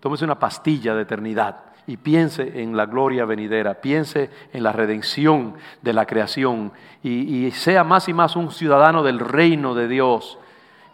tómese 0.00 0.24
una 0.24 0.38
pastilla 0.38 0.94
de 0.94 1.02
eternidad 1.02 1.56
y 1.86 1.98
piense 1.98 2.62
en 2.62 2.78
la 2.78 2.86
gloria 2.86 3.26
venidera, 3.26 3.74
piense 3.74 4.30
en 4.54 4.62
la 4.62 4.72
redención 4.72 5.52
de 5.82 5.92
la 5.92 6.06
creación 6.06 6.72
y, 7.02 7.50
sea 7.50 7.84
más 7.84 8.08
y 8.08 8.14
más 8.14 8.36
un 8.36 8.50
ciudadano 8.50 9.02
del 9.02 9.18
reino 9.18 9.74
de 9.74 9.86
Dios. 9.86 10.38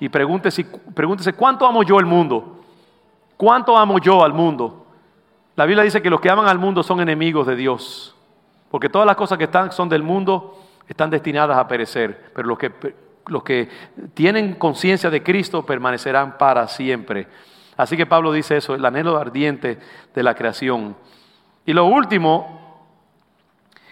Y 0.01 0.09
pregúntese, 0.09 0.67
pregúntese, 0.97 1.33
¿cuánto 1.35 1.65
amo 1.65 1.85
yo 1.85 2.01
el 2.01 2.07
mundo? 2.07 2.57
¿Cuánto 3.41 3.75
amo 3.79 3.99
yo 3.99 4.23
al 4.23 4.35
mundo? 4.35 4.85
La 5.57 5.65
Biblia 5.65 5.83
dice 5.83 6.03
que 6.03 6.11
los 6.11 6.21
que 6.21 6.29
aman 6.29 6.47
al 6.47 6.59
mundo 6.59 6.83
son 6.83 7.01
enemigos 7.01 7.47
de 7.47 7.57
Dios, 7.57 8.15
porque 8.71 8.91
todas 8.91 9.07
las 9.07 9.17
cosas 9.17 9.39
que 9.39 9.45
están, 9.45 9.73
son 9.73 9.89
del 9.89 10.03
mundo 10.03 10.63
están 10.87 11.09
destinadas 11.09 11.57
a 11.57 11.67
perecer, 11.67 12.33
pero 12.35 12.47
los 12.47 12.59
que, 12.59 12.71
los 13.29 13.43
que 13.43 13.71
tienen 14.13 14.57
conciencia 14.57 15.09
de 15.09 15.23
Cristo 15.23 15.65
permanecerán 15.65 16.37
para 16.37 16.69
siempre. 16.69 17.29
Así 17.79 17.97
que 17.97 18.05
Pablo 18.05 18.31
dice 18.31 18.59
eso, 18.59 18.75
el 18.75 18.85
anhelo 18.85 19.17
ardiente 19.17 19.79
de 20.15 20.23
la 20.23 20.35
creación. 20.35 20.95
Y 21.65 21.73
lo 21.73 21.87
último 21.87 22.85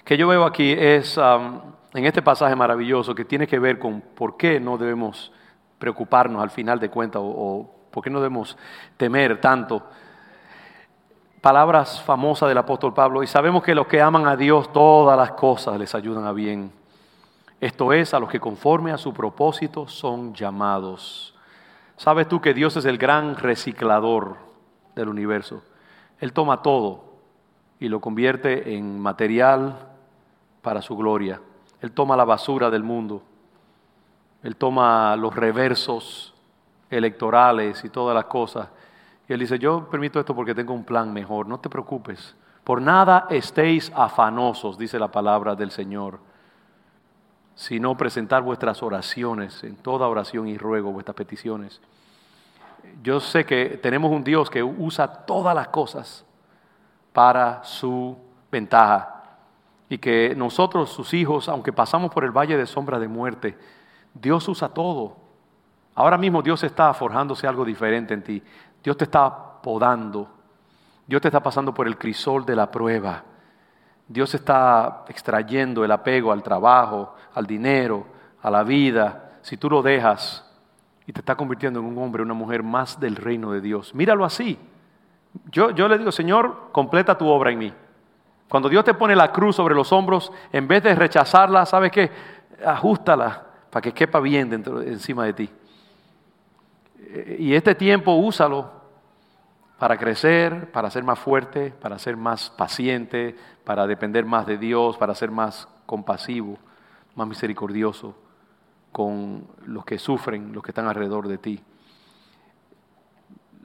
que 0.04 0.18
yo 0.18 0.28
veo 0.28 0.44
aquí 0.44 0.72
es 0.72 1.16
um, 1.16 1.62
en 1.94 2.04
este 2.04 2.20
pasaje 2.20 2.54
maravilloso 2.54 3.14
que 3.14 3.24
tiene 3.24 3.46
que 3.46 3.58
ver 3.58 3.78
con 3.78 4.02
por 4.14 4.36
qué 4.36 4.60
no 4.60 4.76
debemos 4.76 5.32
preocuparnos 5.78 6.42
al 6.42 6.50
final 6.50 6.78
de 6.78 6.90
cuentas 6.90 7.22
o 7.24 7.77
¿Por 7.90 8.02
qué 8.02 8.10
no 8.10 8.20
debemos 8.20 8.56
temer 8.96 9.40
tanto? 9.40 9.82
Palabras 11.40 12.02
famosas 12.02 12.48
del 12.48 12.58
apóstol 12.58 12.92
Pablo. 12.92 13.22
Y 13.22 13.26
sabemos 13.26 13.62
que 13.62 13.74
los 13.74 13.86
que 13.86 14.00
aman 14.00 14.26
a 14.26 14.36
Dios, 14.36 14.72
todas 14.72 15.16
las 15.16 15.32
cosas 15.32 15.78
les 15.78 15.94
ayudan 15.94 16.24
a 16.24 16.32
bien. 16.32 16.72
Esto 17.60 17.92
es, 17.92 18.14
a 18.14 18.20
los 18.20 18.28
que 18.28 18.40
conforme 18.40 18.92
a 18.92 18.98
su 18.98 19.12
propósito 19.12 19.88
son 19.88 20.34
llamados. 20.34 21.34
¿Sabes 21.96 22.28
tú 22.28 22.40
que 22.40 22.54
Dios 22.54 22.76
es 22.76 22.84
el 22.84 22.98
gran 22.98 23.36
reciclador 23.36 24.36
del 24.94 25.08
universo? 25.08 25.62
Él 26.20 26.32
toma 26.32 26.62
todo 26.62 27.04
y 27.80 27.88
lo 27.88 28.00
convierte 28.00 28.76
en 28.76 29.00
material 29.00 29.76
para 30.62 30.82
su 30.82 30.96
gloria. 30.96 31.40
Él 31.80 31.92
toma 31.92 32.16
la 32.16 32.24
basura 32.24 32.70
del 32.70 32.82
mundo. 32.82 33.22
Él 34.42 34.56
toma 34.56 35.16
los 35.16 35.34
reversos 35.34 36.34
electorales 36.90 37.84
y 37.84 37.88
todas 37.88 38.14
las 38.14 38.24
cosas. 38.24 38.68
Y 39.28 39.32
él 39.32 39.40
dice, 39.40 39.58
yo 39.58 39.88
permito 39.90 40.18
esto 40.18 40.34
porque 40.34 40.54
tengo 40.54 40.72
un 40.72 40.84
plan 40.84 41.12
mejor, 41.12 41.46
no 41.46 41.58
te 41.60 41.68
preocupes, 41.68 42.34
Por 42.64 42.82
nada 42.82 43.26
estéis 43.30 43.90
afanosos, 43.94 44.76
dice 44.76 44.98
la 44.98 45.08
palabra 45.08 45.54
del 45.54 45.70
Señor, 45.70 46.18
sino 47.54 47.96
presentar 47.96 48.42
vuestras 48.42 48.82
oraciones, 48.82 49.64
en 49.64 49.76
toda 49.76 50.06
oración 50.06 50.46
y 50.48 50.58
ruego 50.58 50.92
vuestras 50.92 51.14
peticiones. 51.14 51.80
Yo 53.02 53.20
sé 53.20 53.44
que 53.44 53.78
tenemos 53.82 54.10
un 54.10 54.22
Dios 54.22 54.50
que 54.50 54.62
usa 54.62 55.08
todas 55.24 55.54
las 55.54 55.68
cosas 55.68 56.24
para 57.12 57.64
su 57.64 58.16
ventaja 58.52 59.24
y 59.88 59.98
que 59.98 60.34
nosotros, 60.36 60.90
sus 60.90 61.14
hijos, 61.14 61.48
aunque 61.48 61.72
pasamos 61.72 62.12
por 62.12 62.24
el 62.24 62.30
valle 62.30 62.56
de 62.56 62.66
sombra 62.66 62.98
de 62.98 63.08
muerte, 63.08 63.56
Dios 64.14 64.46
usa 64.48 64.68
todo. 64.68 65.16
Ahora 65.98 66.16
mismo 66.16 66.42
Dios 66.42 66.62
está 66.62 66.94
forjándose 66.94 67.48
algo 67.48 67.64
diferente 67.64 68.14
en 68.14 68.22
ti. 68.22 68.40
Dios 68.84 68.96
te 68.96 69.02
está 69.02 69.60
podando. 69.60 70.28
Dios 71.04 71.20
te 71.20 71.26
está 71.26 71.42
pasando 71.42 71.74
por 71.74 71.88
el 71.88 71.98
crisol 71.98 72.46
de 72.46 72.54
la 72.54 72.70
prueba. 72.70 73.24
Dios 74.06 74.32
está 74.32 75.04
extrayendo 75.08 75.84
el 75.84 75.90
apego 75.90 76.30
al 76.30 76.40
trabajo, 76.40 77.16
al 77.34 77.46
dinero, 77.46 78.06
a 78.40 78.48
la 78.48 78.62
vida. 78.62 79.40
Si 79.42 79.56
tú 79.56 79.68
lo 79.68 79.82
dejas 79.82 80.48
y 81.04 81.12
te 81.12 81.18
está 81.18 81.34
convirtiendo 81.34 81.80
en 81.80 81.86
un 81.86 81.98
hombre, 81.98 82.22
una 82.22 82.32
mujer 82.32 82.62
más 82.62 83.00
del 83.00 83.16
reino 83.16 83.50
de 83.50 83.60
Dios. 83.60 83.92
Míralo 83.92 84.24
así. 84.24 84.56
Yo, 85.50 85.70
yo 85.70 85.88
le 85.88 85.98
digo, 85.98 86.12
Señor, 86.12 86.68
completa 86.70 87.18
tu 87.18 87.26
obra 87.26 87.50
en 87.50 87.58
mí. 87.58 87.74
Cuando 88.48 88.68
Dios 88.68 88.84
te 88.84 88.94
pone 88.94 89.16
la 89.16 89.32
cruz 89.32 89.56
sobre 89.56 89.74
los 89.74 89.92
hombros, 89.92 90.30
en 90.52 90.68
vez 90.68 90.80
de 90.80 90.94
rechazarla, 90.94 91.66
¿sabes 91.66 91.90
qué? 91.90 92.08
Ajustala 92.64 93.46
para 93.68 93.82
que 93.82 93.92
quepa 93.92 94.20
bien 94.20 94.48
dentro, 94.48 94.80
encima 94.80 95.24
de 95.24 95.32
ti. 95.32 95.50
Y 97.38 97.54
este 97.54 97.74
tiempo 97.74 98.12
úsalo 98.12 98.70
para 99.78 99.96
crecer, 99.96 100.70
para 100.72 100.90
ser 100.90 101.04
más 101.04 101.18
fuerte, 101.18 101.70
para 101.70 101.98
ser 101.98 102.16
más 102.16 102.50
paciente, 102.50 103.36
para 103.64 103.86
depender 103.86 104.24
más 104.24 104.46
de 104.46 104.58
Dios, 104.58 104.96
para 104.96 105.14
ser 105.14 105.30
más 105.30 105.68
compasivo, 105.86 106.58
más 107.14 107.28
misericordioso 107.28 108.14
con 108.90 109.46
los 109.66 109.84
que 109.84 109.98
sufren, 109.98 110.52
los 110.52 110.62
que 110.62 110.72
están 110.72 110.86
alrededor 110.86 111.28
de 111.28 111.38
ti. 111.38 111.60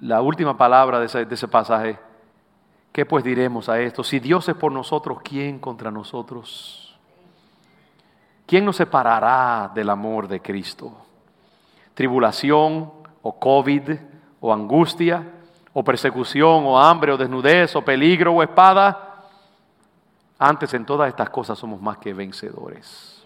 La 0.02 0.22
última 0.22 0.58
palabra 0.58 1.00
de 1.00 1.06
ese, 1.06 1.48
pasaje 1.48 1.98
¿Qué 2.92 3.08
pues 3.08 3.24
diremos 3.24 3.70
a 3.70 3.80
esto? 3.80 4.04
Si 4.04 4.20
Dios 4.20 4.48
es 4.48 4.56
por 4.56 4.72
nosotros, 4.72 5.18
¿quién 5.24 5.58
contra 5.58 5.90
nosotros? 5.90 6.96
¿Quién 8.46 8.66
nos 8.66 8.76
separará 8.76 9.72
del 9.74 9.90
amor 9.90 10.28
de 10.28 10.40
Cristo? 10.40 10.96
¿Tribulación 11.96 13.03
o 13.24 13.32
COVID 13.40 13.90
o 14.40 14.54
angustia 14.54 15.26
o 15.74 15.84
persecución 15.84 16.66
o 16.66 16.78
hambre 16.78 17.12
o 17.12 17.18
desnudez 17.18 17.76
o 17.76 17.82
peligro 17.82 18.34
o 18.34 18.44
espada? 18.44 19.26
Antes 20.38 20.74
en 20.74 20.86
todas 20.86 21.08
estas 21.08 21.30
cosas 21.30 21.58
somos 21.58 21.82
más 21.82 21.98
que 21.98 22.14
vencedores. 22.14 23.26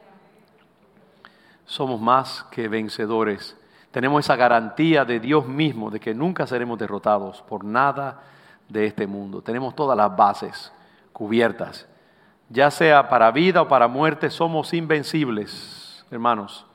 Somos 1.65 1.99
más 1.99 2.45
que 2.51 2.69
vencedores. 2.69 3.57
Tenemos 3.91 4.23
esa 4.23 4.35
garantía 4.35 5.03
de 5.03 5.19
Dios 5.19 5.47
mismo 5.47 5.89
de 5.89 5.99
que 5.99 6.13
nunca 6.13 6.45
seremos 6.45 6.77
derrotados 6.77 7.41
por 7.41 7.65
nada 7.65 8.21
de 8.69 8.85
este 8.85 9.07
mundo. 9.07 9.41
Tenemos 9.41 9.75
todas 9.75 9.97
las 9.97 10.15
bases 10.15 10.71
cubiertas. 11.11 11.87
Ya 12.49 12.69
sea 12.69 13.09
para 13.09 13.31
vida 13.31 13.63
o 13.63 13.67
para 13.67 13.87
muerte, 13.87 14.29
somos 14.29 14.71
invencibles, 14.73 16.05
hermanos. 16.11 16.66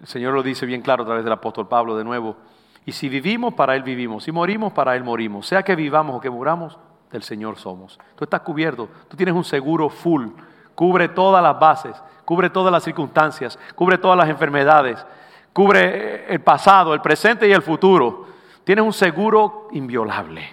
El 0.00 0.06
Señor 0.06 0.34
lo 0.34 0.42
dice 0.42 0.66
bien 0.66 0.82
claro 0.82 1.02
a 1.02 1.06
través 1.06 1.24
del 1.24 1.32
apóstol 1.32 1.68
Pablo 1.68 1.96
de 1.96 2.04
nuevo. 2.04 2.36
Y 2.84 2.92
si 2.92 3.08
vivimos, 3.08 3.54
para 3.54 3.76
Él 3.76 3.82
vivimos. 3.82 4.24
Si 4.24 4.32
morimos, 4.32 4.72
para 4.72 4.96
Él 4.96 5.04
morimos. 5.04 5.46
Sea 5.46 5.62
que 5.62 5.76
vivamos 5.76 6.16
o 6.16 6.20
que 6.20 6.30
muramos, 6.30 6.78
del 7.10 7.22
Señor 7.22 7.58
somos. 7.58 7.98
Tú 8.16 8.24
estás 8.24 8.40
cubierto. 8.40 8.88
Tú 9.08 9.16
tienes 9.16 9.34
un 9.34 9.44
seguro 9.44 9.88
full. 9.88 10.28
Cubre 10.74 11.08
todas 11.08 11.42
las 11.42 11.58
bases. 11.58 11.96
Cubre 12.24 12.50
todas 12.50 12.72
las 12.72 12.84
circunstancias. 12.84 13.58
Cubre 13.74 13.98
todas 13.98 14.16
las 14.16 14.28
enfermedades. 14.28 15.04
Cubre 15.52 16.32
el 16.32 16.40
pasado, 16.40 16.94
el 16.94 17.00
presente 17.00 17.48
y 17.48 17.52
el 17.52 17.62
futuro. 17.62 18.26
Tienes 18.64 18.84
un 18.84 18.92
seguro 18.92 19.68
inviolable. 19.72 20.46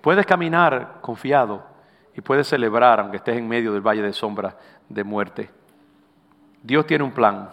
Puedes 0.00 0.24
caminar 0.26 0.98
confiado 1.00 1.62
y 2.16 2.20
puedes 2.20 2.46
celebrar 2.46 3.00
aunque 3.00 3.16
estés 3.16 3.36
en 3.36 3.48
medio 3.48 3.72
del 3.72 3.80
valle 3.80 4.02
de 4.02 4.12
sombra 4.12 4.56
de 4.88 5.04
muerte. 5.04 5.50
Dios 6.62 6.86
tiene 6.86 7.04
un 7.04 7.12
plan. 7.12 7.50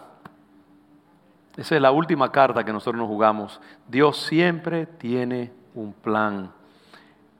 Esa 1.56 1.76
es 1.76 1.82
la 1.82 1.90
última 1.90 2.32
carta 2.32 2.64
que 2.64 2.72
nosotros 2.72 2.98
nos 2.98 3.08
jugamos. 3.08 3.60
Dios 3.86 4.16
siempre 4.16 4.86
tiene 4.86 5.52
un 5.74 5.92
plan. 5.92 6.50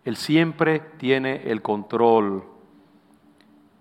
Él 0.05 0.17
siempre 0.17 0.81
tiene 0.99 1.51
el 1.51 1.63
control. 1.63 2.45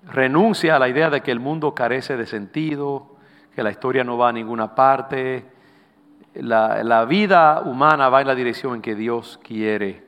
Renuncia 0.06 0.76
a 0.76 0.80
la 0.80 0.88
idea 0.88 1.10
de 1.10 1.22
que 1.22 1.32
el 1.32 1.42
mundo 1.42 1.76
carece 1.76 2.16
de 2.16 2.26
sentido, 2.26 3.18
que 3.54 3.62
la 3.62 3.72
historia 3.72 4.06
no 4.06 4.18
va 4.18 4.30
a 4.30 4.34
ninguna 4.34 4.74
parte. 4.74 5.46
La, 6.34 6.82
la 6.82 7.04
vida 7.04 7.62
humana 7.66 8.08
va 8.08 8.22
en 8.22 8.28
la 8.28 8.36
dirección 8.36 8.76
en 8.76 8.82
que 8.82 8.96
Dios 8.96 9.38
quiere. 9.44 10.06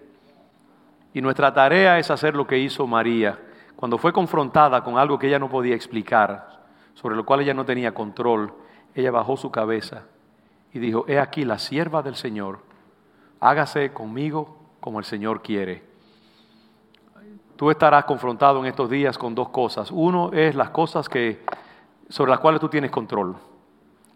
Y 1.14 1.22
nuestra 1.22 1.54
tarea 1.54 2.00
es 2.00 2.10
hacer 2.10 2.34
lo 2.34 2.48
que 2.48 2.58
hizo 2.58 2.88
María 2.88 3.38
cuando 3.76 3.98
fue 3.98 4.14
confrontada 4.14 4.82
con 4.82 4.98
algo 4.98 5.20
que 5.20 5.28
ella 5.28 5.40
no 5.40 5.50
podía 5.50 5.76
explicar, 5.76 6.62
sobre 6.94 7.18
lo 7.18 7.26
cual 7.26 7.42
ella 7.42 7.54
no 7.54 7.66
tenía 7.66 7.94
control. 7.94 8.54
Ella 8.96 9.12
bajó 9.12 9.36
su 9.36 9.52
cabeza 9.52 10.06
y 10.74 10.80
dijo, 10.80 11.06
he 11.08 11.20
aquí 11.20 11.46
la 11.46 11.60
sierva 11.60 12.02
del 12.02 12.16
Señor, 12.16 12.60
hágase 13.40 13.94
conmigo 13.94 14.58
como 14.80 15.00
el 15.00 15.06
Señor 15.06 15.42
quiere. 15.42 15.84
Tú 17.56 17.70
estarás 17.70 18.06
confrontado 18.06 18.60
en 18.60 18.66
estos 18.66 18.90
días 18.90 19.18
con 19.18 19.36
dos 19.36 19.50
cosas. 19.50 19.92
Uno 19.92 20.32
es 20.34 20.56
las 20.56 20.72
cosas 20.72 21.08
que, 21.08 21.46
sobre 22.10 22.32
las 22.32 22.40
cuales 22.40 22.60
tú 22.60 22.68
tienes 22.68 22.90
control, 22.90 23.36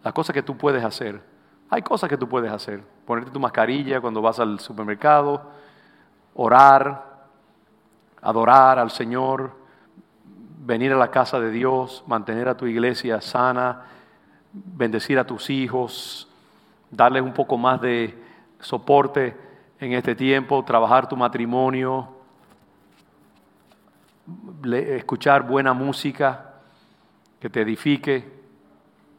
las 0.02 0.12
cosas 0.12 0.34
que 0.34 0.42
tú 0.42 0.56
puedes 0.56 0.84
hacer. 0.84 1.22
Hay 1.70 1.82
cosas 1.82 2.10
que 2.10 2.16
tú 2.16 2.28
puedes 2.28 2.50
hacer. 2.50 2.82
Ponerte 3.06 3.30
tu 3.30 3.38
mascarilla 3.38 4.00
cuando 4.00 4.20
vas 4.20 4.40
al 4.40 4.58
supermercado, 4.58 5.42
orar, 6.34 7.28
adorar 8.20 8.80
al 8.80 8.90
Señor, 8.90 9.52
venir 10.58 10.92
a 10.92 10.96
la 10.96 11.10
casa 11.10 11.38
de 11.38 11.52
Dios, 11.52 12.02
mantener 12.06 12.48
a 12.48 12.56
tu 12.56 12.66
iglesia 12.66 13.20
sana, 13.20 13.84
bendecir 14.52 15.18
a 15.18 15.26
tus 15.26 15.50
hijos, 15.50 16.28
darles 16.90 17.22
un 17.22 17.32
poco 17.32 17.56
más 17.56 17.80
de 17.80 18.16
soporte 18.60 19.36
en 19.80 19.92
este 19.92 20.14
tiempo, 20.14 20.64
trabajar 20.64 21.08
tu 21.08 21.16
matrimonio, 21.16 22.08
escuchar 24.64 25.42
buena 25.46 25.72
música 25.72 26.54
que 27.40 27.48
te 27.48 27.60
edifique, 27.60 28.38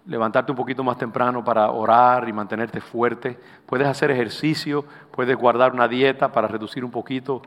levantarte 0.05 0.51
un 0.51 0.57
poquito 0.57 0.83
más 0.83 0.97
temprano 0.97 1.43
para 1.43 1.71
orar 1.71 2.27
y 2.27 2.33
mantenerte 2.33 2.81
fuerte. 2.81 3.39
Puedes 3.65 3.87
hacer 3.87 4.11
ejercicio, 4.11 4.83
puedes 5.11 5.37
guardar 5.37 5.73
una 5.73 5.87
dieta 5.87 6.31
para 6.31 6.47
reducir 6.47 6.83
un 6.83 6.91
poquito 6.91 7.41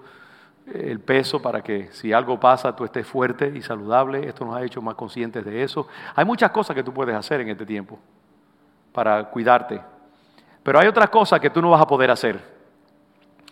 eh, 0.66 0.88
el 0.90 1.00
peso 1.00 1.42
para 1.42 1.62
que 1.62 1.88
si 1.92 2.12
algo 2.12 2.38
pasa 2.38 2.74
tú 2.74 2.84
estés 2.84 3.06
fuerte 3.06 3.52
y 3.54 3.62
saludable. 3.62 4.26
Esto 4.26 4.44
nos 4.44 4.56
ha 4.56 4.62
hecho 4.62 4.80
más 4.80 4.94
conscientes 4.94 5.44
de 5.44 5.62
eso. 5.62 5.88
Hay 6.14 6.24
muchas 6.24 6.50
cosas 6.50 6.74
que 6.74 6.84
tú 6.84 6.92
puedes 6.92 7.14
hacer 7.14 7.40
en 7.40 7.50
este 7.50 7.66
tiempo 7.66 7.98
para 8.92 9.24
cuidarte. 9.24 9.91
Pero 10.62 10.78
hay 10.78 10.86
otras 10.88 11.10
cosas 11.10 11.40
que 11.40 11.50
tú 11.50 11.60
no 11.60 11.70
vas 11.70 11.80
a 11.80 11.86
poder 11.86 12.10
hacer. 12.10 12.40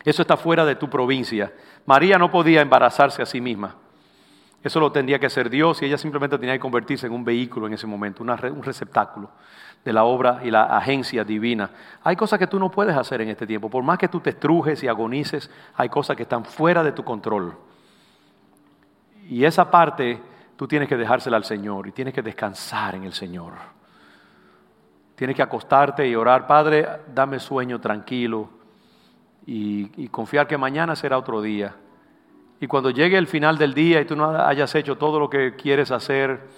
Eso 0.04 0.22
está 0.22 0.36
fuera 0.36 0.64
de 0.64 0.76
tu 0.76 0.88
provincia. 0.88 1.52
María 1.86 2.18
no 2.18 2.30
podía 2.30 2.61
embarazarse 2.61 3.22
a 3.22 3.26
sí 3.26 3.40
misma. 3.40 3.76
Eso 4.62 4.78
lo 4.78 4.92
tendría 4.92 5.18
que 5.18 5.26
hacer 5.26 5.48
Dios 5.48 5.80
y 5.80 5.86
ella 5.86 5.96
simplemente 5.96 6.38
tenía 6.38 6.54
que 6.54 6.61
convertirse 6.61 7.06
en 7.06 7.12
un 7.12 7.24
vehículo 7.24 7.66
en 7.66 7.74
ese 7.74 7.86
momento, 7.86 8.22
un 8.22 8.62
receptáculo 8.62 9.30
de 9.84 9.92
la 9.92 10.04
obra 10.04 10.40
y 10.44 10.50
la 10.50 10.76
agencia 10.76 11.24
divina. 11.24 11.70
Hay 12.04 12.14
cosas 12.14 12.38
que 12.38 12.46
tú 12.46 12.58
no 12.58 12.70
puedes 12.70 12.94
hacer 12.94 13.22
en 13.22 13.30
este 13.30 13.46
tiempo. 13.46 13.70
Por 13.70 13.82
más 13.82 13.98
que 13.98 14.08
tú 14.08 14.20
te 14.20 14.30
estrujes 14.30 14.82
y 14.82 14.88
agonices, 14.88 15.50
hay 15.76 15.88
cosas 15.88 16.16
que 16.16 16.24
están 16.24 16.44
fuera 16.44 16.82
de 16.82 16.92
tu 16.92 17.02
control. 17.02 17.56
Y 19.28 19.44
esa 19.44 19.70
parte 19.70 20.20
tú 20.56 20.68
tienes 20.68 20.88
que 20.88 20.96
dejársela 20.96 21.38
al 21.38 21.44
Señor 21.44 21.86
y 21.88 21.92
tienes 21.92 22.12
que 22.12 22.20
descansar 22.20 22.94
en 22.96 23.04
el 23.04 23.14
Señor. 23.14 23.80
Tienes 25.21 25.37
que 25.37 25.43
acostarte 25.43 26.09
y 26.09 26.14
orar, 26.14 26.47
Padre, 26.47 26.89
dame 27.14 27.39
sueño 27.41 27.79
tranquilo 27.79 28.49
y, 29.45 30.09
confiar 30.09 30.47
que 30.47 30.57
mañana 30.57 30.97
será 30.97 31.18
otro 31.18 31.43
día 31.43 31.75
y 32.59 32.66
cuando 32.66 32.89
llegue 32.89 33.18
el 33.18 33.27
final 33.27 33.59
del 33.59 33.75
día 33.75 34.01
y 34.01 34.07
tú 34.07 34.16
no 34.16 34.31
hayas 34.31 34.75
hecho 34.75 34.97
todo 34.97 35.21
lo 35.21 35.29
que 35.29 35.57
quieres 35.57 35.91
hacer, 35.91 36.49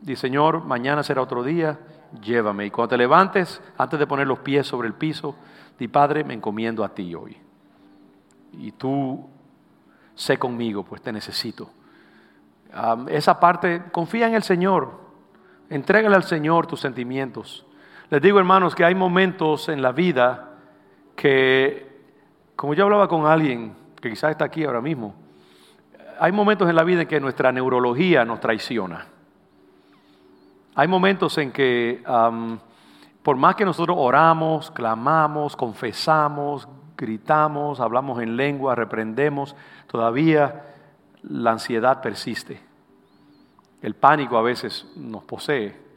di 0.00 0.16
Señor, 0.16 0.64
mañana 0.64 1.04
será 1.04 1.22
otro 1.22 1.44
día, 1.44 1.78
llévame. 2.20 2.66
Y 2.66 2.70
cuando 2.72 2.88
te 2.88 2.98
levantes, 2.98 3.62
antes 3.78 3.96
de 3.96 4.08
poner 4.08 4.26
los 4.26 4.40
pies 4.40 4.66
sobre 4.66 4.88
el 4.88 4.94
piso, 4.94 5.36
di 5.78 5.86
Padre, 5.86 6.24
me 6.24 6.34
encomiendo 6.34 6.82
a 6.82 6.88
ti 6.88 7.14
hoy. 7.14 7.36
Y 8.54 8.72
tú 8.72 9.24
sé 10.16 10.36
conmigo, 10.36 10.82
pues 10.82 11.00
te 11.00 11.12
necesito. 11.12 11.70
esa 13.06 13.38
parte, 13.38 13.84
confía 13.92 14.26
en 14.26 14.34
el 14.34 14.42
Señor, 14.42 14.98
entrégale 15.68 16.16
al 16.16 16.24
Señor 16.24 16.66
tus 16.66 16.80
sentimientos. 16.80 17.66
Les 18.10 18.20
digo, 18.20 18.40
hermanos, 18.40 18.74
que 18.74 18.84
hay 18.84 18.96
momentos 18.96 19.68
en 19.68 19.82
la 19.82 19.92
vida 19.92 20.56
que, 21.14 21.86
como 22.56 22.74
yo 22.74 22.82
hablaba 22.82 23.06
con 23.06 23.24
alguien 23.24 23.72
que 24.00 24.10
quizás 24.10 24.32
está 24.32 24.46
aquí 24.46 24.64
ahora 24.64 24.80
mismo, 24.80 25.14
hay 26.18 26.32
momentos 26.32 26.68
en 26.68 26.74
la 26.74 26.82
vida 26.82 27.02
en 27.02 27.08
que 27.08 27.20
nuestra 27.20 27.52
neurología 27.52 28.24
nos 28.24 28.40
traiciona. 28.40 29.06
Hay 30.74 30.88
momentos 30.88 31.38
en 31.38 31.52
que 31.52 32.02
por 33.22 33.36
más 33.36 33.54
que 33.54 33.64
nosotros 33.64 33.96
oramos, 34.00 34.72
clamamos, 34.72 35.54
confesamos, 35.54 36.66
gritamos, 36.96 37.78
hablamos 37.78 38.20
en 38.20 38.36
lengua, 38.36 38.74
reprendemos, 38.74 39.54
todavía 39.86 40.64
la 41.22 41.52
ansiedad 41.52 42.02
persiste. 42.02 42.60
El 43.80 43.94
pánico 43.94 44.36
a 44.36 44.42
veces 44.42 44.90
nos 44.96 45.22
posee. 45.22 45.89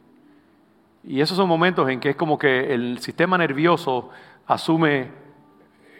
Y 1.06 1.20
esos 1.20 1.36
son 1.36 1.48
momentos 1.48 1.88
en 1.90 2.00
que 2.00 2.10
es 2.10 2.16
como 2.16 2.38
que 2.38 2.72
el 2.72 2.98
sistema 2.98 3.36
nervioso 3.36 4.10
asume 4.46 5.10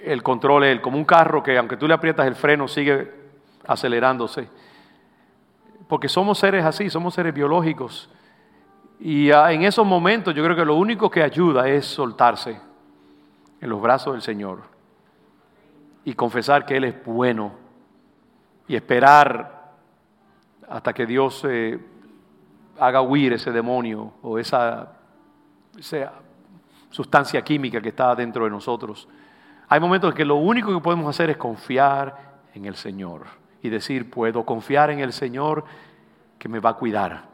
el 0.03 0.23
control, 0.23 0.81
como 0.81 0.97
un 0.97 1.05
carro 1.05 1.43
que 1.43 1.57
aunque 1.59 1.77
tú 1.77 1.87
le 1.87 1.95
aprietas 1.95 2.27
el 2.27 2.35
freno 2.35 2.69
sigue 2.69 3.13
acelerándose. 3.67 4.49
Porque 5.89 6.09
somos 6.09 6.39
seres 6.39 6.65
así, 6.65 6.89
somos 6.89 7.15
seres 7.15 7.35
biológicos. 7.35 8.11
Y 8.99 9.31
en 9.31 9.65
esos 9.65 9.87
momentos 9.87 10.35
yo 10.35 10.43
creo 10.43 10.57
que 10.57 10.65
lo 10.65 10.77
único 10.77 11.11
que 11.11 11.23
ayuda 11.23 11.69
es 11.69 11.85
soltarse 11.85 12.59
en 13.61 13.69
los 13.69 13.81
brazos 13.81 14.15
del 14.15 14.23
Señor 14.23 14.63
y 16.05 16.15
confesar 16.15 16.65
que 16.65 16.77
Él 16.77 16.85
es 16.85 17.05
bueno 17.05 17.53
y 18.67 18.77
esperar 18.77 19.73
hasta 20.69 20.93
que 20.93 21.05
Dios 21.05 21.45
eh, 21.47 21.79
haga 22.79 23.01
huir 23.01 23.33
ese 23.33 23.51
demonio 23.51 24.13
o 24.23 24.39
esa, 24.39 24.93
sustancia 26.91 27.43
química 27.43 27.81
que 27.81 27.89
está 27.89 28.15
dentro 28.15 28.45
de 28.45 28.51
nosotros. 28.51 29.09
Hay 29.69 29.81
momentos 29.81 30.11
en 30.11 30.17
que 30.17 30.25
lo 30.25 30.37
único 30.37 30.73
que 30.73 30.81
podemos 30.81 31.09
hacer 31.09 31.31
es 31.31 31.37
confiar 31.37 32.35
en 32.55 32.67
el 32.67 32.77
Señor 32.77 33.23
y 33.63 33.69
decir, 33.69 34.11
puedo 34.11 34.45
confiar 34.45 34.91
en 34.91 35.01
el 35.01 35.13
Señor 35.13 35.65
que 36.39 36.49
me 36.49 36.61
va 36.61 36.71
a 36.71 36.75
cuidar 36.75 37.25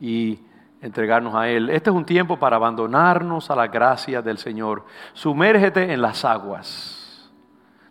y 0.00 0.40
entregarnos 0.80 1.34
a 1.34 1.48
Él. 1.48 1.68
Este 1.68 1.90
es 1.90 1.96
un 1.96 2.06
tiempo 2.06 2.38
para 2.38 2.56
abandonarnos 2.56 3.50
a 3.50 3.56
la 3.56 3.66
gracia 3.66 4.22
del 4.22 4.38
Señor. 4.38 4.84
Sumérgete 5.12 5.92
en 5.92 6.00
las 6.00 6.24
aguas 6.24 7.30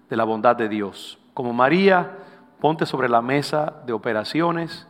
de 0.10 0.18
la 0.18 0.24
bondad 0.24 0.56
de 0.56 0.68
Dios. 0.68 1.20
Como 1.36 1.54
María, 1.54 2.18
ponte 2.60 2.86
sobre 2.86 3.08
la 3.08 3.22
mesa 3.22 3.82
de 3.86 3.94
operaciones 3.94 4.88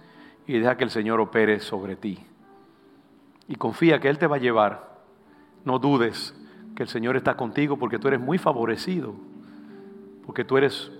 y 0.49 0.57
deja 0.57 0.75
que 0.77 0.83
el 0.83 0.89
Señor 0.89 1.19
opere 1.19 1.59
sobre 1.59 1.95
ti. 1.95 2.17
Y 3.47 3.53
confía 3.53 3.99
que 3.99 4.09
Él 4.09 4.17
te 4.17 4.25
va 4.25 4.37
a 4.37 4.39
llevar. 4.39 4.97
No 5.63 5.77
dudes 5.77 6.33
que 6.75 6.81
el 6.81 6.89
Señor 6.89 7.15
está 7.15 7.37
contigo 7.37 7.77
porque 7.77 7.99
tú 7.99 8.07
eres 8.07 8.19
muy 8.19 8.39
favorecido, 8.39 9.13
porque 10.25 10.43
tú 10.43 10.57
eres 10.57 10.91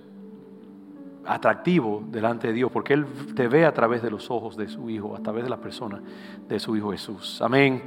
atractivo 1.26 2.00
delante 2.12 2.46
de 2.46 2.52
Dios, 2.52 2.70
porque 2.70 2.94
Él 2.94 3.04
te 3.34 3.48
ve 3.48 3.66
a 3.66 3.74
través 3.74 4.02
de 4.02 4.12
los 4.12 4.30
ojos 4.30 4.56
de 4.56 4.68
su 4.68 4.88
Hijo, 4.88 5.16
a 5.16 5.20
través 5.20 5.42
de 5.42 5.50
la 5.50 5.56
persona 5.56 6.00
de 6.46 6.60
su 6.60 6.76
Hijo 6.76 6.92
Jesús. 6.92 7.42
Amén. 7.42 7.82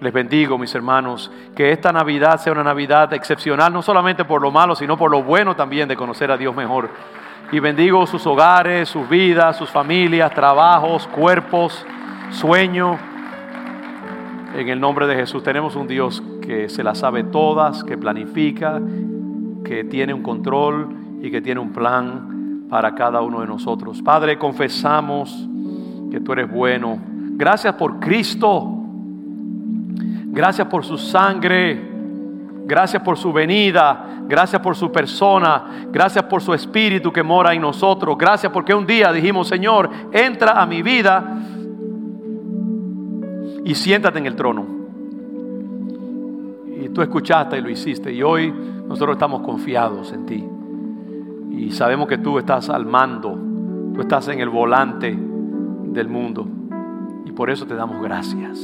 Les 0.00 0.12
bendigo, 0.12 0.58
mis 0.58 0.74
hermanos, 0.74 1.32
que 1.56 1.72
esta 1.72 1.90
Navidad 1.90 2.38
sea 2.38 2.52
una 2.52 2.64
Navidad 2.64 3.14
excepcional, 3.14 3.72
no 3.72 3.80
solamente 3.80 4.26
por 4.26 4.42
lo 4.42 4.50
malo, 4.50 4.76
sino 4.76 4.98
por 4.98 5.10
lo 5.10 5.22
bueno 5.22 5.56
también 5.56 5.88
de 5.88 5.96
conocer 5.96 6.30
a 6.30 6.36
Dios 6.36 6.54
mejor. 6.54 6.90
Y 7.50 7.60
bendigo 7.60 8.06
sus 8.06 8.26
hogares, 8.26 8.90
sus 8.90 9.08
vidas, 9.08 9.56
sus 9.56 9.70
familias, 9.70 10.34
trabajos, 10.34 11.06
cuerpos, 11.08 11.86
sueños. 12.30 12.98
En 14.54 14.68
el 14.68 14.78
nombre 14.78 15.06
de 15.06 15.14
Jesús 15.14 15.42
tenemos 15.42 15.74
un 15.74 15.88
Dios 15.88 16.22
que 16.42 16.68
se 16.68 16.84
las 16.84 16.98
sabe 16.98 17.24
todas, 17.24 17.84
que 17.84 17.96
planifica, 17.96 18.82
que 19.64 19.84
tiene 19.84 20.12
un 20.12 20.22
control 20.22 20.88
y 21.22 21.30
que 21.30 21.40
tiene 21.40 21.58
un 21.60 21.72
plan 21.72 22.66
para 22.68 22.94
cada 22.94 23.22
uno 23.22 23.40
de 23.40 23.46
nosotros. 23.46 24.02
Padre, 24.02 24.38
confesamos 24.38 25.48
que 26.10 26.20
tú 26.20 26.32
eres 26.34 26.50
bueno. 26.50 26.98
Gracias 27.32 27.74
por 27.76 27.98
Cristo. 27.98 28.74
Gracias 30.26 30.66
por 30.68 30.84
su 30.84 30.98
sangre. 30.98 31.87
Gracias 32.68 33.02
por 33.02 33.16
su 33.16 33.32
venida. 33.32 34.20
Gracias 34.28 34.60
por 34.60 34.76
su 34.76 34.92
persona. 34.92 35.86
Gracias 35.90 36.22
por 36.26 36.42
su 36.42 36.52
espíritu 36.52 37.10
que 37.10 37.22
mora 37.22 37.54
en 37.54 37.62
nosotros. 37.62 38.18
Gracias 38.18 38.52
porque 38.52 38.74
un 38.74 38.86
día 38.86 39.10
dijimos, 39.10 39.48
Señor, 39.48 39.88
entra 40.12 40.60
a 40.60 40.66
mi 40.66 40.82
vida 40.82 41.38
y 43.64 43.74
siéntate 43.74 44.18
en 44.18 44.26
el 44.26 44.36
trono. 44.36 44.66
Y 46.78 46.90
tú 46.90 47.00
escuchaste 47.00 47.56
y 47.56 47.62
lo 47.62 47.70
hiciste. 47.70 48.12
Y 48.12 48.22
hoy 48.22 48.52
nosotros 48.86 49.16
estamos 49.16 49.40
confiados 49.40 50.12
en 50.12 50.26
ti. 50.26 50.46
Y 51.50 51.70
sabemos 51.70 52.06
que 52.06 52.18
tú 52.18 52.38
estás 52.38 52.68
al 52.68 52.84
mando, 52.84 53.30
tú 53.94 54.02
estás 54.02 54.28
en 54.28 54.40
el 54.40 54.50
volante 54.50 55.18
del 55.86 56.08
mundo. 56.08 56.46
Y 57.24 57.32
por 57.32 57.48
eso 57.48 57.64
te 57.64 57.74
damos 57.74 58.02
gracias. 58.02 58.58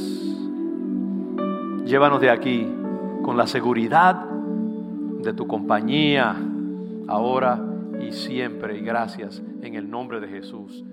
Llévanos 1.85 2.21
de 2.21 2.29
aquí 2.29 2.67
con 3.23 3.37
la 3.37 3.47
seguridad 3.47 4.25
de 5.23 5.33
tu 5.33 5.47
compañía, 5.47 6.35
ahora 7.07 7.61
y 7.99 8.11
siempre. 8.11 8.77
Y 8.77 8.81
gracias 8.81 9.41
en 9.61 9.75
el 9.75 9.89
nombre 9.89 10.19
de 10.19 10.27
Jesús. 10.27 10.83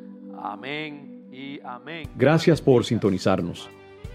Amén 0.40 1.26
y 1.32 1.60
amén. 1.64 2.08
Gracias 2.16 2.60
por 2.60 2.84
sintonizarnos. 2.84 3.68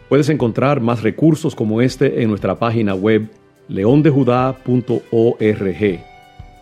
Puedes 0.10 0.30
encontrar 0.30 0.80
más 0.82 1.04
recursos 1.04 1.56
como 1.56 1.82
este 1.82 2.22
en 2.22 2.30
nuestra 2.30 2.56
página 2.56 2.96
web 2.96 3.30
leondejudá.org 3.68 4.58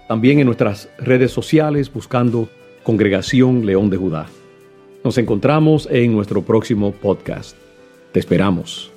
también 0.07 0.39
en 0.39 0.45
nuestras 0.45 0.89
redes 0.99 1.31
sociales 1.31 1.91
buscando 1.91 2.47
Congregación 2.83 3.65
León 3.65 3.89
de 3.89 3.97
Judá. 3.97 4.27
Nos 5.03 5.17
encontramos 5.17 5.87
en 5.91 6.13
nuestro 6.13 6.43
próximo 6.43 6.91
podcast. 6.91 7.55
Te 8.11 8.19
esperamos. 8.19 8.94